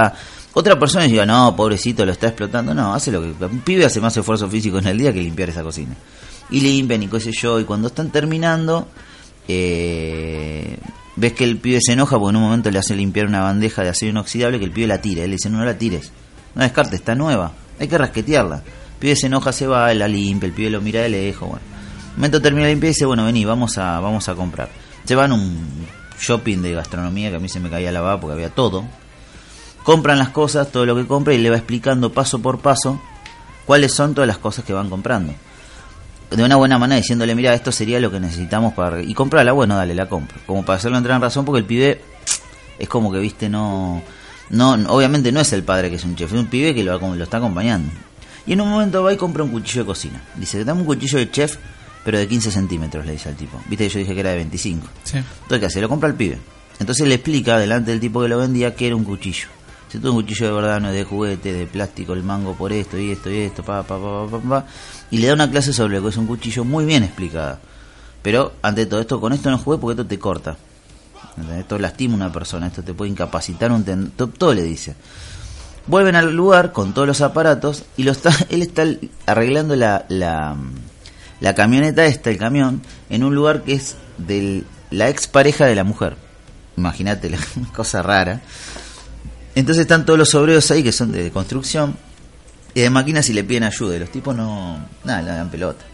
Otra 0.53 0.79
persona 0.79 1.05
diga, 1.05 1.25
no, 1.25 1.55
pobrecito, 1.55 2.05
lo 2.05 2.13
está 2.13 2.29
explotando. 2.29 2.75
No, 2.75 2.93
hace 2.93 3.13
lo 3.13 3.23
que. 3.23 3.45
Un 3.45 3.61
pibe 3.61 3.85
hace 3.85 4.01
más 4.01 4.17
esfuerzo 4.17 4.49
físico 4.49 4.79
en 4.79 4.87
el 4.89 4.99
día 4.99 5.13
que 5.13 5.23
limpiar 5.23 5.51
esa 5.51 5.63
cocina. 5.63 5.95
Y 6.51 6.61
limpian 6.61 7.03
y 7.03 7.09
qué 7.09 7.21
sé 7.21 7.33
yo. 7.33 7.61
Y 7.61 7.65
cuando 7.65 7.89
están 7.89 8.11
terminando, 8.11 8.89
eh, 9.47 10.77
ves 11.15 11.33
que 11.35 11.45
el 11.45 11.59
pibe 11.59 11.79
se 11.81 11.93
enoja 11.93 12.19
porque 12.19 12.31
en 12.31 12.37
un 12.37 12.43
momento 12.43 12.71
le 12.71 12.79
hace 12.79 12.97
limpiar 12.97 13.27
una 13.27 13.41
bandeja 13.41 13.83
de 13.83 13.91
acero 13.91 14.11
inoxidable 14.11 14.59
que 14.59 14.65
el 14.65 14.73
pibe 14.73 14.89
la 14.89 15.01
tira. 15.01 15.23
Él 15.23 15.31
le 15.31 15.37
dice, 15.37 15.51
no, 15.51 15.65
la 15.65 15.79
tires. 15.79 16.11
No 16.57 16.63
descarte, 16.63 16.97
está 16.97 17.15
nueva. 17.15 17.53
Hay 17.79 17.87
que 17.87 17.97
rasquetearla. 17.97 18.57
El 18.57 18.99
pibe 18.99 19.17
se 19.17 19.27
enoja, 19.27 19.53
se 19.53 19.69
va, 19.69 19.95
la 19.95 20.09
limpia, 20.09 20.49
el 20.49 20.53
pibe 20.53 20.71
lo 20.71 20.81
mira 20.81 21.01
de 21.03 21.11
lejos. 21.11 21.49
Bueno. 21.49 21.65
Momento 22.17 22.43
termina 22.43 22.65
la 22.65 22.71
limpieza 22.71 22.91
y 22.91 22.95
dice, 22.95 23.07
bueno, 23.07 23.25
vení, 23.25 23.45
vamos 23.45 23.79
a, 23.79 24.01
vamos 24.01 24.29
a 24.29 24.35
comprar. 24.35 24.69
Se 25.05 25.15
van 25.15 25.31
a 25.31 25.35
un 25.35 25.87
shopping 26.21 26.59
de 26.59 26.73
gastronomía 26.73 27.31
que 27.31 27.37
a 27.37 27.39
mí 27.39 27.49
se 27.49 27.61
me 27.61 27.71
caía 27.71 27.93
la 27.93 28.01
baba 28.01 28.21
porque 28.21 28.35
había 28.35 28.51
todo. 28.51 28.85
Compran 29.83 30.19
las 30.19 30.29
cosas, 30.31 30.71
todo 30.71 30.87
lo 30.87 30.95
que 30.95 31.07
compra 31.07 31.35
y 31.35 31.39
le 31.39 31.51
va 31.51 31.57
explicando 31.57 32.13
paso 32.13 32.41
por 32.41 32.59
paso 32.59 33.01
cuáles 33.67 33.93
son 33.93 34.15
todas 34.15 34.29
las 34.29 34.39
cosas 34.39 34.65
que 34.65 34.73
van 34.73 34.91
comprando. 34.91 35.33
De 36.31 36.45
una 36.45 36.57
buena 36.57 36.79
manera 36.79 37.01
diciéndole, 37.01 37.35
mira, 37.35 37.55
esto 37.55 37.73
sería 37.73 37.99
lo 37.99 38.11
que 38.11 38.21
necesitamos 38.21 38.75
para... 38.75 39.03
Y 39.03 39.15
comprarla, 39.15 39.53
bueno, 39.53 39.77
dale, 39.77 39.95
la 39.95 40.09
compra. 40.09 40.39
Como 40.47 40.65
para 40.65 40.79
hacerlo 40.79 40.99
entrar 40.99 41.17
en 41.17 41.23
razón 41.23 41.45
porque 41.45 41.61
el 41.61 41.65
pibe 41.65 42.01
es 42.79 42.89
como 42.89 43.11
que, 43.11 43.19
viste, 43.19 43.49
no... 43.49 44.03
no 44.51 44.73
obviamente 44.89 45.33
no 45.33 45.41
es 45.41 45.53
el 45.53 45.65
padre 45.65 45.91
que 45.91 45.97
es 45.97 46.05
un 46.05 46.15
chef, 46.15 46.33
es 46.33 46.39
un 46.39 46.47
pibe 46.47 46.75
que 46.75 46.85
lo, 46.85 46.99
lo 46.99 47.25
está 47.25 47.39
acompañando. 47.39 47.91
Y 48.47 48.53
en 48.53 48.61
un 48.61 48.71
momento 48.71 49.03
va 49.03 49.13
y 49.13 49.17
compra 49.17 49.43
un 49.43 49.51
cuchillo 49.51 49.83
de 49.83 49.87
cocina. 49.87 50.23
Dice, 50.37 50.65
dame 50.65 50.81
un 50.81 50.87
cuchillo 50.87 51.19
de 51.19 51.31
chef, 51.31 51.57
pero 52.05 52.19
de 52.19 52.27
15 52.27 52.51
centímetros, 52.51 53.07
le 53.07 53.13
dice 53.13 53.29
al 53.29 53.37
tipo. 53.37 53.61
Viste 53.69 53.87
que 53.87 53.91
yo 53.91 53.99
dije 54.01 54.15
que 54.15 54.21
era 54.21 54.31
de 54.31 54.37
25. 54.37 54.87
Sí. 55.05 55.19
Entonces, 55.19 55.59
¿qué 55.61 55.67
hace? 55.67 55.81
Lo 55.81 55.89
compra 55.89 56.09
el 56.09 56.15
pibe. 56.15 56.39
Entonces 56.79 57.07
le 57.07 57.15
explica 57.15 57.59
delante 57.59 57.91
del 57.91 58.01
tipo 58.01 58.23
que 58.23 58.29
lo 58.29 58.39
vendía 58.39 58.75
que 58.75 58.87
era 58.87 58.97
un 58.97 59.05
cuchillo. 59.05 59.49
Si 59.91 59.99
tú 59.99 60.11
un 60.11 60.23
cuchillo 60.23 60.47
de 60.47 60.53
verdad, 60.53 60.81
no 60.81 60.89
es 60.89 60.95
de 60.95 61.05
juguete, 61.05 61.53
de 61.53 61.67
plástico, 61.67 62.13
el 62.13 62.23
mango 62.23 62.55
por 62.55 62.73
esto 62.73 62.97
y 62.99 63.11
esto 63.13 63.29
y 63.31 63.39
esto, 63.39 63.63
pa, 63.65 63.83
pa, 63.83 63.99
pa, 63.99 64.27
pa, 64.31 64.39
pa, 64.39 64.49
pa. 64.49 64.67
Y 65.11 65.19
le 65.19 65.27
da 65.29 65.35
una 65.35 65.51
clase 65.51 65.73
sobre 65.73 65.97
lo 65.97 66.03
que 66.03 66.09
es 66.11 66.17
un 66.17 66.27
cuchillo 66.27 66.65
muy 66.65 66.85
bien 66.85 67.03
explicada. 67.03 67.59
Pero, 68.23 68.53
ante 68.63 68.87
todo 68.87 69.01
esto, 69.01 69.21
con 69.21 69.33
esto 69.33 69.51
no 69.51 69.59
juegues 69.59 69.81
porque 69.81 70.01
esto 70.01 70.07
te 70.09 70.19
corta. 70.19 70.57
Esto 71.59 71.79
lastima 71.79 72.15
a 72.15 72.17
una 72.17 72.33
persona, 72.33 72.67
esto 72.69 72.83
te 72.83 72.93
puede 72.95 73.11
incapacitar 73.11 73.73
un 73.73 73.83
ten- 73.85 74.11
to- 74.11 74.29
todo 74.29 74.53
le 74.55 74.63
dice. 74.63 74.95
Vuelven 75.87 76.15
al 76.15 76.33
lugar 76.37 76.73
con 76.73 76.93
todos 76.93 77.09
los 77.09 77.21
aparatos 77.23 77.85
y 77.97 78.03
lo 78.05 78.13
está, 78.13 78.31
él 78.51 78.63
está 78.63 78.85
arreglando 79.27 79.75
la, 79.75 80.05
la, 80.09 80.55
la 81.41 81.55
camioneta 81.55 82.05
esta, 82.05 82.31
el 82.31 82.37
camión, 82.39 82.83
en 83.09 83.25
un 83.25 83.35
lugar 83.35 83.63
que 83.63 83.73
es 83.75 83.97
de 84.19 84.63
la 84.91 85.09
expareja 85.09 85.65
de 85.67 85.75
la 85.75 85.83
mujer. 85.85 86.17
Imagínate 86.77 87.31
la 87.31 87.39
cosa 87.75 88.03
rara. 88.03 88.41
Entonces 89.55 89.83
están 89.83 90.07
todos 90.07 90.19
los 90.19 90.35
obreros 90.35 90.71
ahí 90.71 90.83
que 90.83 90.93
son 90.93 91.13
de 91.13 91.31
construcción 91.31 91.97
y 92.75 92.81
de 92.81 92.91
máquinas 92.91 93.29
y 93.29 93.33
le 93.33 93.45
piden 93.45 93.65
ayuda. 93.65 93.97
Y 93.97 93.99
los 93.99 94.11
tipos 94.11 94.35
no. 94.35 94.79
Nada, 95.05 95.23
le 95.23 95.31
dan 95.31 95.51
pelota. 95.51 95.85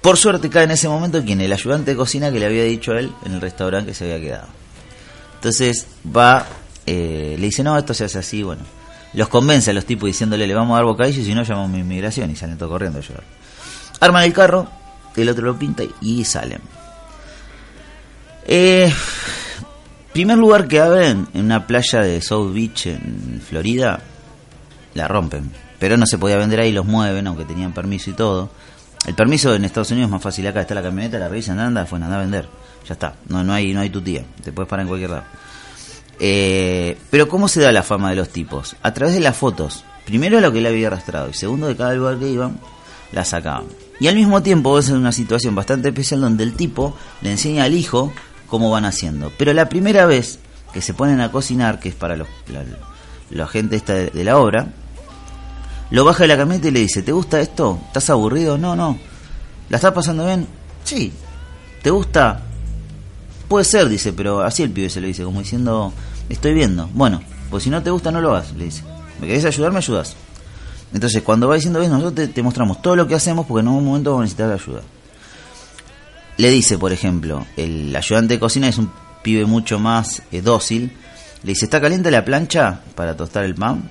Por 0.00 0.16
suerte 0.16 0.48
cae 0.48 0.64
en 0.64 0.70
ese 0.70 0.88
momento 0.88 1.22
quien 1.24 1.40
el 1.40 1.52
ayudante 1.52 1.90
de 1.92 1.96
cocina 1.96 2.30
que 2.30 2.38
le 2.38 2.46
había 2.46 2.64
dicho 2.64 2.92
a 2.92 3.00
él 3.00 3.12
en 3.24 3.34
el 3.34 3.40
restaurante 3.40 3.90
que 3.90 3.94
se 3.94 4.04
había 4.04 4.20
quedado. 4.24 4.48
Entonces 5.34 5.86
va, 6.04 6.46
eh, 6.86 7.36
le 7.38 7.46
dice, 7.46 7.62
no, 7.62 7.76
esto 7.76 7.94
se 7.94 8.04
hace 8.04 8.18
así, 8.18 8.42
bueno. 8.42 8.62
Los 9.14 9.28
convence 9.28 9.70
a 9.70 9.74
los 9.74 9.84
tipos 9.86 10.06
diciéndole, 10.06 10.46
le 10.46 10.54
vamos 10.54 10.74
a 10.74 10.76
dar 10.76 10.84
bocadillo 10.84 11.22
y 11.22 11.24
si 11.24 11.34
no 11.34 11.42
llamamos 11.42 11.74
a 11.74 11.78
inmigración 11.78 12.30
y 12.30 12.36
salen 12.36 12.58
todos 12.58 12.70
corriendo 12.70 12.98
a 12.98 13.02
ayudar. 13.02 13.24
Arman 14.00 14.24
el 14.24 14.32
carro, 14.32 14.68
el 15.16 15.28
otro 15.28 15.46
lo 15.46 15.58
pinta 15.58 15.82
y 16.00 16.24
salen. 16.24 16.60
Eh, 18.46 18.92
primer 20.18 20.36
lugar 20.36 20.66
que 20.66 20.80
abren 20.80 21.28
en 21.32 21.44
una 21.44 21.64
playa 21.64 22.00
de 22.00 22.20
South 22.20 22.52
Beach 22.52 22.86
en 22.86 23.40
Florida, 23.40 24.00
la 24.94 25.06
rompen. 25.06 25.48
Pero 25.78 25.96
no 25.96 26.06
se 26.06 26.18
podía 26.18 26.36
vender 26.36 26.58
ahí, 26.58 26.72
los 26.72 26.84
mueven, 26.84 27.28
aunque 27.28 27.44
tenían 27.44 27.72
permiso 27.72 28.10
y 28.10 28.14
todo. 28.14 28.50
El 29.06 29.14
permiso 29.14 29.54
en 29.54 29.64
Estados 29.64 29.92
Unidos 29.92 30.08
es 30.08 30.10
más 30.10 30.20
fácil 30.20 30.44
acá, 30.48 30.62
está 30.62 30.74
la 30.74 30.82
camioneta, 30.82 31.20
la 31.20 31.28
revisan, 31.28 31.60
anda, 31.60 31.86
fue 31.86 32.00
anda 32.00 32.16
a 32.16 32.18
vender. 32.18 32.48
Ya 32.88 32.94
está, 32.94 33.14
no, 33.28 33.44
no 33.44 33.52
hay 33.52 33.72
no 33.72 33.80
hay 33.80 33.90
tu 33.90 34.00
tía, 34.00 34.24
te 34.42 34.50
puedes 34.50 34.68
parar 34.68 34.82
en 34.82 34.88
cualquier 34.88 35.10
lado. 35.10 35.22
Eh, 36.18 36.98
pero 37.10 37.28
¿cómo 37.28 37.46
se 37.46 37.60
da 37.60 37.70
la 37.70 37.84
fama 37.84 38.10
de 38.10 38.16
los 38.16 38.30
tipos? 38.30 38.74
A 38.82 38.92
través 38.92 39.14
de 39.14 39.20
las 39.20 39.36
fotos. 39.36 39.84
Primero 40.04 40.40
lo 40.40 40.50
que 40.50 40.58
él 40.58 40.66
había 40.66 40.88
arrastrado 40.88 41.28
y 41.30 41.34
segundo 41.34 41.68
de 41.68 41.76
cada 41.76 41.94
lugar 41.94 42.18
que 42.18 42.28
iban, 42.28 42.58
la 43.12 43.24
sacaban. 43.24 43.66
Y 44.00 44.08
al 44.08 44.16
mismo 44.16 44.42
tiempo 44.42 44.76
es 44.80 44.88
una 44.88 45.12
situación 45.12 45.54
bastante 45.54 45.90
especial 45.90 46.20
donde 46.20 46.42
el 46.42 46.54
tipo 46.54 46.96
le 47.20 47.30
enseña 47.30 47.62
al 47.62 47.74
hijo 47.74 48.12
cómo 48.48 48.70
van 48.70 48.84
haciendo. 48.84 49.32
Pero 49.38 49.52
la 49.52 49.68
primera 49.68 50.06
vez 50.06 50.38
que 50.72 50.82
se 50.82 50.94
ponen 50.94 51.20
a 51.20 51.30
cocinar, 51.30 51.80
que 51.80 51.88
es 51.90 51.94
para 51.94 52.16
los, 52.16 52.28
la, 53.30 53.46
gente 53.46 53.76
esta 53.76 53.94
de, 53.94 54.06
de 54.10 54.24
la 54.24 54.38
obra, 54.38 54.68
lo 55.90 56.04
baja 56.04 56.24
de 56.24 56.28
la 56.28 56.36
camioneta 56.36 56.68
y 56.68 56.72
le 56.72 56.80
dice, 56.80 57.02
¿te 57.02 57.12
gusta 57.12 57.40
esto? 57.40 57.78
¿Estás 57.86 58.10
aburrido? 58.10 58.58
No, 58.58 58.76
no. 58.76 58.98
¿La 59.70 59.76
estás 59.76 59.92
pasando 59.92 60.26
bien? 60.26 60.46
Sí. 60.84 61.12
¿Te 61.82 61.90
gusta? 61.90 62.40
Puede 63.48 63.64
ser, 63.64 63.88
dice, 63.88 64.12
pero 64.12 64.40
así 64.40 64.62
el 64.62 64.70
pibe 64.70 64.90
se 64.90 65.00
lo 65.00 65.06
dice, 65.06 65.24
como 65.24 65.40
diciendo, 65.40 65.92
estoy 66.28 66.52
viendo. 66.52 66.88
Bueno, 66.92 67.22
pues 67.50 67.64
si 67.64 67.70
no 67.70 67.82
te 67.82 67.90
gusta 67.90 68.10
no 68.10 68.20
lo 68.20 68.34
hagas, 68.34 68.52
le 68.52 68.64
dice. 68.64 68.82
¿Me 69.20 69.26
querés 69.26 69.44
ayudar? 69.44 69.72
Me 69.72 69.78
ayudas. 69.78 70.16
Entonces, 70.92 71.22
cuando 71.22 71.48
va 71.48 71.54
diciendo, 71.54 71.80
ves, 71.80 71.88
nosotros 71.88 72.14
te, 72.14 72.28
te 72.28 72.42
mostramos 72.42 72.80
todo 72.82 72.96
lo 72.96 73.06
que 73.06 73.14
hacemos 73.14 73.46
porque 73.46 73.60
en 73.60 73.68
algún 73.68 73.84
momento 73.84 74.10
vamos 74.10 74.22
a 74.22 74.24
necesitar 74.24 74.52
ayuda. 74.52 74.82
Le 76.38 76.50
dice, 76.50 76.78
por 76.78 76.92
ejemplo, 76.92 77.46
el 77.56 77.94
ayudante 77.94 78.34
de 78.34 78.40
cocina 78.40 78.68
es 78.68 78.78
un 78.78 78.90
pibe 79.22 79.44
mucho 79.44 79.78
más 79.78 80.22
eh, 80.32 80.40
dócil. 80.40 80.92
Le 81.42 81.50
dice, 81.52 81.66
¿está 81.66 81.80
caliente 81.80 82.10
la 82.10 82.24
plancha 82.24 82.80
para 82.94 83.16
tostar 83.16 83.44
el 83.44 83.54
pan? 83.54 83.90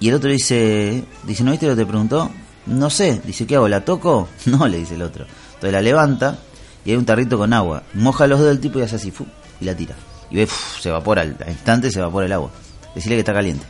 Y 0.00 0.08
el 0.08 0.14
otro 0.14 0.30
dice, 0.30 1.04
dice, 1.24 1.44
¿no 1.44 1.50
viste 1.50 1.66
lo 1.66 1.74
que 1.76 1.82
te 1.82 1.86
preguntó? 1.86 2.30
No 2.66 2.88
sé, 2.90 3.20
dice, 3.24 3.46
¿qué 3.46 3.56
hago? 3.56 3.68
¿La 3.68 3.84
toco? 3.84 4.28
No, 4.46 4.66
le 4.68 4.78
dice 4.78 4.94
el 4.94 5.02
otro. 5.02 5.26
Entonces 5.54 5.72
la 5.72 5.80
levanta 5.82 6.38
y 6.84 6.90
hay 6.92 6.96
un 6.96 7.04
tarrito 7.04 7.36
con 7.38 7.52
agua. 7.52 7.82
Moja 7.94 8.26
los 8.26 8.38
dedos 8.38 8.52
del 8.54 8.60
tipo 8.60 8.78
y 8.78 8.82
hace 8.82 8.96
así, 8.96 9.12
y 9.60 9.64
la 9.64 9.76
tira. 9.76 9.94
Y 10.30 10.36
ve, 10.36 10.48
se 10.80 10.88
evapora, 10.88 11.22
al 11.22 11.36
instante 11.48 11.90
se 11.90 11.98
evapora 11.98 12.26
el 12.26 12.32
agua. 12.32 12.50
Decirle 12.94 13.16
que 13.16 13.20
está 13.20 13.32
caliente. 13.32 13.66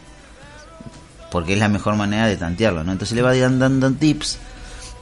Porque 1.30 1.54
es 1.54 1.58
la 1.58 1.68
mejor 1.68 1.96
manera 1.96 2.26
de 2.26 2.36
tantearlo, 2.36 2.84
¿no? 2.84 2.92
Entonces 2.92 3.16
le 3.16 3.22
va 3.22 3.34
dan- 3.34 3.58
dando 3.58 3.90
tips 3.92 4.38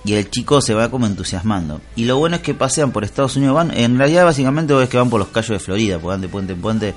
y 0.05 0.15
el 0.15 0.31
chico 0.31 0.61
se 0.61 0.75
va 0.75 0.91
como 0.91 1.07
entusiasmando. 1.07 1.81
Y 1.97 2.05
lo 2.05 2.17
bueno 2.17 2.37
es 2.37 2.43
que 2.43 2.55
pasean 2.55 2.91
por 2.93 3.05
Estados 3.05 3.37
Unidos, 3.37 3.55
van, 3.55 3.71
en 3.77 3.99
realidad 3.99 4.25
básicamente 4.25 4.81
es 4.83 4.89
que 4.89 4.97
van 4.97 5.11
por 5.11 5.21
los 5.21 5.29
callos 5.29 5.51
de 5.51 5.59
Florida, 5.59 5.97
porque 5.97 6.09
van 6.09 6.21
de 6.21 6.29
puente 6.29 6.53
en 6.53 6.61
puente 6.61 6.95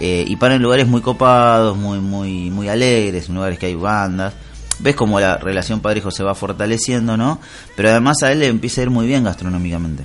eh, 0.00 0.24
y 0.26 0.36
paran 0.36 0.56
en 0.56 0.62
lugares 0.62 0.86
muy 0.86 1.00
copados, 1.00 1.76
muy 1.76 2.00
muy 2.00 2.50
muy 2.50 2.68
alegres, 2.68 3.28
en 3.28 3.36
lugares 3.36 3.58
que 3.58 3.66
hay 3.66 3.74
bandas. 3.74 4.34
Ves 4.80 4.96
como 4.96 5.20
la 5.20 5.36
relación 5.36 5.80
padre-hijo 5.80 6.10
se 6.10 6.24
va 6.24 6.34
fortaleciendo, 6.34 7.16
¿no? 7.16 7.38
Pero 7.76 7.90
además 7.90 8.22
a 8.24 8.32
él 8.32 8.40
le 8.40 8.48
empieza 8.48 8.80
a 8.80 8.84
ir 8.84 8.90
muy 8.90 9.06
bien 9.06 9.22
gastronómicamente 9.22 10.02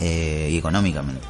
eh, 0.00 0.50
y 0.52 0.58
económicamente. 0.58 1.26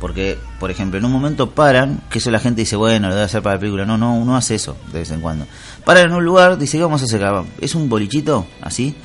Porque, 0.00 0.38
por 0.60 0.70
ejemplo, 0.70 0.98
en 0.98 1.04
un 1.04 1.12
momento 1.12 1.50
paran, 1.50 2.02
que 2.10 2.18
eso 2.18 2.30
la 2.30 2.38
gente 2.38 2.60
dice, 2.60 2.76
bueno, 2.76 3.08
lo 3.08 3.14
debe 3.14 3.26
hacer 3.26 3.42
para 3.42 3.56
la 3.56 3.60
película. 3.60 3.84
No, 3.84 3.96
no, 3.98 4.14
uno 4.14 4.36
hace 4.36 4.54
eso 4.56 4.76
de 4.92 5.00
vez 5.00 5.10
en 5.10 5.20
cuando. 5.20 5.46
Paran 5.84 6.06
en 6.06 6.12
un 6.14 6.24
lugar, 6.24 6.58
dice, 6.58 6.78
¿qué 6.78 6.84
vamos 6.84 7.02
a 7.02 7.04
hacer? 7.04 7.22
Es 7.60 7.74
un 7.74 7.88
bolichito, 7.88 8.46
así. 8.60 8.96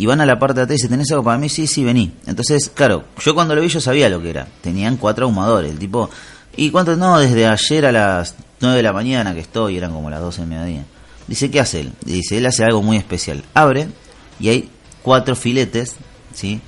Y 0.00 0.06
van 0.06 0.22
a 0.22 0.24
la 0.24 0.38
parte 0.38 0.54
de 0.54 0.62
atrás 0.62 0.78
y 0.78 0.80
dice, 0.80 0.88
¿tenés 0.88 1.10
algo 1.10 1.24
para 1.24 1.36
mí? 1.36 1.50
Sí, 1.50 1.66
sí, 1.66 1.84
vení. 1.84 2.10
Entonces, 2.26 2.70
claro, 2.72 3.04
yo 3.22 3.34
cuando 3.34 3.54
lo 3.54 3.60
vi 3.60 3.68
yo 3.68 3.82
sabía 3.82 4.08
lo 4.08 4.22
que 4.22 4.30
era. 4.30 4.48
Tenían 4.62 4.96
cuatro 4.96 5.26
ahumadores. 5.26 5.72
El 5.72 5.78
tipo, 5.78 6.08
¿y 6.56 6.70
cuánto? 6.70 6.96
No, 6.96 7.18
desde 7.18 7.46
ayer 7.46 7.84
a 7.84 7.92
las 7.92 8.34
9 8.60 8.78
de 8.78 8.82
la 8.82 8.94
mañana 8.94 9.34
que 9.34 9.40
estoy, 9.40 9.76
eran 9.76 9.92
como 9.92 10.08
las 10.08 10.20
12 10.22 10.40
del 10.40 10.48
mediodía. 10.48 10.86
Dice, 11.26 11.50
¿qué 11.50 11.60
hace 11.60 11.80
él? 11.80 11.92
Dice, 12.02 12.38
él 12.38 12.46
hace 12.46 12.64
algo 12.64 12.80
muy 12.80 12.96
especial. 12.96 13.44
Abre 13.52 13.88
y 14.38 14.48
hay 14.48 14.70
cuatro 15.02 15.36
filetes, 15.36 15.96
¿sí? 16.32 16.62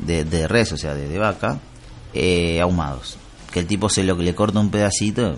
De, 0.00 0.24
de 0.24 0.48
res, 0.48 0.72
o 0.72 0.76
sea, 0.76 0.92
de, 0.96 1.06
de 1.06 1.18
vaca, 1.20 1.60
eh, 2.12 2.60
ahumados. 2.60 3.16
Que 3.52 3.60
el 3.60 3.68
tipo 3.68 3.88
se 3.90 4.02
lo 4.02 4.16
le 4.16 4.34
corta 4.34 4.58
un 4.58 4.72
pedacito. 4.72 5.36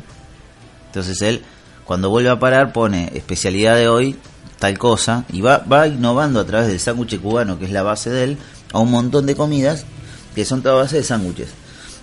Entonces 0.87 1.21
él, 1.21 1.43
cuando 1.85 2.09
vuelve 2.09 2.31
a 2.31 2.39
parar, 2.39 2.73
pone 2.73 3.11
especialidad 3.15 3.77
de 3.77 3.89
hoy, 3.89 4.17
tal 4.65 4.79
cosa, 4.79 5.27
y 5.31 5.43
va, 5.43 5.59
va 5.59 5.87
innovando 5.87 6.41
a 6.41 6.47
través 6.47 6.69
del 6.69 6.81
sándwich 6.81 7.21
cubano, 7.21 7.59
que 7.59 7.67
es 7.67 7.71
la 7.71 7.83
base 7.83 8.09
de 8.09 8.25
él, 8.25 8.39
a 8.73 8.79
un 8.79 8.91
montón 8.91 9.27
de 9.27 9.37
comidas 9.37 9.85
que 10.35 10.47
son 10.47 10.63
toda 10.63 10.77
base 10.77 10.97
de 10.97 11.03
sándwiches. 11.03 11.51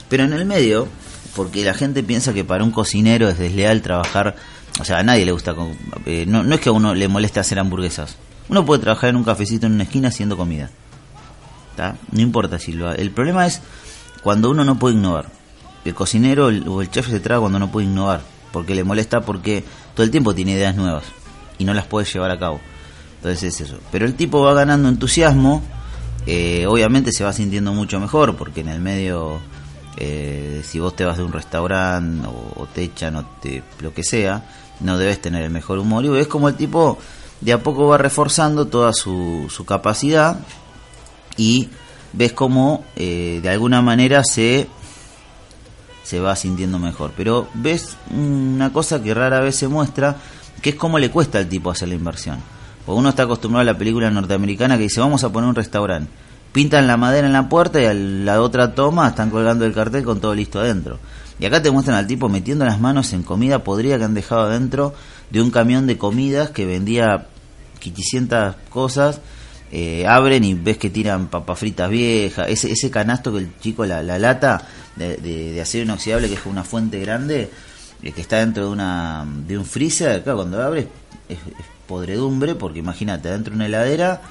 Pero 0.10 0.26
en 0.26 0.34
el 0.34 0.46
medio, 0.46 0.88
porque 1.36 1.66
la 1.66 1.74
gente 1.74 2.04
piensa 2.04 2.34
que 2.34 2.44
para 2.44 2.64
un 2.64 2.70
cocinero 2.70 3.30
es 3.30 3.40
desleal 3.40 3.82
trabajar, 3.82 4.36
o 4.80 4.86
sea, 4.86 5.00
a 5.00 5.04
nadie 5.04 5.26
le 5.26 5.32
gusta, 5.32 5.56
eh, 6.06 6.26
no, 6.28 6.44
no 6.44 6.54
es 6.54 6.62
que 6.62 6.70
a 6.70 6.72
uno 6.72 6.94
le 6.94 7.08
moleste 7.08 7.40
hacer 7.40 7.58
hamburguesas. 7.58 8.16
Uno 8.48 8.64
puede 8.64 8.84
trabajar 8.84 9.10
en 9.10 9.16
un 9.16 9.24
cafecito 9.24 9.66
en 9.66 9.74
una 9.74 9.84
esquina 9.84 10.10
haciendo 10.10 10.38
comida. 10.38 10.70
No 12.12 12.22
importa 12.22 12.60
si 12.60 12.74
lo 12.74 12.92
El 12.92 13.10
problema 13.10 13.48
es 13.48 13.60
cuando 14.22 14.52
uno 14.52 14.64
no 14.64 14.78
puede 14.78 14.94
innovar. 14.98 15.30
El 15.84 15.96
cocinero 15.96 16.52
o 16.68 16.82
el 16.84 16.92
chef 16.92 17.10
se 17.10 17.20
traga 17.20 17.42
cuando 17.42 17.58
no 17.58 17.72
puede 17.72 17.88
innovar. 17.88 18.22
porque 18.52 18.76
le 18.76 18.84
molesta 18.84 19.22
porque 19.22 19.64
todo 19.96 20.04
el 20.04 20.12
tiempo 20.12 20.36
tiene 20.36 20.52
ideas 20.52 20.76
nuevas 20.76 21.06
y 21.62 21.64
no 21.64 21.76
las 21.76 21.86
puede 21.86 22.08
llevar 22.08 22.32
a 22.32 22.40
cabo. 22.40 22.60
Entonces 23.18 23.44
es 23.44 23.62
eso. 23.62 23.78
Pero 23.92 24.06
el 24.06 24.16
tipo 24.16 24.42
va 24.42 24.56
ganando 24.56 24.90
entusiasmo, 24.90 25.62
eh, 26.26 26.66
obviamente 26.68 27.12
se 27.12 27.24
va 27.24 27.32
sintiendo 27.34 27.72
mucho 27.72 28.00
mejor 28.00 28.36
porque 28.36 28.62
en 28.62 28.70
el 28.70 28.82
medio, 28.82 29.40
eh, 29.98 30.64
si 30.66 30.80
vos 30.80 30.96
te 30.96 31.06
vas 31.06 31.18
de 31.18 31.24
un 31.24 31.32
restaurante 31.32 32.28
o, 32.28 32.62
o 32.62 32.66
te 32.66 32.82
echan 32.82 33.16
o 33.16 33.26
te, 33.40 33.62
lo 33.80 33.94
que 33.94 34.04
sea, 34.04 34.44
no 34.80 34.98
debes 34.98 35.22
tener 35.22 35.44
el 35.44 35.52
mejor 35.52 35.78
humor 35.78 36.04
y 36.04 36.10
ves 36.10 36.28
como 36.28 36.50
el 36.50 36.56
tipo 36.56 36.98
de 37.42 37.54
a 37.54 37.62
poco 37.62 37.88
va 37.88 38.00
reforzando 38.00 38.66
toda 38.66 38.92
su, 38.92 39.46
su 39.50 39.66
capacidad 39.66 40.40
y 41.38 41.70
ves 42.14 42.34
como 42.34 42.86
eh, 42.96 43.40
de 43.44 43.50
alguna 43.50 43.84
manera 43.84 44.24
se 44.24 44.68
se 46.04 46.20
va 46.20 46.36
sintiendo 46.36 46.80
mejor. 46.80 47.14
Pero 47.16 47.48
ves 47.54 47.96
una 48.10 48.74
cosa 48.74 49.02
que 49.02 49.14
rara 49.14 49.40
vez 49.40 49.56
se 49.56 49.68
muestra, 49.70 50.18
que 50.62 50.72
es 50.72 50.76
cómo 50.76 50.98
le 51.00 51.10
cuesta 51.12 51.38
al 51.38 51.48
tipo 51.48 51.70
hacer 51.72 51.90
la 51.90 51.96
inversión. 51.96 52.38
Porque 52.86 53.00
uno 53.00 53.10
está 53.10 53.24
acostumbrado 53.24 53.62
a 53.62 53.72
la 53.74 53.78
película 53.78 54.10
norteamericana 54.10 54.76
que 54.78 54.84
dice, 54.84 55.00
vamos 55.00 55.24
a 55.24 55.32
poner 55.32 55.48
un 55.50 55.56
restaurante. 55.56 56.10
Pintan 56.52 56.88
la 56.88 56.98
madera 56.98 57.28
en 57.28 57.34
la 57.34 57.48
puerta 57.48 57.80
y 57.82 57.86
a 57.86 57.94
la 57.94 58.42
otra 58.42 58.74
toma 58.76 59.08
están 59.08 59.30
colgando 59.30 59.66
el 59.66 59.74
cartel 59.74 60.04
con 60.04 60.20
todo 60.20 60.34
listo 60.36 60.60
adentro. 60.60 61.00
Y 61.40 61.46
acá 61.46 61.62
te 61.62 61.72
muestran 61.72 61.98
al 61.98 62.08
tipo 62.08 62.28
metiendo 62.30 62.66
las 62.66 62.80
manos 62.80 63.14
en 63.14 63.24
comida 63.24 63.64
podrida 63.64 63.98
que 63.98 64.04
han 64.04 64.14
dejado 64.14 64.42
adentro 64.42 64.94
de 65.30 65.42
un 65.42 65.50
camión 65.52 65.88
de 65.88 65.98
comidas 65.98 66.50
que 66.50 66.66
vendía 66.66 67.28
500 67.80 68.56
cosas. 68.70 69.22
Eh, 69.72 70.06
abren 70.06 70.44
y 70.44 70.54
ves 70.54 70.78
que 70.78 70.90
tiran 70.90 71.28
papas 71.28 71.58
fritas 71.60 71.90
viejas. 71.90 72.48
Ese, 72.50 72.72
ese 72.72 72.92
canasto 72.92 73.32
que 73.32 73.40
el 73.40 73.52
chico, 73.62 73.86
la, 73.86 74.04
la 74.04 74.20
lata 74.20 74.68
de, 74.98 75.16
de- 75.18 75.54
de 75.54 75.62
acero 75.62 75.86
inoxidable, 75.86 76.28
que 76.28 76.34
es 76.34 76.46
una 76.46 76.64
fuente 76.66 77.00
grande, 77.00 77.50
que 78.02 78.22
está 78.22 78.40
dentro 78.40 78.66
de, 78.66 78.72
una, 78.72 79.26
de 79.48 79.58
un 79.58 79.66
freezer, 79.66 80.22
acá 80.22 80.34
cuando 80.34 80.62
abres 80.62 80.88
es, 81.30 81.38
podredumbre, 81.88 82.56
porque 82.56 82.80
imagínate, 82.80 83.30
adentro 83.30 83.52
de 83.52 83.58
una 83.58 83.66
heladera 83.66 84.22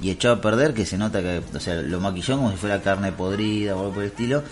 y 0.00 0.10
echado 0.10 0.36
a 0.36 0.40
perder, 0.40 0.72
que 0.72 0.86
se 0.86 0.96
nota 0.96 1.20
que, 1.20 1.42
o 1.54 1.60
sea, 1.60 1.74
lo 1.74 2.00
maquilló 2.00 2.36
como 2.36 2.50
si 2.50 2.56
fuera 2.56 2.80
carne 2.80 3.12
podrida 3.12 3.76
o 3.76 3.80
algo 3.80 3.92
por 3.92 4.02
el 4.02 4.08
estilo, 4.08 4.42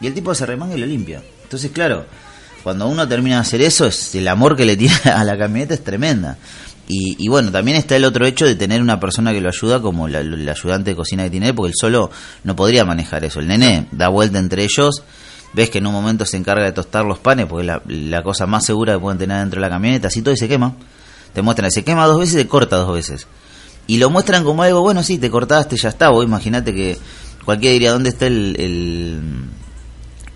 y 0.00 0.06
el 0.06 0.14
tipo 0.14 0.34
se 0.34 0.44
remanga 0.44 0.76
y 0.76 0.78
lo 0.78 0.86
limpia. 0.86 1.22
Entonces, 1.42 1.70
claro, 1.70 2.04
cuando 2.62 2.86
uno 2.86 3.08
termina 3.08 3.36
de 3.36 3.40
hacer 3.42 3.62
eso, 3.62 3.86
es 3.86 4.14
el 4.14 4.28
amor 4.28 4.56
que 4.56 4.66
le 4.66 4.76
tiene 4.76 4.94
a 5.04 5.24
la 5.24 5.38
camioneta 5.38 5.74
es 5.74 5.82
tremenda. 5.82 6.36
Y, 6.86 7.16
y 7.22 7.28
bueno, 7.28 7.50
también 7.50 7.76
está 7.76 7.96
el 7.96 8.04
otro 8.04 8.26
hecho 8.26 8.46
de 8.46 8.54
tener 8.54 8.80
una 8.80 8.98
persona 8.98 9.32
que 9.32 9.40
lo 9.40 9.48
ayuda, 9.48 9.80
como 9.80 10.08
la, 10.08 10.22
la 10.22 10.52
ayudante 10.52 10.90
de 10.90 10.96
cocina 10.96 11.24
que 11.24 11.30
tiene 11.30 11.52
porque 11.52 11.70
él 11.70 11.74
solo 11.78 12.10
no 12.44 12.56
podría 12.56 12.84
manejar 12.84 13.24
eso. 13.24 13.40
El 13.40 13.48
nene 13.48 13.88
da 13.92 14.08
vuelta 14.08 14.38
entre 14.38 14.64
ellos, 14.64 15.02
ves 15.52 15.70
que 15.70 15.78
en 15.78 15.86
un 15.86 15.92
momento 15.92 16.24
se 16.24 16.36
encarga 16.36 16.64
de 16.64 16.72
tostar 16.72 17.04
los 17.04 17.18
panes, 17.18 17.46
porque 17.46 17.66
es 17.66 17.80
la, 17.86 18.22
cosa 18.22 18.46
más 18.46 18.64
segura 18.64 18.94
que 18.94 19.00
pueden 19.00 19.18
tener 19.18 19.38
dentro 19.38 19.60
de 19.60 19.66
la 19.66 19.70
camioneta, 19.70 20.08
así 20.08 20.22
todo 20.22 20.34
y 20.34 20.36
se 20.36 20.48
quema. 20.48 20.74
Te 21.32 21.42
muestran, 21.42 21.70
se 21.70 21.84
quema 21.84 22.06
dos 22.06 22.18
veces 22.18 22.34
y 22.34 22.38
se 22.38 22.48
corta 22.48 22.76
dos 22.76 22.92
veces. 22.92 23.26
Y 23.86 23.98
lo 23.98 24.10
muestran 24.10 24.44
como 24.44 24.62
algo, 24.62 24.80
bueno, 24.80 25.02
sí, 25.02 25.18
te 25.18 25.30
cortaste, 25.30 25.76
ya 25.76 25.88
está. 25.88 26.10
Vos 26.10 26.24
imagínate 26.24 26.74
que 26.74 26.98
cualquiera 27.44 27.72
diría, 27.72 27.92
¿dónde 27.92 28.10
está 28.10 28.26
el, 28.26 28.54
el, 28.58 29.20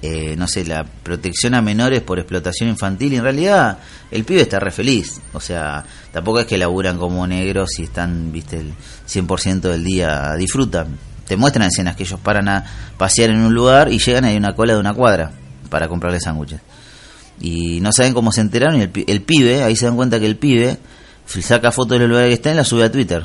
eh, 0.00 0.34
no 0.38 0.48
sé, 0.48 0.64
la 0.64 0.84
protección 0.84 1.54
a 1.54 1.60
menores 1.60 2.00
por 2.00 2.18
explotación 2.18 2.70
infantil? 2.70 3.12
Y 3.12 3.16
en 3.16 3.22
realidad 3.22 3.78
el 4.10 4.24
pibe 4.24 4.40
está 4.40 4.58
re 4.58 4.70
feliz. 4.70 5.20
O 5.34 5.40
sea, 5.40 5.84
tampoco 6.12 6.40
es 6.40 6.46
que 6.46 6.56
laburan 6.56 6.98
como 6.98 7.26
negros 7.26 7.78
y 7.78 7.82
están, 7.84 8.32
viste, 8.32 8.60
el 8.60 8.72
100% 9.06 9.60
del 9.60 9.84
día 9.84 10.34
disfrutan. 10.36 11.11
Te 11.26 11.36
muestran 11.36 11.66
escenas 11.68 11.96
que 11.96 12.02
ellos 12.02 12.20
paran 12.20 12.48
a 12.48 12.64
pasear 12.98 13.30
en 13.30 13.40
un 13.40 13.54
lugar 13.54 13.92
y 13.92 13.98
llegan 13.98 14.24
y 14.24 14.28
hay 14.28 14.36
una 14.36 14.54
cola 14.54 14.74
de 14.74 14.80
una 14.80 14.92
cuadra 14.94 15.30
para 15.70 15.88
comprarle 15.88 16.20
sándwiches. 16.20 16.60
Y 17.40 17.80
no 17.80 17.92
saben 17.92 18.12
cómo 18.14 18.30
se 18.32 18.40
enteraron 18.40 18.76
y 18.78 18.82
el, 18.82 18.90
el 19.06 19.22
pibe, 19.22 19.62
ahí 19.62 19.74
se 19.76 19.86
dan 19.86 19.96
cuenta 19.96 20.20
que 20.20 20.26
el 20.26 20.36
pibe 20.36 20.78
saca 21.26 21.72
fotos 21.72 21.92
de 21.92 22.00
los 22.00 22.08
lugares 22.08 22.28
que 22.28 22.34
está 22.34 22.52
y 22.52 22.54
la 22.54 22.64
sube 22.64 22.84
a 22.84 22.92
Twitter. 22.92 23.24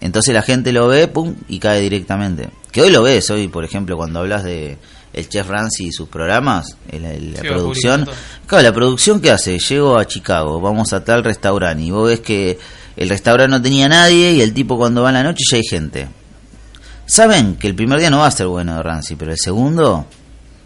Entonces 0.00 0.34
la 0.34 0.42
gente 0.42 0.72
lo 0.72 0.88
ve, 0.88 1.08
pum, 1.08 1.34
y 1.48 1.58
cae 1.58 1.80
directamente. 1.80 2.50
Que 2.70 2.82
hoy 2.82 2.90
lo 2.90 3.02
ves, 3.02 3.30
hoy 3.30 3.48
por 3.48 3.64
ejemplo 3.64 3.96
cuando 3.96 4.20
hablas 4.20 4.44
de 4.44 4.76
el 5.12 5.28
chef 5.28 5.48
Ramsay 5.48 5.86
y 5.86 5.92
sus 5.92 6.08
programas, 6.08 6.76
el- 6.90 7.04
el- 7.06 7.32
la 7.32 7.40
Sí, 7.40 7.46
producción, 7.48 8.04
claro, 8.46 8.64
la 8.64 8.72
producción 8.74 9.20
que 9.20 9.30
hace, 9.30 9.58
llego 9.58 9.98
a 9.98 10.04
Chicago, 10.06 10.60
vamos 10.60 10.92
a 10.92 11.02
tal 11.02 11.24
restaurante 11.24 11.82
y 11.82 11.90
vos 11.90 12.08
ves 12.08 12.20
que 12.20 12.58
el 12.96 13.08
restaurante 13.08 13.50
no 13.50 13.62
tenía 13.62 13.88
nadie 13.88 14.32
y 14.32 14.42
el 14.42 14.52
tipo 14.52 14.76
cuando 14.76 15.02
va 15.02 15.08
en 15.08 15.14
la 15.14 15.22
noche 15.22 15.42
ya 15.50 15.56
hay 15.56 15.62
gente. 15.64 16.08
Saben 17.06 17.54
que 17.54 17.68
el 17.68 17.74
primer 17.76 18.00
día 18.00 18.10
no 18.10 18.18
va 18.18 18.26
a 18.26 18.30
ser 18.32 18.48
bueno 18.48 18.76
de 18.76 18.82
Ramsay, 18.82 19.16
pero 19.16 19.30
el 19.30 19.38
segundo, 19.38 20.06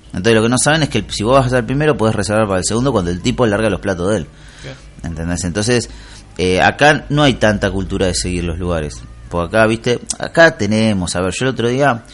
entonces 0.07 0.35
lo 0.35 0.43
que 0.43 0.49
no 0.49 0.57
saben 0.59 0.83
es 0.83 0.89
que 0.89 1.05
si 1.09 1.23
vos 1.23 1.35
vas 1.35 1.47
a 1.47 1.51
ser 1.51 1.59
el 1.59 1.67
primero 1.67 1.97
podés 1.97 2.15
reservar 2.15 2.47
para 2.47 2.59
el 2.59 2.65
segundo 2.65 2.93
cuando 2.93 3.11
el 3.11 3.21
tipo 3.21 3.47
larga 3.47 3.69
los 3.69 3.81
platos 3.81 4.11
de 4.11 4.17
él. 4.19 4.27
¿Entendés? 5.03 5.45
Entonces, 5.45 5.89
eh, 6.39 6.61
acá 6.61 7.05
no 7.11 7.23
hay 7.23 7.35
tanta 7.35 7.71
cultura 7.71 8.07
de 8.07 8.15
seguir 8.15 8.45
los 8.45 8.59
lugares. 8.59 9.03
Porque 9.29 9.57
acá, 9.57 9.67
viste, 9.67 10.01
acá 10.19 10.57
tenemos, 10.57 11.15
a 11.15 11.21
ver, 11.21 11.33
yo 11.33 11.47
el 11.47 11.53
otro 11.53 11.69
día, 11.69 12.05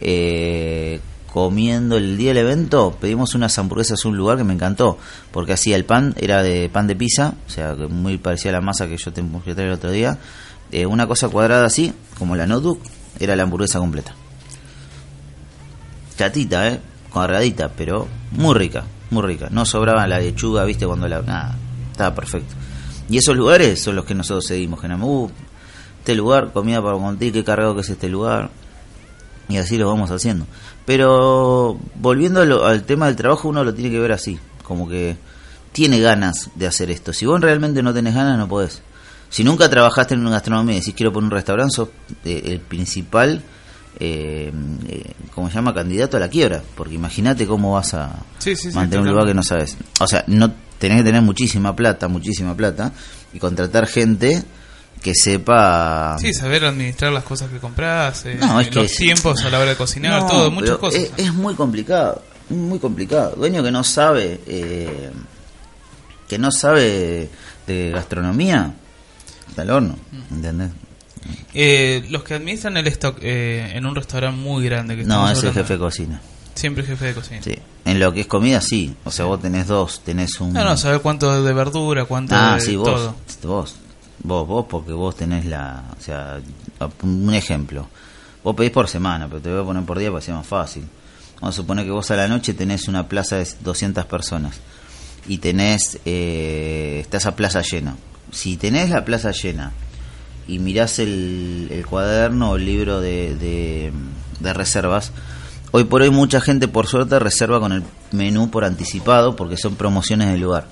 eh, 0.00 1.00
comiendo 1.32 1.96
el 1.96 2.16
día 2.16 2.34
del 2.34 2.44
evento, 2.44 2.96
pedimos 3.00 3.34
unas 3.34 3.56
hamburguesas 3.58 4.04
a 4.04 4.08
un 4.08 4.16
lugar 4.16 4.38
que 4.38 4.44
me 4.44 4.54
encantó. 4.54 4.98
Porque 5.30 5.52
hacía 5.52 5.76
el 5.76 5.84
pan, 5.84 6.14
era 6.18 6.42
de 6.42 6.68
pan 6.68 6.86
de 6.86 6.96
pizza, 6.96 7.34
o 7.46 7.50
sea, 7.50 7.76
que 7.76 7.86
muy 7.86 8.18
parecía 8.18 8.50
a 8.50 8.54
la 8.54 8.60
masa 8.60 8.88
que 8.88 8.96
yo 8.96 9.12
te 9.12 9.22
mostré 9.22 9.52
el 9.52 9.72
otro 9.72 9.90
día. 9.90 10.18
Eh, 10.72 10.86
una 10.86 11.06
cosa 11.06 11.28
cuadrada 11.28 11.66
así, 11.66 11.92
como 12.18 12.34
la 12.34 12.46
notebook, 12.46 12.80
era 13.20 13.36
la 13.36 13.42
hamburguesa 13.44 13.78
completa. 13.78 14.14
Chatita, 16.16 16.68
¿eh? 16.68 16.80
Cuadradita, 17.12 17.68
pero 17.70 18.08
muy 18.32 18.54
rica, 18.54 18.84
muy 19.10 19.22
rica. 19.22 19.48
No 19.50 19.64
sobraba 19.64 20.06
la 20.06 20.18
lechuga, 20.18 20.64
viste, 20.64 20.86
cuando 20.86 21.08
la... 21.08 21.22
Nada, 21.22 21.56
estaba 21.90 22.14
perfecto. 22.14 22.54
Y 23.08 23.18
esos 23.18 23.36
lugares 23.36 23.82
son 23.82 23.96
los 23.96 24.04
que 24.04 24.14
nosotros 24.14 24.46
seguimos, 24.46 24.80
generamos, 24.80 25.08
uh, 25.08 25.32
este 25.98 26.14
lugar, 26.14 26.52
comida 26.52 26.82
para 26.82 26.94
contar, 26.96 27.32
qué 27.32 27.44
cargado 27.44 27.74
que 27.74 27.82
es 27.82 27.90
este 27.90 28.08
lugar. 28.08 28.50
Y 29.48 29.58
así 29.58 29.76
lo 29.76 29.88
vamos 29.88 30.10
haciendo. 30.10 30.46
Pero 30.86 31.78
volviendo 31.96 32.40
a 32.40 32.44
lo- 32.44 32.64
al 32.64 32.84
tema 32.84 33.06
del 33.06 33.16
trabajo, 33.16 33.48
uno 33.48 33.62
lo 33.64 33.74
tiene 33.74 33.90
que 33.90 33.98
ver 34.00 34.12
así, 34.12 34.38
como 34.62 34.88
que 34.88 35.16
tiene 35.72 36.00
ganas 36.00 36.50
de 36.54 36.66
hacer 36.66 36.90
esto. 36.90 37.12
Si 37.12 37.26
vos 37.26 37.40
realmente 37.40 37.82
no 37.82 37.92
tenés 37.92 38.14
ganas, 38.14 38.38
no 38.38 38.48
podés. 38.48 38.82
Si 39.34 39.42
nunca 39.42 39.68
trabajaste 39.68 40.14
en 40.14 40.20
una 40.20 40.30
gastronomía 40.30 40.76
y 40.76 40.78
decís 40.78 40.94
quiero 40.94 41.12
poner 41.12 41.24
un 41.24 41.32
restaurante, 41.32 41.74
sos 41.74 41.88
eh, 42.24 42.40
el 42.44 42.60
principal, 42.60 43.42
eh, 43.98 44.52
eh, 44.88 45.12
¿cómo 45.34 45.48
se 45.48 45.56
llama? 45.56 45.74
Candidato 45.74 46.18
a 46.18 46.20
la 46.20 46.28
quiebra. 46.28 46.62
Porque 46.76 46.94
imagínate 46.94 47.44
cómo 47.44 47.72
vas 47.72 47.94
a 47.94 48.12
Sí, 48.38 48.54
sí, 48.54 48.70
sí, 48.70 48.76
mantener 48.76 49.00
un 49.00 49.08
lugar 49.08 49.26
que 49.26 49.34
no 49.34 49.42
sabes. 49.42 49.76
O 49.98 50.06
sea, 50.06 50.22
no 50.28 50.52
tenés 50.78 50.98
que 50.98 51.04
tener 51.06 51.20
muchísima 51.20 51.74
plata, 51.74 52.06
muchísima 52.06 52.56
plata, 52.56 52.92
y 53.32 53.40
contratar 53.40 53.88
gente 53.88 54.40
que 55.02 55.16
sepa... 55.16 56.16
Sí, 56.20 56.32
saber 56.32 56.66
administrar 56.66 57.10
las 57.10 57.24
cosas 57.24 57.50
que 57.50 57.58
compras, 57.58 58.26
eh, 58.26 58.36
No, 58.38 58.60
es 58.60 58.68
que 58.68 58.82
los 58.82 58.92
tiempos 58.92 59.44
a 59.44 59.50
la 59.50 59.58
hora 59.58 59.70
de 59.70 59.76
cocinar, 59.76 60.22
No, 60.22 60.28
todo, 60.28 60.50
muchas 60.52 60.78
cosas. 60.78 61.00
Es, 61.00 61.10
es 61.16 61.34
muy 61.34 61.56
complicado, 61.56 62.22
muy 62.50 62.78
complicado. 62.78 63.34
Dueño 63.36 63.64
que 63.64 63.72
no 63.72 63.82
sabe, 63.82 64.40
eh, 64.46 65.10
que 66.28 66.38
no 66.38 66.52
sabe 66.52 67.28
de 67.66 67.90
gastronomía, 67.90 68.74
al 69.62 69.70
horno. 69.70 69.96
¿entendés? 70.30 70.70
Eh, 71.54 72.04
los 72.10 72.22
que 72.22 72.34
administran 72.34 72.76
el 72.76 72.86
stock 72.88 73.18
eh, 73.22 73.72
en 73.74 73.86
un 73.86 73.94
restaurante 73.94 74.38
muy 74.38 74.64
grande 74.64 74.96
que 74.96 75.04
No, 75.04 75.30
es 75.30 75.42
el 75.42 75.52
jefe 75.52 75.74
de 75.74 75.78
cocina. 75.78 76.20
Siempre 76.54 76.84
jefe 76.84 77.06
de 77.06 77.14
cocina. 77.14 77.40
Sí. 77.42 77.54
En 77.84 77.98
lo 77.98 78.12
que 78.12 78.20
es 78.20 78.26
comida, 78.26 78.60
sí. 78.60 78.94
O 79.04 79.10
sea, 79.10 79.24
vos 79.24 79.40
tenés 79.40 79.66
dos, 79.66 80.00
tenés 80.04 80.40
un... 80.40 80.52
No, 80.52 80.64
no, 80.64 80.76
saber 80.76 81.00
cuánto 81.00 81.42
de 81.42 81.52
verdura, 81.52 82.04
cuánto 82.04 82.34
Ah, 82.36 82.54
de 82.54 82.60
sí, 82.60 82.76
vos, 82.76 82.88
todo. 82.88 83.14
vos, 83.42 83.74
vos, 84.22 84.46
vos, 84.46 84.66
porque 84.68 84.92
vos 84.92 85.16
tenés 85.16 85.44
la, 85.46 85.82
o 85.98 86.00
sea, 86.00 86.40
un 87.02 87.34
ejemplo. 87.34 87.88
Vos 88.44 88.54
pedís 88.54 88.70
por 88.70 88.88
semana, 88.88 89.26
pero 89.26 89.40
te 89.40 89.50
voy 89.50 89.62
a 89.62 89.64
poner 89.64 89.82
por 89.84 89.98
día 89.98 90.10
para 90.10 90.20
que 90.20 90.26
sea 90.26 90.34
más 90.36 90.46
fácil. 90.46 90.84
Vamos 91.40 91.56
a 91.56 91.62
suponer 91.62 91.84
que 91.84 91.90
vos 91.90 92.10
a 92.10 92.16
la 92.16 92.28
noche 92.28 92.54
tenés 92.54 92.86
una 92.88 93.08
plaza 93.08 93.36
de 93.36 93.48
200 93.60 94.04
personas 94.06 94.60
y 95.26 95.38
tenés, 95.38 95.98
eh, 96.04 96.98
está 97.00 97.16
esa 97.16 97.34
plaza 97.34 97.62
llena. 97.62 97.96
Si 98.34 98.56
tenés 98.56 98.90
la 98.90 99.04
plaza 99.04 99.30
llena 99.30 99.72
y 100.48 100.58
mirás 100.58 100.98
el, 100.98 101.68
el 101.70 101.86
cuaderno 101.86 102.50
o 102.50 102.56
el 102.56 102.66
libro 102.66 103.00
de, 103.00 103.36
de, 103.36 103.92
de 104.40 104.52
reservas, 104.52 105.12
hoy 105.70 105.84
por 105.84 106.02
hoy 106.02 106.10
mucha 106.10 106.40
gente 106.40 106.66
por 106.68 106.88
suerte 106.88 107.18
reserva 107.18 107.60
con 107.60 107.72
el 107.72 107.84
menú 108.10 108.50
por 108.50 108.64
anticipado 108.64 109.36
porque 109.36 109.56
son 109.56 109.76
promociones 109.76 110.28
del 110.28 110.40
lugar. 110.40 110.66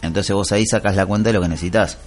Entonces 0.00 0.34
vos 0.34 0.52
ahí 0.52 0.64
sacas 0.64 0.94
la 0.94 1.06
cuenta 1.06 1.30
de 1.30 1.34
lo 1.34 1.42
que 1.42 1.48
necesitas. 1.48 1.98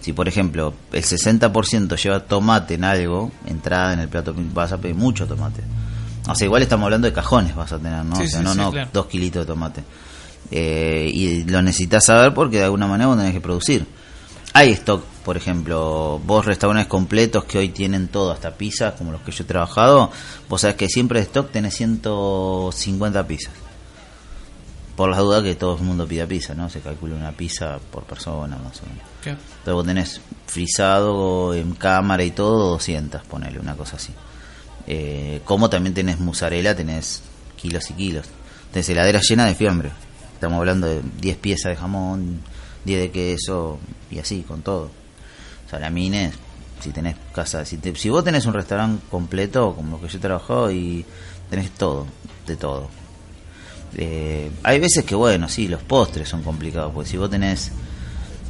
Si 0.00 0.12
por 0.12 0.28
ejemplo 0.28 0.74
el 0.92 1.02
60% 1.02 1.96
lleva 1.96 2.20
tomate 2.20 2.74
en 2.74 2.84
algo, 2.84 3.32
entrada 3.46 3.94
en 3.94 4.00
el 4.00 4.08
plato, 4.08 4.34
vas 4.36 4.72
a 4.72 4.78
pedir 4.78 4.96
mucho 4.96 5.26
tomate. 5.26 5.62
O 6.28 6.34
sea, 6.34 6.44
igual 6.44 6.62
estamos 6.62 6.84
hablando 6.84 7.06
de 7.06 7.14
cajones 7.14 7.54
vas 7.54 7.72
a 7.72 7.78
tener, 7.78 8.04
¿no? 8.04 8.16
Sí, 8.16 8.24
o 8.24 8.28
sea, 8.28 8.38
sí, 8.40 8.44
no, 8.44 8.52
sí, 8.52 8.58
no, 8.58 8.70
claro. 8.70 8.90
dos 8.92 9.06
kilitos 9.06 9.42
de 9.42 9.46
tomate. 9.46 9.82
Eh, 10.50 11.10
y 11.12 11.44
lo 11.44 11.62
necesitas 11.62 12.06
saber 12.06 12.34
porque 12.34 12.58
de 12.58 12.64
alguna 12.64 12.86
manera 12.86 13.08
vos 13.08 13.16
tenés 13.16 13.32
que 13.32 13.40
producir. 13.40 13.86
Hay 14.54 14.70
stock, 14.72 15.02
por 15.24 15.36
ejemplo, 15.36 16.20
vos 16.26 16.44
restaurantes 16.44 16.86
completos 16.86 17.44
que 17.44 17.58
hoy 17.58 17.70
tienen 17.70 18.08
todo, 18.08 18.32
hasta 18.32 18.50
pizzas, 18.50 18.94
como 18.94 19.12
los 19.12 19.22
que 19.22 19.32
yo 19.32 19.44
he 19.44 19.46
trabajado, 19.46 20.10
vos 20.48 20.60
sabés 20.60 20.76
que 20.76 20.88
siempre 20.88 21.20
de 21.20 21.26
stock 21.26 21.50
tenés 21.50 21.74
150 21.74 23.26
pizzas. 23.26 23.54
Por 24.94 25.08
las 25.08 25.20
dudas 25.20 25.42
que 25.42 25.54
todo 25.54 25.76
el 25.76 25.82
mundo 25.82 26.06
pida 26.06 26.26
pizza, 26.26 26.54
¿no? 26.54 26.68
Se 26.68 26.80
calcula 26.80 27.14
una 27.14 27.32
pizza 27.32 27.78
por 27.90 28.04
persona 28.04 28.58
más 28.58 28.78
o 28.82 28.86
menos. 28.86 29.04
Claro. 29.22 29.38
Entonces 29.40 29.74
vos 29.74 29.86
tenés 29.86 30.20
frisado 30.46 31.54
en 31.54 31.72
cámara 31.74 32.22
y 32.24 32.30
todo, 32.32 32.72
200, 32.72 33.22
ponele, 33.22 33.58
una 33.58 33.74
cosa 33.74 33.96
así. 33.96 34.12
Eh, 34.86 35.40
como 35.44 35.70
también 35.70 35.94
tenés 35.94 36.18
mozzarella, 36.18 36.76
tenés 36.76 37.22
kilos 37.56 37.90
y 37.90 37.94
kilos. 37.94 38.26
Tenés 38.70 38.88
heladera 38.90 39.20
llena 39.20 39.46
de 39.46 39.54
fiambre. 39.54 39.90
Estamos 40.42 40.58
hablando 40.58 40.88
de 40.88 41.00
10 41.20 41.36
piezas 41.36 41.70
de 41.70 41.76
jamón, 41.76 42.40
10 42.84 43.00
de 43.00 43.10
queso 43.12 43.78
y 44.10 44.18
así, 44.18 44.42
con 44.42 44.60
todo. 44.62 44.90
Salamines, 45.70 46.34
si 46.80 46.90
tenés 46.90 47.14
casa, 47.32 47.64
si, 47.64 47.78
si 47.94 48.08
vos 48.10 48.24
tenés 48.24 48.44
un 48.46 48.52
restaurante 48.52 49.04
completo, 49.08 49.72
como 49.76 49.98
lo 49.98 50.02
que 50.02 50.08
yo 50.08 50.18
he 50.18 50.20
trabajado, 50.20 50.72
y 50.72 51.06
tenés 51.48 51.70
todo, 51.70 52.08
de 52.44 52.56
todo. 52.56 52.88
Eh, 53.94 54.50
hay 54.64 54.80
veces 54.80 55.04
que, 55.04 55.14
bueno, 55.14 55.48
sí, 55.48 55.68
los 55.68 55.80
postres 55.80 56.28
son 56.28 56.42
complicados, 56.42 56.92
porque 56.92 57.10
si 57.10 57.16
vos 57.16 57.30
tenés, 57.30 57.70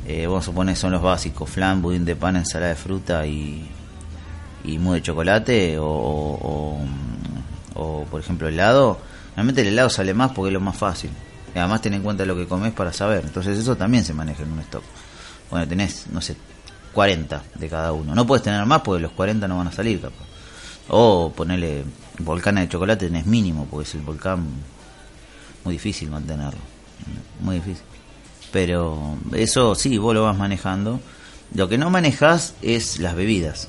eh, 0.08 0.26
vos 0.26 0.46
suponés 0.46 0.78
son 0.78 0.92
los 0.92 1.02
básicos, 1.02 1.50
flan, 1.50 1.82
budín 1.82 2.06
de 2.06 2.16
pan, 2.16 2.36
ensalada 2.36 2.70
de 2.70 2.76
fruta 2.76 3.26
y, 3.26 3.68
y 4.64 4.78
mousse 4.78 4.94
de 4.94 5.02
chocolate, 5.02 5.76
o, 5.78 6.78
o, 7.74 8.06
por 8.10 8.18
ejemplo 8.18 8.48
helado, 8.48 8.98
realmente 9.36 9.60
el 9.60 9.66
helado 9.66 9.90
sale 9.90 10.14
más 10.14 10.32
porque 10.32 10.48
es 10.48 10.54
lo 10.54 10.60
más 10.60 10.78
fácil. 10.78 11.10
Y 11.54 11.58
además 11.58 11.82
ten 11.82 11.94
en 11.94 12.02
cuenta 12.02 12.24
lo 12.24 12.34
que 12.36 12.46
comes 12.46 12.72
para 12.72 12.92
saber. 12.92 13.24
Entonces 13.24 13.58
eso 13.58 13.76
también 13.76 14.04
se 14.04 14.14
maneja 14.14 14.42
en 14.42 14.52
un 14.52 14.60
stock. 14.60 14.82
Bueno, 15.50 15.68
tenés, 15.68 16.06
no 16.10 16.20
sé, 16.20 16.36
40 16.92 17.42
de 17.54 17.68
cada 17.68 17.92
uno. 17.92 18.14
No 18.14 18.26
puedes 18.26 18.42
tener 18.42 18.64
más 18.66 18.80
porque 18.82 19.02
los 19.02 19.12
40 19.12 19.46
no 19.48 19.58
van 19.58 19.68
a 19.68 19.72
salir, 19.72 20.00
capaz. 20.00 20.24
O 20.88 21.32
ponerle 21.34 21.84
volcán 22.18 22.54
de 22.56 22.68
chocolate 22.68 23.06
tenés 23.06 23.26
mínimo, 23.26 23.66
porque 23.70 23.88
es 23.88 23.94
el 23.94 24.00
volcán 24.00 24.46
muy 25.64 25.74
difícil 25.74 26.10
mantenerlo. 26.10 26.58
Muy 27.40 27.56
difícil. 27.56 27.84
Pero 28.50 29.16
eso 29.32 29.74
sí, 29.74 29.96
vos 29.98 30.14
lo 30.14 30.24
vas 30.24 30.36
manejando. 30.36 31.00
Lo 31.54 31.68
que 31.68 31.76
no 31.78 31.90
manejas 31.90 32.54
es 32.62 32.98
las 32.98 33.14
bebidas. 33.14 33.68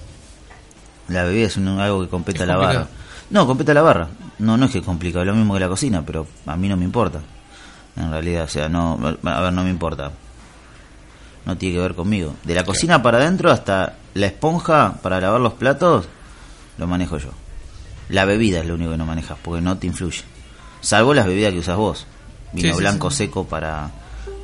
La 1.09 1.23
bebida 1.23 1.47
es 1.47 1.57
un- 1.57 1.67
algo 1.79 2.01
que 2.01 2.07
compete 2.09 2.43
a 2.43 2.45
la 2.45 2.55
barra. 2.57 2.87
No, 3.29 3.45
compete 3.47 3.71
a 3.71 3.73
la 3.75 3.81
barra. 3.81 4.07
No, 4.39 4.57
no 4.57 4.65
es 4.65 4.71
que 4.71 4.79
es 4.79 4.85
complicado, 4.85 5.23
lo 5.25 5.33
mismo 5.35 5.53
que 5.53 5.59
la 5.59 5.67
cocina, 5.69 6.03
pero 6.05 6.25
a 6.45 6.55
mí 6.55 6.67
no 6.67 6.77
me 6.77 6.85
importa. 6.85 7.19
En 7.95 8.09
realidad, 8.11 8.45
o 8.45 8.47
sea, 8.47 8.69
no, 8.69 8.97
a 9.23 9.41
ver, 9.41 9.53
no 9.53 9.63
me 9.63 9.69
importa. 9.69 10.11
No 11.45 11.57
tiene 11.57 11.75
que 11.75 11.81
ver 11.81 11.93
conmigo. 11.95 12.33
De 12.43 12.55
la 12.55 12.63
cocina 12.63 13.03
para 13.03 13.17
adentro 13.17 13.51
hasta 13.51 13.95
la 14.13 14.25
esponja 14.27 14.95
para 15.01 15.19
lavar 15.19 15.41
los 15.41 15.53
platos, 15.53 16.05
lo 16.77 16.87
manejo 16.87 17.17
yo. 17.17 17.29
La 18.09 18.25
bebida 18.25 18.59
es 18.59 18.65
lo 18.65 18.75
único 18.75 18.91
que 18.91 18.97
no 18.97 19.05
manejas, 19.05 19.37
porque 19.43 19.61
no 19.61 19.77
te 19.77 19.87
influye. 19.87 20.21
Salvo 20.81 21.13
las 21.13 21.25
bebidas 21.25 21.53
que 21.53 21.59
usas 21.59 21.77
vos. 21.77 22.05
Vino 22.53 22.69
Sí, 22.69 22.73
sí, 22.75 22.79
blanco 22.79 23.09
sí. 23.11 23.17
seco 23.17 23.45
para 23.45 23.89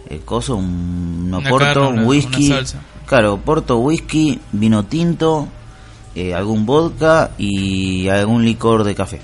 el 0.09 0.21
coso, 0.21 0.55
un 0.55 0.65
un 0.65 1.33
Una 1.35 1.49
porto, 1.49 1.65
carne, 1.81 2.01
un 2.01 2.07
whisky. 2.07 2.53
Claro, 3.05 3.37
porto, 3.37 3.77
whisky, 3.77 4.39
vino 4.51 4.85
tinto, 4.85 5.47
eh, 6.15 6.33
algún 6.33 6.65
vodka 6.65 7.31
y 7.37 8.07
algún 8.09 8.43
licor 8.45 8.83
de 8.83 8.95
café. 8.95 9.21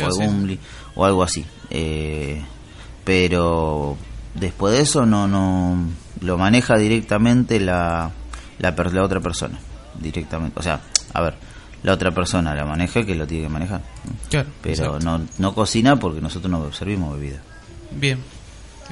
O, 0.00 0.04
algún 0.04 0.46
li- 0.46 0.58
o 0.94 1.04
algo 1.04 1.22
así. 1.22 1.44
Eh, 1.70 2.42
pero 3.08 3.96
después 4.34 4.74
de 4.74 4.82
eso 4.82 5.06
no 5.06 5.26
no 5.26 5.78
lo 6.20 6.36
maneja 6.36 6.76
directamente 6.76 7.58
la, 7.58 8.10
la, 8.58 8.70
la 8.72 9.02
otra 9.02 9.18
persona. 9.20 9.58
Directamente. 9.98 10.60
O 10.60 10.62
sea, 10.62 10.78
a 11.14 11.22
ver, 11.22 11.34
la 11.84 11.94
otra 11.94 12.10
persona 12.10 12.54
la 12.54 12.66
maneja 12.66 13.06
que 13.06 13.14
lo 13.14 13.26
tiene 13.26 13.44
que 13.44 13.48
manejar. 13.48 13.80
Claro, 14.28 14.50
Pero 14.60 14.74
exacto. 14.74 14.98
no, 15.00 15.26
no 15.38 15.54
cocina 15.54 15.96
porque 15.96 16.20
nosotros 16.20 16.50
no 16.50 16.70
servimos 16.70 17.14
bebida. 17.18 17.38
Bien, 17.92 18.18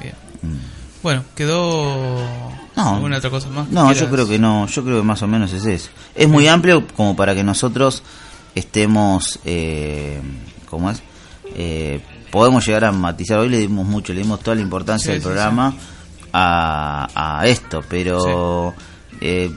bien. 0.01 0.15
Mm. 0.41 0.57
Bueno, 1.03 1.23
¿quedó 1.35 2.19
No. 2.75 2.95
alguna 2.95 3.17
otra 3.17 3.29
cosa 3.29 3.49
más? 3.49 3.69
No, 3.69 3.93
yo 3.93 4.09
creo 4.09 4.27
que 4.27 4.39
no, 4.39 4.65
yo 4.65 4.83
creo 4.83 4.97
que 4.97 5.03
más 5.05 5.21
o 5.21 5.27
menos 5.27 5.53
es 5.53 5.63
eso. 5.67 5.89
Es 6.15 6.27
muy 6.27 6.47
amplio 6.47 6.87
como 6.95 7.15
para 7.15 7.35
que 7.35 7.43
nosotros 7.43 8.01
estemos, 8.55 9.37
eh, 9.45 10.19
¿cómo 10.67 10.89
es? 10.89 11.03
Eh, 11.53 12.01
podemos 12.31 12.65
llegar 12.65 12.85
a 12.85 12.91
matizar. 12.91 13.39
Hoy 13.39 13.49
le 13.49 13.57
dimos 13.59 13.85
mucho, 13.85 14.13
le 14.13 14.21
dimos 14.21 14.39
toda 14.41 14.55
la 14.55 14.61
importancia 14.61 15.05
Sí, 15.07 15.11
del 15.13 15.21
sí, 15.21 15.25
programa 15.25 15.73
A, 16.33 17.39
a 17.39 17.47
esto, 17.47 17.81
pero 17.87 18.73
eh, 19.21 19.51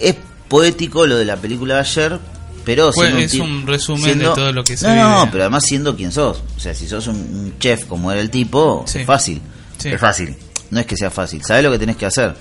es 0.00 0.14
poético 0.48 1.06
lo 1.06 1.16
de 1.16 1.24
la 1.24 1.36
película 1.36 1.74
de 1.74 1.80
ayer, 1.80 2.18
pero 2.64 2.90
Pues 2.92 3.14
es 3.34 3.34
un 3.40 3.66
resumen 3.66 4.04
siendo- 4.04 4.28
de 4.30 4.34
todo 4.34 4.52
lo 4.52 4.62
que 4.64 4.76
se 4.76 4.86
no, 4.88 4.94
no, 4.94 5.18
vive. 5.20 5.28
pero 5.32 5.44
además 5.44 5.64
siendo 5.64 5.96
quien 5.96 6.12
sos. 6.12 6.42
O 6.56 6.60
sea, 6.60 6.74
si 6.74 6.86
sos 6.86 7.06
un, 7.06 7.16
un 7.16 7.58
chef 7.58 7.86
como 7.86 8.12
era 8.12 8.20
el 8.20 8.30
tipo, 8.30 8.84
es 8.86 9.04
fácil. 9.06 9.40
Es 9.82 10.00
fácil. 10.00 10.36
No 10.70 10.80
es 10.80 10.86
que 10.86 10.96
sea 10.96 11.10
fácil. 11.10 11.42
Sabes 11.44 11.64
lo 11.64 11.70
que 11.70 11.78
tenés 11.78 11.96
que 11.96 12.04
hacer. 12.06 12.36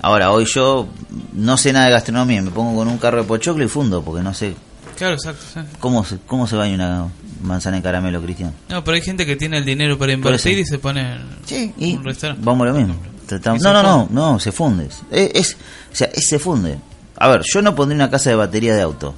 Ahora, 0.00 0.30
hoy 0.32 0.46
yo 0.46 0.88
no 1.34 1.56
sé 1.58 1.72
nada 1.72 1.86
de 1.86 1.92
gastronomía, 1.92 2.40
me 2.40 2.50
pongo 2.50 2.74
con 2.78 2.88
un 2.88 2.96
carro 2.98 3.18
de 3.18 3.24
pochoclo 3.24 3.62
y 3.64 3.68
fundo, 3.68 4.02
porque 4.02 4.22
no 4.22 4.32
sé 4.32 4.54
Claro, 4.98 5.14
exacto. 5.14 5.42
sí. 5.54 5.60
cómo 5.78 6.04
se, 6.04 6.18
cómo 6.26 6.46
se 6.46 6.56
baña 6.56 6.74
una 6.74 7.08
manzana 7.42 7.76
en 7.76 7.82
caramelo, 7.82 8.20
Cristian. 8.20 8.52
No, 8.68 8.82
pero 8.84 8.96
hay 8.96 9.02
gente 9.02 9.24
que 9.24 9.36
tiene 9.36 9.58
el 9.58 9.64
dinero 9.64 9.96
para 9.96 10.12
invertir 10.12 10.58
y 10.58 10.64
se 10.66 10.78
pone 10.78 11.00
en 11.14 11.22
Sí, 11.46 11.72
y 11.78 11.96
un 11.96 12.04
restaurante. 12.04 12.42
vamos 12.44 12.66
a 12.66 12.70
lo 12.72 12.76
mismo. 12.78 12.96
Tratamos- 13.26 13.62
No, 13.62 13.72
no, 13.72 13.82
no, 13.82 14.08
no, 14.10 14.38
se 14.40 14.50
funde. 14.52 14.88
Es, 15.10 15.30
es- 15.34 15.56
o 15.92 15.94
sea, 15.96 16.08
es- 16.12 16.28
se 16.28 16.38
funde. 16.38 16.78
A 17.16 17.28
ver, 17.28 17.42
yo 17.44 17.62
no 17.62 17.74
pondría 17.74 17.96
una 17.96 18.10
casa 18.10 18.30
de 18.30 18.36
batería 18.36 18.74
de 18.74 18.82
auto. 18.82 19.14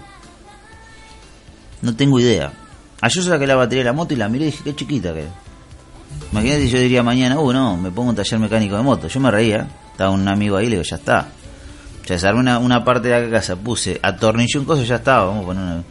No 1.82 1.94
tengo 1.96 2.20
idea. 2.20 2.52
Ayer 3.00 3.24
saqué 3.24 3.46
la 3.46 3.56
batería 3.56 3.80
de 3.84 3.90
la 3.90 3.92
moto 3.94 4.12
y 4.12 4.16
la 4.16 4.28
miré 4.28 4.44
y 4.44 4.50
dije, 4.50 4.64
qué 4.64 4.74
chiquita 4.76 5.14
que 5.14 5.20
es. 5.20 5.28
Imagínate 6.32 6.62
si 6.64 6.70
yo 6.70 6.78
diría 6.78 7.02
mañana, 7.02 7.38
uh, 7.38 7.52
no, 7.52 7.76
me 7.76 7.90
pongo 7.90 8.10
un 8.10 8.16
taller 8.16 8.38
mecánico 8.38 8.76
de 8.76 8.82
moto. 8.82 9.08
Yo 9.08 9.20
me 9.20 9.30
reía, 9.30 9.66
estaba 9.92 10.10
un 10.10 10.26
amigo 10.28 10.56
ahí 10.56 10.66
y 10.66 10.70
le 10.70 10.76
digo, 10.76 10.82
ya 10.88 10.96
está. 10.96 11.28
Desarmé 12.14 12.40
una, 12.40 12.58
una 12.58 12.84
parte 12.84 13.08
de 13.08 13.22
la 13.26 13.30
casa, 13.30 13.56
puse, 13.56 13.98
atornillé 14.02 14.58
un 14.58 14.64
coso, 14.64 14.82
ya 14.82 14.96
está, 14.96 15.20
vamos 15.22 15.44
a 15.44 15.46
poner 15.46 15.62
una... 15.62 15.82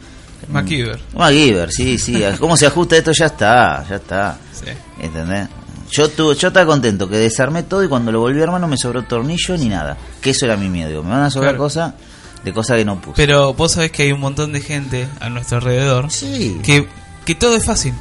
MacGyver. 0.48 1.00
MacGyver, 1.16 1.70
sí, 1.70 1.98
sí. 1.98 2.22
¿Cómo 2.38 2.56
se 2.56 2.66
ajusta 2.66 2.96
esto? 2.96 3.12
Ya 3.12 3.26
está, 3.26 3.84
ya 3.88 3.96
está. 3.96 4.38
Sí. 4.52 4.70
¿Entendés? 5.00 5.48
Yo, 5.90 6.08
tu, 6.08 6.32
yo 6.34 6.48
estaba 6.48 6.66
contento 6.66 7.08
que 7.08 7.16
desarmé 7.16 7.62
todo 7.64 7.82
y 7.84 7.88
cuando 7.88 8.12
lo 8.12 8.20
volví 8.20 8.40
a 8.40 8.44
armar 8.44 8.60
no 8.60 8.68
me 8.68 8.76
sobró 8.76 9.02
tornillo 9.02 9.56
ni 9.58 9.68
nada. 9.68 9.96
Que 10.20 10.30
eso 10.30 10.46
era 10.46 10.56
mi 10.56 10.68
miedo. 10.68 10.88
Digo, 10.88 11.02
me 11.02 11.10
van 11.10 11.24
a 11.24 11.30
sobrar 11.30 11.52
Claro. 11.52 11.64
cosas 11.64 11.94
de 12.44 12.52
cosas 12.52 12.76
que 12.78 12.84
no 12.84 13.00
puse. 13.00 13.16
Pero 13.16 13.54
vos 13.54 13.72
sabés 13.72 13.90
que 13.90 14.04
hay 14.04 14.12
un 14.12 14.20
montón 14.20 14.52
de 14.52 14.60
gente 14.60 15.08
a 15.20 15.28
nuestro 15.28 15.58
alrededor 15.58 16.10
sí. 16.10 16.60
que, 16.62 16.86
que 17.24 17.34
todo 17.34 17.56
es 17.56 17.64
fácil. 17.64 17.92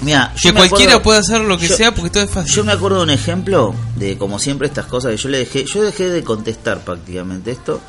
Mira, 0.00 0.32
Que 0.40 0.52
cualquiera 0.52 1.02
puede 1.02 1.18
hacer 1.20 1.40
lo 1.42 1.56
que 1.58 1.68
yo- 1.68 1.76
sea 1.76 1.94
porque 1.94 2.10
todo 2.10 2.24
es 2.24 2.30
fácil. 2.30 2.52
Yo 2.52 2.64
me 2.64 2.72
acuerdo 2.72 2.98
de 2.98 3.02
un 3.04 3.10
ejemplo 3.10 3.74
de 3.96 4.18
como 4.18 4.38
siempre 4.38 4.66
estas 4.66 4.86
cosas 4.86 5.12
que 5.12 5.16
yo 5.16 5.28
le 5.28 5.38
dejé, 5.38 5.64
yo 5.64 5.82
dejé 5.82 6.08
de 6.10 6.24
contestar 6.24 6.80
prácticamente 6.84 7.52
esto. 7.52 7.80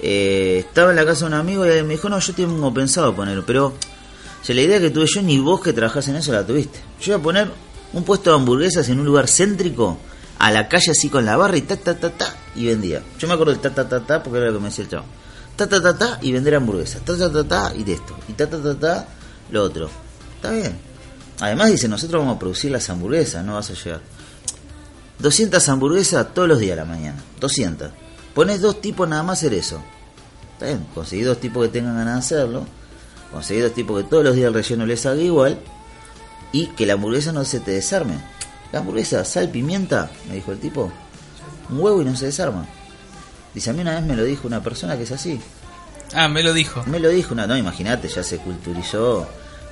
Eh, 0.00 0.58
estaba 0.68 0.90
en 0.90 0.96
la 0.96 1.04
casa 1.04 1.20
de 1.20 1.26
un 1.26 1.34
amigo 1.34 1.66
y 1.66 1.82
me 1.82 1.94
dijo, 1.94 2.08
no, 2.08 2.18
yo 2.20 2.32
tengo 2.34 2.72
pensado 2.72 3.14
poner, 3.16 3.42
pero 3.44 3.66
o 3.68 3.74
sea, 4.44 4.54
la 4.54 4.62
idea 4.62 4.78
que 4.78 4.90
tuve 4.90 5.06
yo 5.12 5.22
ni 5.22 5.38
vos 5.40 5.60
que 5.60 5.72
trabajás 5.72 6.06
en 6.08 6.16
eso 6.16 6.30
la 6.32 6.46
tuviste. 6.46 6.78
Yo 7.00 7.12
iba 7.12 7.16
a 7.18 7.22
poner 7.22 7.50
un 7.92 8.04
puesto 8.04 8.30
de 8.30 8.36
hamburguesas 8.36 8.88
en 8.90 9.00
un 9.00 9.06
lugar 9.06 9.26
céntrico, 9.26 9.98
a 10.38 10.52
la 10.52 10.68
calle 10.68 10.92
así 10.92 11.08
con 11.08 11.24
la 11.24 11.36
barra 11.36 11.56
y 11.56 11.62
ta 11.62 11.76
ta 11.76 11.98
ta 11.98 12.10
ta 12.10 12.32
y 12.54 12.66
vendía. 12.66 13.02
Yo 13.18 13.26
me 13.26 13.34
acuerdo 13.34 13.52
del 13.52 13.60
ta 13.60 13.74
ta 13.74 13.88
ta 13.88 13.98
ta 14.00 14.22
porque 14.22 14.38
era 14.38 14.46
lo 14.48 14.54
que 14.54 14.60
me 14.60 14.68
decía 14.68 14.84
el 14.84 14.90
chavo. 14.90 15.04
Ta 15.56 15.66
ta 15.66 15.82
ta 15.82 15.98
ta 15.98 16.18
y 16.22 16.30
vender 16.30 16.54
hamburguesas. 16.54 17.00
Ta 17.04 17.16
ta 17.16 17.32
ta 17.32 17.42
ta 17.42 17.72
y 17.76 17.82
de 17.82 17.94
esto. 17.94 18.16
Y 18.28 18.34
ta 18.34 18.48
ta 18.48 18.62
ta 18.62 18.78
ta 18.78 19.08
lo 19.50 19.64
otro. 19.64 19.90
Está 20.36 20.52
bien. 20.52 20.78
Además 21.40 21.70
dice, 21.70 21.88
nosotros 21.88 22.20
vamos 22.20 22.36
a 22.36 22.38
producir 22.38 22.70
las 22.70 22.88
hamburguesas, 22.90 23.44
no 23.44 23.54
vas 23.54 23.70
a 23.70 23.74
llegar. 23.74 24.00
200 25.18 25.68
hamburguesas 25.68 26.34
todos 26.34 26.48
los 26.48 26.58
días 26.58 26.72
a 26.72 26.82
la 26.82 26.84
mañana. 26.84 27.22
200. 27.40 27.90
Pones 28.34 28.60
dos 28.60 28.80
tipos 28.80 29.08
nada 29.08 29.22
más 29.22 29.38
hacer 29.38 29.54
eso. 29.54 29.82
Está 30.54 30.66
bien, 30.66 30.86
conseguí 30.94 31.22
dos 31.22 31.38
tipos 31.38 31.64
que 31.64 31.72
tengan 31.72 31.96
ganas 31.96 32.14
de 32.14 32.36
hacerlo. 32.36 32.66
Conseguí 33.32 33.60
dos 33.60 33.72
tipos 33.72 34.02
que 34.02 34.08
todos 34.08 34.24
los 34.24 34.34
días 34.34 34.48
el 34.48 34.54
relleno 34.54 34.86
les 34.86 35.06
haga 35.06 35.20
igual. 35.20 35.58
Y 36.52 36.68
que 36.68 36.86
la 36.86 36.94
hamburguesa 36.94 37.32
no 37.32 37.44
se 37.44 37.60
te 37.60 37.72
desarme. 37.72 38.14
La 38.72 38.80
hamburguesa, 38.80 39.24
sal, 39.24 39.50
pimienta, 39.50 40.10
me 40.28 40.36
dijo 40.36 40.52
el 40.52 40.58
tipo. 40.58 40.92
Un 41.70 41.80
huevo 41.80 42.02
y 42.02 42.04
no 42.04 42.16
se 42.16 42.26
desarma. 42.26 42.66
Dice, 43.54 43.70
a 43.70 43.72
mí 43.72 43.80
una 43.80 43.94
vez 43.94 44.04
me 44.04 44.16
lo 44.16 44.24
dijo 44.24 44.46
una 44.46 44.62
persona 44.62 44.96
que 44.96 45.02
es 45.02 45.12
así. 45.12 45.40
Ah, 46.14 46.28
me 46.28 46.42
lo 46.42 46.52
dijo. 46.52 46.82
Me 46.86 47.00
lo 47.00 47.08
dijo 47.08 47.34
una, 47.34 47.46
no, 47.46 47.56
imagínate, 47.56 48.08
ya 48.08 48.22
se 48.22 48.38
culturizó. 48.38 49.28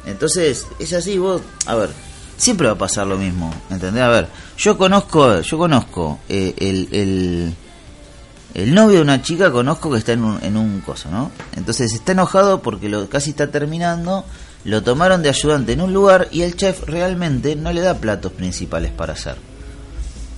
Entonces, 0.07 0.66
es 0.78 0.92
así, 0.92 1.18
vos, 1.18 1.42
a 1.66 1.74
ver, 1.74 1.90
siempre 2.36 2.66
va 2.68 2.74
a 2.74 2.78
pasar 2.78 3.07
lo 3.07 3.18
mismo, 3.18 3.52
¿entendés? 3.70 4.02
A 4.02 4.09
ver, 4.09 4.28
yo 4.57 4.78
conozco, 4.78 5.40
yo 5.40 5.59
conozco 5.59 6.20
eh, 6.28 6.54
el, 6.59 6.88
el, 6.92 7.54
el 8.54 8.74
novio 8.74 8.98
de 8.98 9.02
una 9.02 9.20
chica, 9.20 9.50
conozco 9.50 9.90
que 9.90 9.98
está 9.98 10.12
en 10.12 10.24
un, 10.24 10.42
en 10.42 10.57
un 10.57 10.80
coso, 10.80 11.11
¿no? 11.11 11.30
Entonces 11.57 11.92
está 11.92 12.12
enojado 12.12 12.62
porque 12.62 12.88
lo 12.88 13.09
casi 13.09 13.30
está 13.30 13.50
terminando, 13.50 14.24
lo 14.64 14.82
tomaron 14.82 15.22
de 15.22 15.28
ayudante 15.28 15.72
en 15.72 15.80
un 15.80 15.92
lugar 15.92 16.28
y 16.30 16.42
el 16.42 16.57
chef 16.57 16.84
realmente 16.84 17.57
no 17.57 17.72
le 17.72 17.80
da 17.80 17.94
platos 17.94 18.32
principales 18.32 18.92
para 18.92 19.14
hacer. 19.14 19.36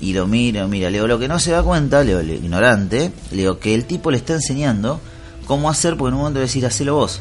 Y 0.00 0.12
lo 0.12 0.26
mira, 0.26 0.66
mira, 0.66 0.90
le 0.90 0.98
digo, 0.98 1.08
lo 1.08 1.18
que 1.18 1.28
no 1.28 1.38
se 1.38 1.50
da 1.50 1.62
cuenta, 1.62 2.04
le 2.04 2.22
digo, 2.22 2.34
ignorante, 2.34 3.12
le 3.32 3.36
digo 3.36 3.58
que 3.58 3.74
el 3.74 3.84
tipo 3.84 4.10
le 4.10 4.16
está 4.16 4.34
enseñando 4.34 5.00
cómo 5.46 5.68
hacer, 5.68 5.96
porque 5.96 6.08
en 6.08 6.14
un 6.14 6.20
momento 6.20 6.38
a 6.38 6.42
decir, 6.42 6.64
hacelo 6.64 6.94
vos. 6.94 7.20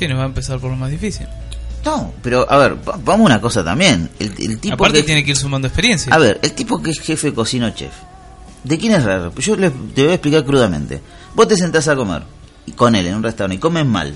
Sí, 0.00 0.08
nos 0.08 0.18
va 0.18 0.22
a 0.22 0.26
empezar 0.26 0.58
por 0.58 0.70
lo 0.70 0.76
más 0.76 0.90
difícil. 0.90 1.26
No, 1.84 2.12
pero 2.22 2.50
a 2.50 2.56
ver, 2.58 2.74
va- 2.76 2.98
vamos 3.04 3.20
a 3.30 3.34
una 3.34 3.40
cosa 3.40 3.62
también. 3.62 4.10
El, 4.18 4.32
el 4.38 4.58
tipo 4.58 4.74
Aparte 4.74 4.98
que, 4.98 5.04
tiene 5.04 5.22
que 5.24 5.30
ir 5.30 5.36
sumando 5.36 5.68
experiencia. 5.68 6.12
A 6.14 6.18
ver, 6.18 6.38
el 6.42 6.52
tipo 6.52 6.82
que 6.82 6.90
es 6.90 7.00
jefe 7.00 7.28
de 7.28 7.34
cocina 7.34 7.66
o 7.68 7.70
chef. 7.70 7.92
¿De 8.64 8.76
quién 8.78 8.92
es 8.94 9.04
raro? 9.04 9.32
Yo 9.36 9.56
les- 9.56 9.72
te 9.94 10.02
voy 10.02 10.10
a 10.10 10.14
explicar 10.14 10.44
crudamente. 10.44 11.00
Vos 11.34 11.46
te 11.48 11.56
sentás 11.56 11.86
a 11.88 11.94
comer 11.96 12.22
y 12.66 12.72
con 12.72 12.94
él 12.94 13.06
en 13.06 13.14
un 13.14 13.22
restaurante 13.22 13.56
y 13.56 13.58
comes 13.58 13.86
mal. 13.86 14.14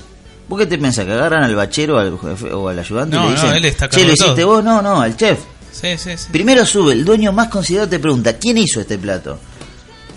¿Vos 0.48 0.58
qué 0.58 0.66
te 0.66 0.76
pensás? 0.78 1.04
¿Que 1.06 1.12
agarran 1.12 1.44
al 1.44 1.54
bachero 1.54 1.98
al 1.98 2.18
jefe, 2.18 2.52
o 2.52 2.68
al 2.68 2.78
ayudante 2.78 3.16
No, 3.16 3.22
y 3.26 3.28
le 3.30 3.34
no, 3.36 3.40
dicen, 3.42 3.56
él 3.56 3.64
está 3.66 3.88
che, 3.88 4.02
¿lo 4.04 4.10
de 4.10 4.16
todo". 4.16 4.26
hiciste 4.26 4.44
vos? 4.44 4.64
No, 4.64 4.82
no, 4.82 5.00
al 5.00 5.16
chef. 5.16 5.38
Sí, 5.72 5.96
sí, 5.96 6.16
sí. 6.16 6.26
Primero 6.32 6.66
sube, 6.66 6.92
el 6.92 7.04
dueño 7.04 7.32
más 7.32 7.48
considerado 7.48 7.88
te 7.88 7.98
pregunta, 7.98 8.36
¿quién 8.38 8.58
hizo 8.58 8.80
este 8.80 8.98
plato? 8.98 9.38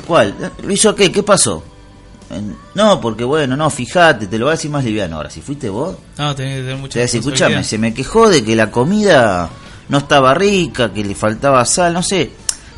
¿Cuál? 0.06 0.36
¿Lo 0.64 0.72
hizo 0.72 0.94
qué? 0.96 1.12
¿Qué 1.12 1.24
pasó? 1.24 1.64
En- 2.30 2.56
No, 2.76 3.00
porque 3.02 3.24
bueno, 3.24 3.56
no, 3.56 3.70
fíjate, 3.70 4.28
te 4.28 4.38
lo 4.38 4.46
va 4.46 4.52
a 4.52 4.56
decir 4.56 4.70
más 4.72 4.84
liviano. 4.84 5.16
Ahora, 5.18 5.30
si 5.30 5.42
fuiste 5.42 5.70
vos, 5.70 5.96
No, 6.18 6.36
tenés 6.36 6.56
que 6.58 6.62
tener 6.62 6.78
mucha 6.78 7.00
responsabilidad. 7.00 7.64
se 7.64 7.78
me 7.78 7.94
quejó 7.94 8.30
de 8.30 8.44
que 8.44 8.56
la 8.56 8.70
comida 8.72 9.50
no 9.90 9.98
estaba 10.00 10.34
rica, 10.34 10.92
que 10.94 11.04
le 11.04 11.16
faltaba 11.16 11.64
sal, 11.66 11.94
no 11.94 12.04
sé, 12.04 12.30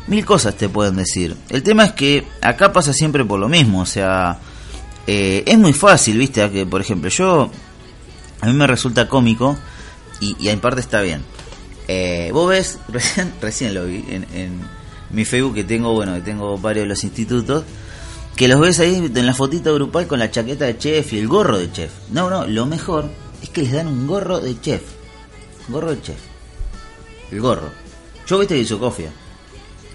mil 0.06 0.24
cosas 0.24 0.54
te 0.54 0.68
pueden 0.68 0.96
decir. 0.96 1.36
El 1.48 1.62
tema 1.62 1.84
es 1.84 1.92
que 1.92 2.24
acá 2.40 2.72
pasa 2.72 2.92
siempre 2.92 3.24
por 3.24 3.40
lo 3.40 3.48
mismo, 3.48 3.80
o 3.80 3.86
sea, 3.86 4.38
eh, 5.06 5.42
es 5.46 5.58
muy 5.58 5.72
fácil, 5.72 6.18
viste, 6.18 6.42
a 6.42 6.50
que 6.50 6.64
por 6.66 6.80
ejemplo 6.80 7.10
yo, 7.10 7.50
a 8.40 8.46
mí 8.46 8.52
me 8.52 8.66
resulta 8.66 9.08
cómico 9.08 9.56
y, 10.20 10.36
y 10.38 10.48
en 10.48 10.60
parte 10.60 10.80
está 10.80 11.00
bien. 11.00 11.22
Eh, 11.88 12.30
vos 12.32 12.48
ves, 12.48 12.78
recién, 12.88 13.32
recién 13.42 13.74
lo 13.74 13.84
vi 13.86 14.04
en, 14.08 14.24
en 14.32 14.60
mi 15.10 15.24
Facebook 15.24 15.54
que 15.56 15.64
tengo, 15.64 15.92
bueno, 15.92 16.14
que 16.14 16.20
tengo 16.20 16.56
varios 16.58 16.84
de 16.84 16.88
los 16.90 17.02
institutos, 17.02 17.64
que 18.36 18.48
los 18.48 18.60
ves 18.60 18.78
ahí 18.80 18.96
en 19.14 19.26
la 19.26 19.34
fotito 19.34 19.74
grupal 19.74 20.06
con 20.06 20.18
la 20.18 20.30
chaqueta 20.30 20.64
de 20.64 20.78
chef 20.78 21.12
y 21.12 21.18
el 21.18 21.28
gorro 21.28 21.58
de 21.58 21.70
chef. 21.72 21.90
No, 22.10 22.30
no, 22.30 22.46
lo 22.46 22.66
mejor 22.66 23.10
es 23.42 23.50
que 23.50 23.62
les 23.62 23.72
dan 23.72 23.86
un 23.88 24.06
gorro 24.06 24.40
de 24.40 24.58
chef. 24.60 24.82
Gorro 25.68 25.90
de 25.94 26.00
chef. 26.02 26.18
El 27.30 27.40
gorro. 27.40 27.68
Yo 28.26 28.38
viste 28.38 28.54
que 28.54 28.60
hizo 28.60 28.78
cofia. 28.78 29.10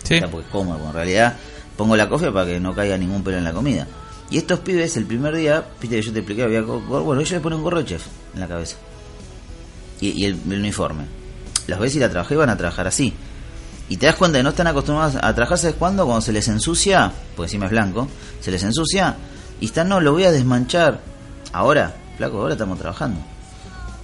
Sí. 0.04 0.16
O 0.16 0.20
sea, 0.20 0.30
porque 0.30 0.46
es 0.48 0.52
cómodo, 0.52 0.86
en 0.88 0.94
realidad 0.94 1.38
pongo 1.76 1.96
la 1.96 2.08
cofia 2.08 2.32
para 2.32 2.46
que 2.46 2.60
no 2.60 2.74
caiga 2.76 2.98
ningún 2.98 3.24
pelo 3.24 3.38
en 3.38 3.44
la 3.44 3.54
comida. 3.54 3.88
Y 4.30 4.38
estos 4.38 4.60
pibes, 4.60 4.96
el 4.98 5.06
primer 5.06 5.36
día, 5.36 5.66
viste 5.82 5.98
que 5.98 6.02
yo 6.02 6.14
te 6.14 6.20
expliqué, 6.20 6.44
había 6.44 6.62
go- 6.62 6.82
gorro, 6.88 7.04
bueno, 7.04 7.22
ellos 7.22 7.32
le 7.34 7.40
ponen 7.40 7.58
un 7.58 7.64
gorro 7.64 7.80
de 7.80 7.86
chef 7.86 8.06
en 8.34 8.40
la 8.40 8.48
cabeza. 8.48 8.78
Y, 10.02 10.10
y 10.10 10.26
el, 10.26 10.40
el 10.50 10.60
uniforme. 10.60 11.06
Los 11.68 11.80
ves 11.80 11.96
y 11.96 12.00
la 12.00 12.10
trabajé 12.10 12.36
y 12.36 12.38
van 12.38 12.50
a 12.50 12.58
trabajar 12.58 12.88
así. 12.88 13.14
Y 13.88 13.98
te 13.98 14.08
das 14.08 14.16
cuenta 14.16 14.40
que 14.40 14.44
no 14.44 14.50
están 14.50 14.68
acostumbrados 14.68 15.16
a 15.16 15.34
trabajar, 15.34 15.58
¿sabes 15.58 15.76
cuándo? 15.76 16.06
Cuando 16.06 16.22
se 16.22 16.32
les 16.32 16.48
ensucia, 16.48 17.12
porque 17.36 17.48
encima 17.48 17.66
es 17.66 17.72
blanco, 17.72 18.08
se 18.42 18.52
les 18.52 18.64
ensucia 18.64 19.16
y 19.62 19.66
están, 19.66 19.90
no, 19.90 20.02
lo 20.02 20.12
voy 20.12 20.24
a 20.24 20.32
desmanchar. 20.32 21.00
Ahora, 21.54 21.96
flaco, 22.18 22.40
ahora 22.40 22.54
estamos 22.54 22.80
trabajando. 22.80 23.20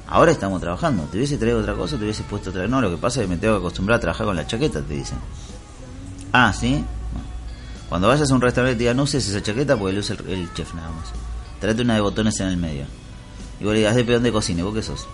Ahora 0.07 0.31
estamos 0.31 0.61
trabajando. 0.61 1.03
Te 1.03 1.17
hubiese 1.17 1.37
traído 1.37 1.59
otra 1.59 1.73
cosa, 1.73 1.97
te 1.97 2.03
hubiese 2.03 2.23
puesto 2.23 2.51
otra. 2.51 2.67
No, 2.67 2.81
lo 2.81 2.91
que 2.91 2.97
pasa 2.97 3.21
es 3.21 3.27
que 3.27 3.33
me 3.33 3.39
tengo 3.39 3.55
que 3.55 3.59
acostumbrar 3.59 3.97
a 3.97 4.01
trabajar 4.01 4.27
con 4.27 4.35
la 4.35 4.45
chaqueta, 4.45 4.81
te 4.81 4.93
dicen. 4.93 5.17
Ah, 6.31 6.53
¿sí? 6.53 6.83
Cuando 7.89 8.07
vayas 8.07 8.29
a 8.29 8.33
un 8.33 8.41
restaurante 8.41 8.75
te 8.75 8.79
digan, 8.79 8.97
no 8.97 9.03
uses 9.03 9.27
esa 9.27 9.41
chaqueta 9.41 9.75
porque 9.75 9.93
lo 9.93 9.99
usa 9.99 10.15
el, 10.15 10.29
el 10.29 10.53
chef 10.53 10.73
nada 10.73 10.89
más. 10.89 11.09
Trate 11.59 11.81
una 11.81 11.95
de 11.95 12.01
botones 12.01 12.39
en 12.39 12.47
el 12.47 12.57
medio. 12.57 12.85
Y 13.59 13.63
vos 13.63 13.73
le 13.73 13.79
digas, 13.79 13.95
de 13.95 14.03
peón 14.03 14.23
de 14.23 14.31
cocina, 14.31 14.63
¿vos 14.63 14.73
qué 14.73 14.81
sos? 14.81 15.07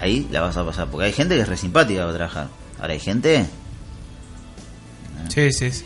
Ahí 0.00 0.28
la 0.30 0.40
vas 0.40 0.56
a 0.56 0.64
pasar. 0.64 0.88
Porque 0.88 1.06
hay 1.06 1.12
gente 1.12 1.34
que 1.34 1.40
es 1.40 1.48
re 1.48 1.56
simpática 1.56 2.02
para 2.02 2.14
trabajar. 2.14 2.48
Ahora 2.80 2.92
hay 2.92 3.00
gente... 3.00 3.46
Sí, 5.28 5.52
sí, 5.52 5.70
sí. 5.70 5.84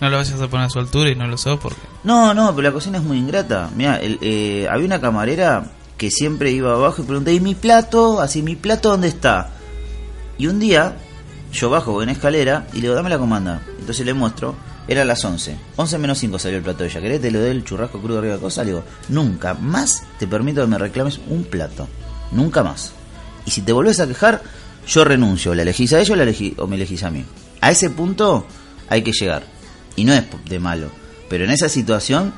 No 0.00 0.08
lo 0.08 0.16
vayas 0.16 0.40
a 0.40 0.48
poner 0.48 0.66
a 0.66 0.70
su 0.70 0.78
altura 0.78 1.10
y 1.10 1.14
no 1.14 1.26
lo 1.26 1.36
sos 1.36 1.58
porque... 1.60 1.80
No, 2.04 2.32
no, 2.32 2.54
pero 2.54 2.68
la 2.68 2.72
cocina 2.72 2.98
es 2.98 3.04
muy 3.04 3.18
ingrata. 3.18 3.70
Mira, 3.76 3.96
había 3.96 4.86
una 4.86 5.00
camarera 5.00 5.72
que 5.98 6.10
siempre 6.10 6.50
iba 6.50 6.72
abajo 6.72 7.02
y 7.02 7.04
preguntaba, 7.04 7.34
¿y 7.34 7.40
mi 7.40 7.54
plato? 7.54 8.20
Así, 8.20 8.42
¿mi 8.42 8.56
plato 8.56 8.90
dónde 8.90 9.08
está? 9.08 9.50
Y 10.38 10.46
un 10.46 10.58
día, 10.58 10.96
yo 11.52 11.68
bajo 11.68 12.02
en 12.02 12.08
escalera 12.08 12.66
y 12.72 12.76
le 12.76 12.82
digo, 12.82 12.94
dame 12.94 13.10
la 13.10 13.18
comanda. 13.18 13.62
Entonces 13.78 14.06
le 14.06 14.14
muestro, 14.14 14.54
era 14.88 15.04
las 15.04 15.22
11. 15.22 15.58
11 15.76 15.98
menos 15.98 16.18
5 16.18 16.38
salió 16.38 16.56
el 16.56 16.64
plato 16.64 16.84
de 16.84 16.88
ella. 16.88 17.00
¿Querés 17.02 17.20
te 17.20 17.30
lo 17.30 17.40
doy 17.40 17.50
el 17.50 17.64
churrasco 17.64 18.00
crudo 18.00 18.20
arriba 18.20 18.36
de 18.36 18.40
cosa? 18.40 18.62
Le 18.62 18.70
digo, 18.70 18.84
nunca 19.10 19.52
más 19.52 20.04
te 20.18 20.26
permito 20.26 20.62
que 20.62 20.68
me 20.68 20.78
reclames 20.78 21.20
un 21.28 21.44
plato. 21.44 21.86
Nunca 22.32 22.62
más. 22.62 22.92
Y 23.44 23.50
si 23.50 23.60
te 23.60 23.72
volvés 23.72 24.00
a 24.00 24.06
quejar, 24.06 24.42
yo 24.86 25.04
renuncio. 25.04 25.54
¿La 25.54 25.62
elegís 25.62 25.92
a 25.92 26.00
ella 26.00 26.14
o, 26.14 26.16
la 26.16 26.24
elegí- 26.24 26.54
o 26.58 26.66
me 26.66 26.76
elegís 26.76 27.02
a 27.02 27.10
mí? 27.10 27.24
A 27.60 27.70
ese 27.70 27.90
punto 27.90 28.46
hay 28.88 29.02
que 29.02 29.12
llegar. 29.12 29.44
Y 29.96 30.04
no 30.04 30.12
es 30.12 30.24
de 30.48 30.58
malo. 30.58 30.88
Pero 31.28 31.44
en 31.44 31.50
esa 31.50 31.68
situación 31.68 32.32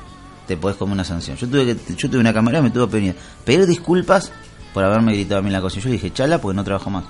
te 0.47 0.57
podés 0.57 0.77
comer 0.77 0.93
una 0.93 1.03
sanción. 1.03 1.37
Yo 1.37 1.47
tuve 1.47 1.65
que, 1.75 1.95
yo 1.95 2.09
tuve 2.09 2.19
una 2.19 2.33
cámara 2.33 2.61
me 2.61 2.69
tuve 2.71 2.87
que 3.01 3.15
pedir, 3.45 3.65
disculpas 3.65 4.31
por 4.73 4.83
haberme 4.83 5.13
gritado 5.13 5.39
a 5.39 5.41
mí 5.43 5.49
la 5.49 5.61
cocina. 5.61 5.83
Yo 5.85 5.89
dije, 5.91 6.11
chala, 6.11 6.39
porque 6.39 6.55
no 6.55 6.63
trabajo 6.63 6.89
más. 6.89 7.05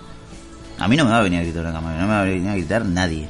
A 0.79 0.87
mí 0.87 0.95
no 0.95 1.05
me 1.05 1.11
va 1.11 1.19
a 1.19 1.23
venir 1.23 1.39
a 1.39 1.43
gritar 1.43 1.61
una 1.63 1.73
cámara, 1.73 1.99
no 1.99 2.07
me 2.07 2.13
va 2.13 2.21
a 2.21 2.25
venir 2.25 2.49
a 2.49 2.53
gritar 2.55 2.85
nadie. 2.85 3.27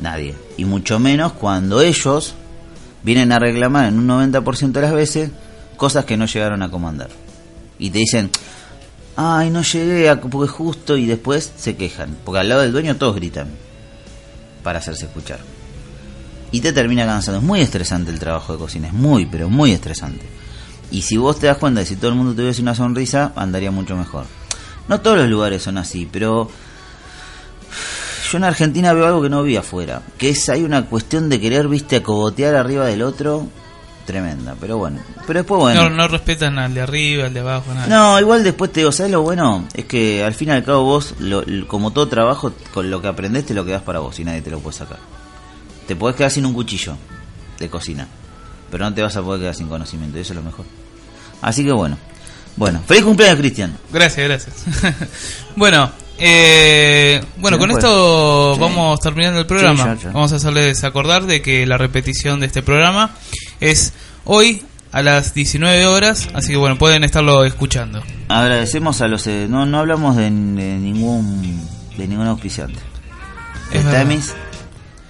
Nadie. 0.00 0.34
Y 0.56 0.64
mucho 0.64 0.98
menos 0.98 1.32
cuando 1.32 1.80
ellos 1.80 2.34
vienen 3.02 3.32
a 3.32 3.38
reclamar 3.38 3.86
en 3.86 3.98
un 3.98 4.06
90% 4.08 4.72
de 4.72 4.80
las 4.80 4.92
veces 4.92 5.30
cosas 5.76 6.04
que 6.04 6.16
no 6.16 6.26
llegaron 6.26 6.62
a 6.62 6.70
comandar. 6.70 7.08
Y 7.78 7.90
te 7.90 7.98
dicen, 7.98 8.30
ay, 9.16 9.50
no 9.50 9.62
llegué 9.62 10.08
a, 10.08 10.20
porque 10.20 10.48
justo, 10.48 10.96
y 10.96 11.06
después 11.06 11.52
se 11.56 11.76
quejan. 11.76 12.16
Porque 12.24 12.40
al 12.40 12.48
lado 12.48 12.62
del 12.62 12.72
dueño 12.72 12.96
todos 12.96 13.16
gritan 13.16 13.48
para 14.62 14.78
hacerse 14.78 15.06
escuchar. 15.06 15.40
Y 16.52 16.60
te 16.60 16.72
termina 16.72 17.06
cansando. 17.06 17.40
Es 17.40 17.46
muy 17.46 17.60
estresante 17.60 18.10
el 18.10 18.18
trabajo 18.18 18.52
de 18.52 18.58
cocina, 18.58 18.88
es 18.88 18.92
muy, 18.92 19.26
pero 19.26 19.48
muy 19.48 19.72
estresante. 19.72 20.26
Y 20.90 21.02
si 21.02 21.16
vos 21.16 21.38
te 21.38 21.46
das 21.46 21.58
cuenta 21.58 21.80
de 21.80 21.86
si 21.86 21.96
todo 21.96 22.10
el 22.10 22.16
mundo 22.16 22.34
tuviese 22.34 22.62
una 22.62 22.74
sonrisa, 22.74 23.32
andaría 23.36 23.70
mucho 23.70 23.96
mejor. 23.96 24.26
No 24.88 25.00
todos 25.00 25.18
los 25.18 25.28
lugares 25.28 25.62
son 25.62 25.78
así, 25.78 26.08
pero 26.10 26.50
yo 28.30 28.38
en 28.38 28.44
Argentina 28.44 28.92
veo 28.92 29.06
algo 29.06 29.22
que 29.22 29.28
no 29.28 29.42
vi 29.42 29.56
afuera, 29.56 30.02
que 30.18 30.30
es 30.30 30.48
hay 30.48 30.64
una 30.64 30.86
cuestión 30.86 31.28
de 31.28 31.40
querer, 31.40 31.68
viste, 31.68 31.96
acogotear 31.96 32.56
arriba 32.56 32.86
del 32.86 33.02
otro, 33.02 33.46
tremenda, 34.10 34.54
pero 34.60 34.78
bueno. 34.78 35.00
Pero 35.26 35.40
después 35.40 35.60
bueno. 35.60 35.84
No, 35.88 35.90
no 35.90 36.08
respetan 36.08 36.58
al 36.58 36.74
de 36.74 36.80
arriba, 36.82 37.26
al 37.26 37.34
de 37.34 37.40
abajo, 37.40 37.72
nada. 37.74 37.86
No, 37.86 38.18
igual 38.20 38.42
después 38.44 38.72
te 38.72 38.80
digo, 38.80 38.92
¿sabes 38.92 39.12
lo 39.12 39.22
bueno? 39.22 39.66
Es 39.74 39.84
que 39.84 40.24
al 40.24 40.34
fin 40.34 40.48
y 40.48 40.52
al 40.52 40.64
cabo 40.64 40.84
vos, 40.84 41.14
lo- 41.18 41.44
como 41.66 41.92
todo 41.92 42.08
trabajo, 42.08 42.52
con 42.72 42.90
lo 42.90 43.00
que 43.00 43.08
aprendés 43.08 43.46
te 43.46 43.54
lo 43.54 43.64
quedás 43.64 43.82
para 43.82 43.98
vos 44.00 44.18
y 44.18 44.24
nadie 44.24 44.42
te 44.42 44.50
lo 44.50 44.58
puede 44.60 44.76
sacar. 44.76 44.98
Te 45.86 45.96
podés 45.96 46.16
quedar 46.16 46.30
sin 46.30 46.46
un 46.46 46.54
cuchillo 46.54 46.96
de 47.58 47.68
cocina, 47.68 48.06
pero 48.70 48.84
no 48.84 48.94
te 48.94 49.02
vas 49.02 49.16
a 49.16 49.22
poder 49.22 49.40
quedar 49.40 49.54
sin 49.54 49.68
conocimiento, 49.68 50.18
y 50.18 50.20
eso 50.22 50.32
es 50.32 50.36
lo 50.36 50.42
mejor. 50.42 50.64
Así 51.42 51.64
que 51.64 51.72
bueno. 51.72 51.96
Bueno, 52.56 52.82
feliz 52.86 53.04
cumpleaños, 53.04 53.38
Cristian. 53.38 53.76
Gracias, 53.92 54.26
gracias. 54.28 54.54
bueno, 55.56 55.90
eh, 56.20 57.22
bueno, 57.38 57.58
con 57.58 57.68
no 57.68 57.74
esto 57.76 58.54
Sí. 58.54 58.60
vamos 58.60 59.00
terminando 59.00 59.40
el 59.40 59.46
programa. 59.46 59.82
Sí, 59.82 59.88
ya, 59.88 59.94
ya. 59.96 60.10
Vamos 60.12 60.32
a 60.32 60.36
hacerles 60.36 60.84
acordar 60.84 61.24
de 61.26 61.42
que 61.42 61.66
la 61.66 61.78
repetición 61.78 62.40
de 62.40 62.46
este 62.46 62.62
programa 62.62 63.10
es 63.60 63.92
hoy 64.24 64.62
a 64.92 65.02
las 65.02 65.34
19 65.34 65.86
horas, 65.86 66.28
así 66.34 66.50
que 66.52 66.56
bueno, 66.56 66.76
pueden 66.76 67.04
estarlo 67.04 67.44
escuchando. 67.44 68.02
Agradecemos 68.28 69.00
a 69.00 69.08
los... 69.08 69.26
eh, 69.26 69.46
no, 69.48 69.64
no 69.66 69.78
hablamos 69.78 70.16
de, 70.16 70.24
de 70.24 70.30
ningún 70.30 71.60
de 71.96 72.08
ningún 72.08 72.26
auspiciante. 72.26 72.78
Es 73.70 73.76
El 73.78 73.84
verdad. 73.84 73.98
Temis, 74.00 74.34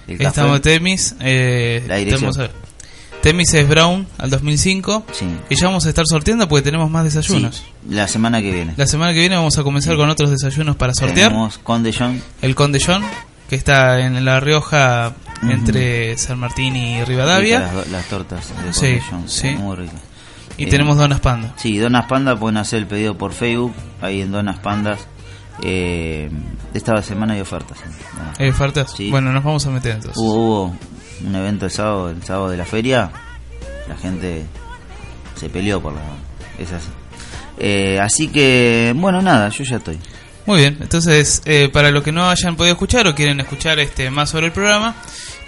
el 0.07 0.17
café. 0.17 0.27
Estamos 0.29 0.61
Temis, 0.61 1.15
eh, 1.19 1.83
La 1.87 1.95
dirección. 1.97 2.31
tenemos 2.31 2.51
a 3.21 3.23
ver. 3.23 3.33
Temis 3.33 3.53
es 3.53 3.67
Brown 3.69 4.07
al 4.17 4.29
2005, 4.29 5.05
Sí. 5.11 5.25
que 5.47 5.55
ya 5.55 5.67
vamos 5.67 5.85
a 5.85 5.89
estar 5.89 6.05
sorteando 6.07 6.47
porque 6.47 6.63
tenemos 6.63 6.89
más 6.89 7.03
desayunos. 7.03 7.57
Sí, 7.57 7.63
la 7.93 8.07
semana 8.07 8.41
que 8.41 8.51
viene. 8.51 8.73
La 8.77 8.87
semana 8.87 9.13
que 9.13 9.19
viene 9.19 9.35
vamos 9.35 9.57
a 9.57 9.63
comenzar 9.63 9.95
con 9.95 10.09
otros 10.09 10.29
desayunos 10.31 10.75
para 10.75 10.93
sortear. 10.93 11.29
Tenemos 11.29 11.57
Conde 11.59 11.93
John. 11.97 12.21
El 12.41 12.55
Conde 12.55 12.79
John, 12.85 13.03
que 13.49 13.55
está 13.55 13.99
en 13.99 14.23
La 14.25 14.39
Rioja 14.39 15.13
entre 15.43 16.17
San 16.17 16.39
Martín 16.39 16.75
y 16.75 17.03
Rivadavia. 17.03 17.71
Las, 17.73 17.87
las 17.89 18.05
tortas 18.07 18.47
de 18.63 18.73
Sí, 18.73 18.99
John, 19.09 19.27
sí. 19.27 19.49
Muy 19.51 19.75
ricas. 19.75 20.01
Y 20.57 20.65
Eh, 20.65 20.67
tenemos 20.67 20.97
Donas 20.97 21.19
Panda. 21.21 21.53
Sí, 21.57 21.77
Donas 21.77 22.05
Panda 22.07 22.35
pueden 22.35 22.57
hacer 22.57 22.79
el 22.79 22.85
pedido 22.87 23.17
por 23.17 23.33
Facebook, 23.33 23.73
ahí 24.01 24.21
en 24.21 24.31
Donas 24.31 24.59
Pandas. 24.59 24.99
Eh, 25.63 26.29
esta 26.73 27.01
semana 27.01 27.33
hay 27.33 27.41
ofertas. 27.41 27.77
¿eh? 27.79 27.83
¿Hay 28.39 28.49
ofertas? 28.49 28.93
Sí. 28.95 29.09
Bueno, 29.09 29.31
nos 29.31 29.43
vamos 29.43 29.65
a 29.65 29.69
meter 29.69 29.95
entonces. 29.95 30.17
Hubo, 30.17 30.33
hubo 30.65 30.75
un 31.25 31.35
evento 31.35 31.65
el 31.65 31.71
sábado, 31.71 32.09
el 32.09 32.23
sábado 32.23 32.49
de 32.49 32.57
la 32.57 32.65
feria, 32.65 33.11
la 33.87 33.95
gente 33.97 34.45
se 35.39 35.49
peleó 35.49 35.81
por 35.81 35.93
la... 35.93 36.01
Es 36.59 36.71
así. 36.71 36.87
Eh, 37.57 37.99
así 38.01 38.27
que, 38.27 38.93
bueno, 38.95 39.21
nada, 39.21 39.49
yo 39.49 39.63
ya 39.63 39.77
estoy. 39.77 39.99
Muy 40.45 40.59
bien, 40.59 40.77
entonces, 40.81 41.41
eh, 41.45 41.69
para 41.71 41.91
los 41.91 42.03
que 42.03 42.11
no 42.11 42.29
hayan 42.29 42.55
podido 42.55 42.73
escuchar 42.73 43.07
o 43.07 43.13
quieren 43.15 43.39
escuchar 43.39 43.77
este 43.79 44.09
más 44.09 44.29
sobre 44.31 44.47
el 44.47 44.51
programa, 44.51 44.95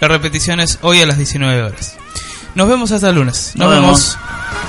la 0.00 0.08
repetición 0.08 0.60
es 0.60 0.78
hoy 0.82 1.00
a 1.00 1.06
las 1.06 1.16
19 1.16 1.62
horas. 1.62 1.96
Nos 2.54 2.68
vemos 2.68 2.92
hasta 2.92 3.08
el 3.08 3.16
lunes. 3.16 3.52
Nos, 3.56 3.68
Nos 3.68 3.74
vemos. 3.74 4.18
vemos. 4.18 4.63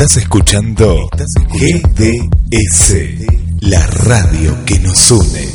Estás 0.00 0.16
escuchando 0.18 1.10
GDS, 1.54 2.94
la 3.62 3.84
radio 3.84 4.56
que 4.64 4.78
nos 4.78 5.10
une. 5.10 5.47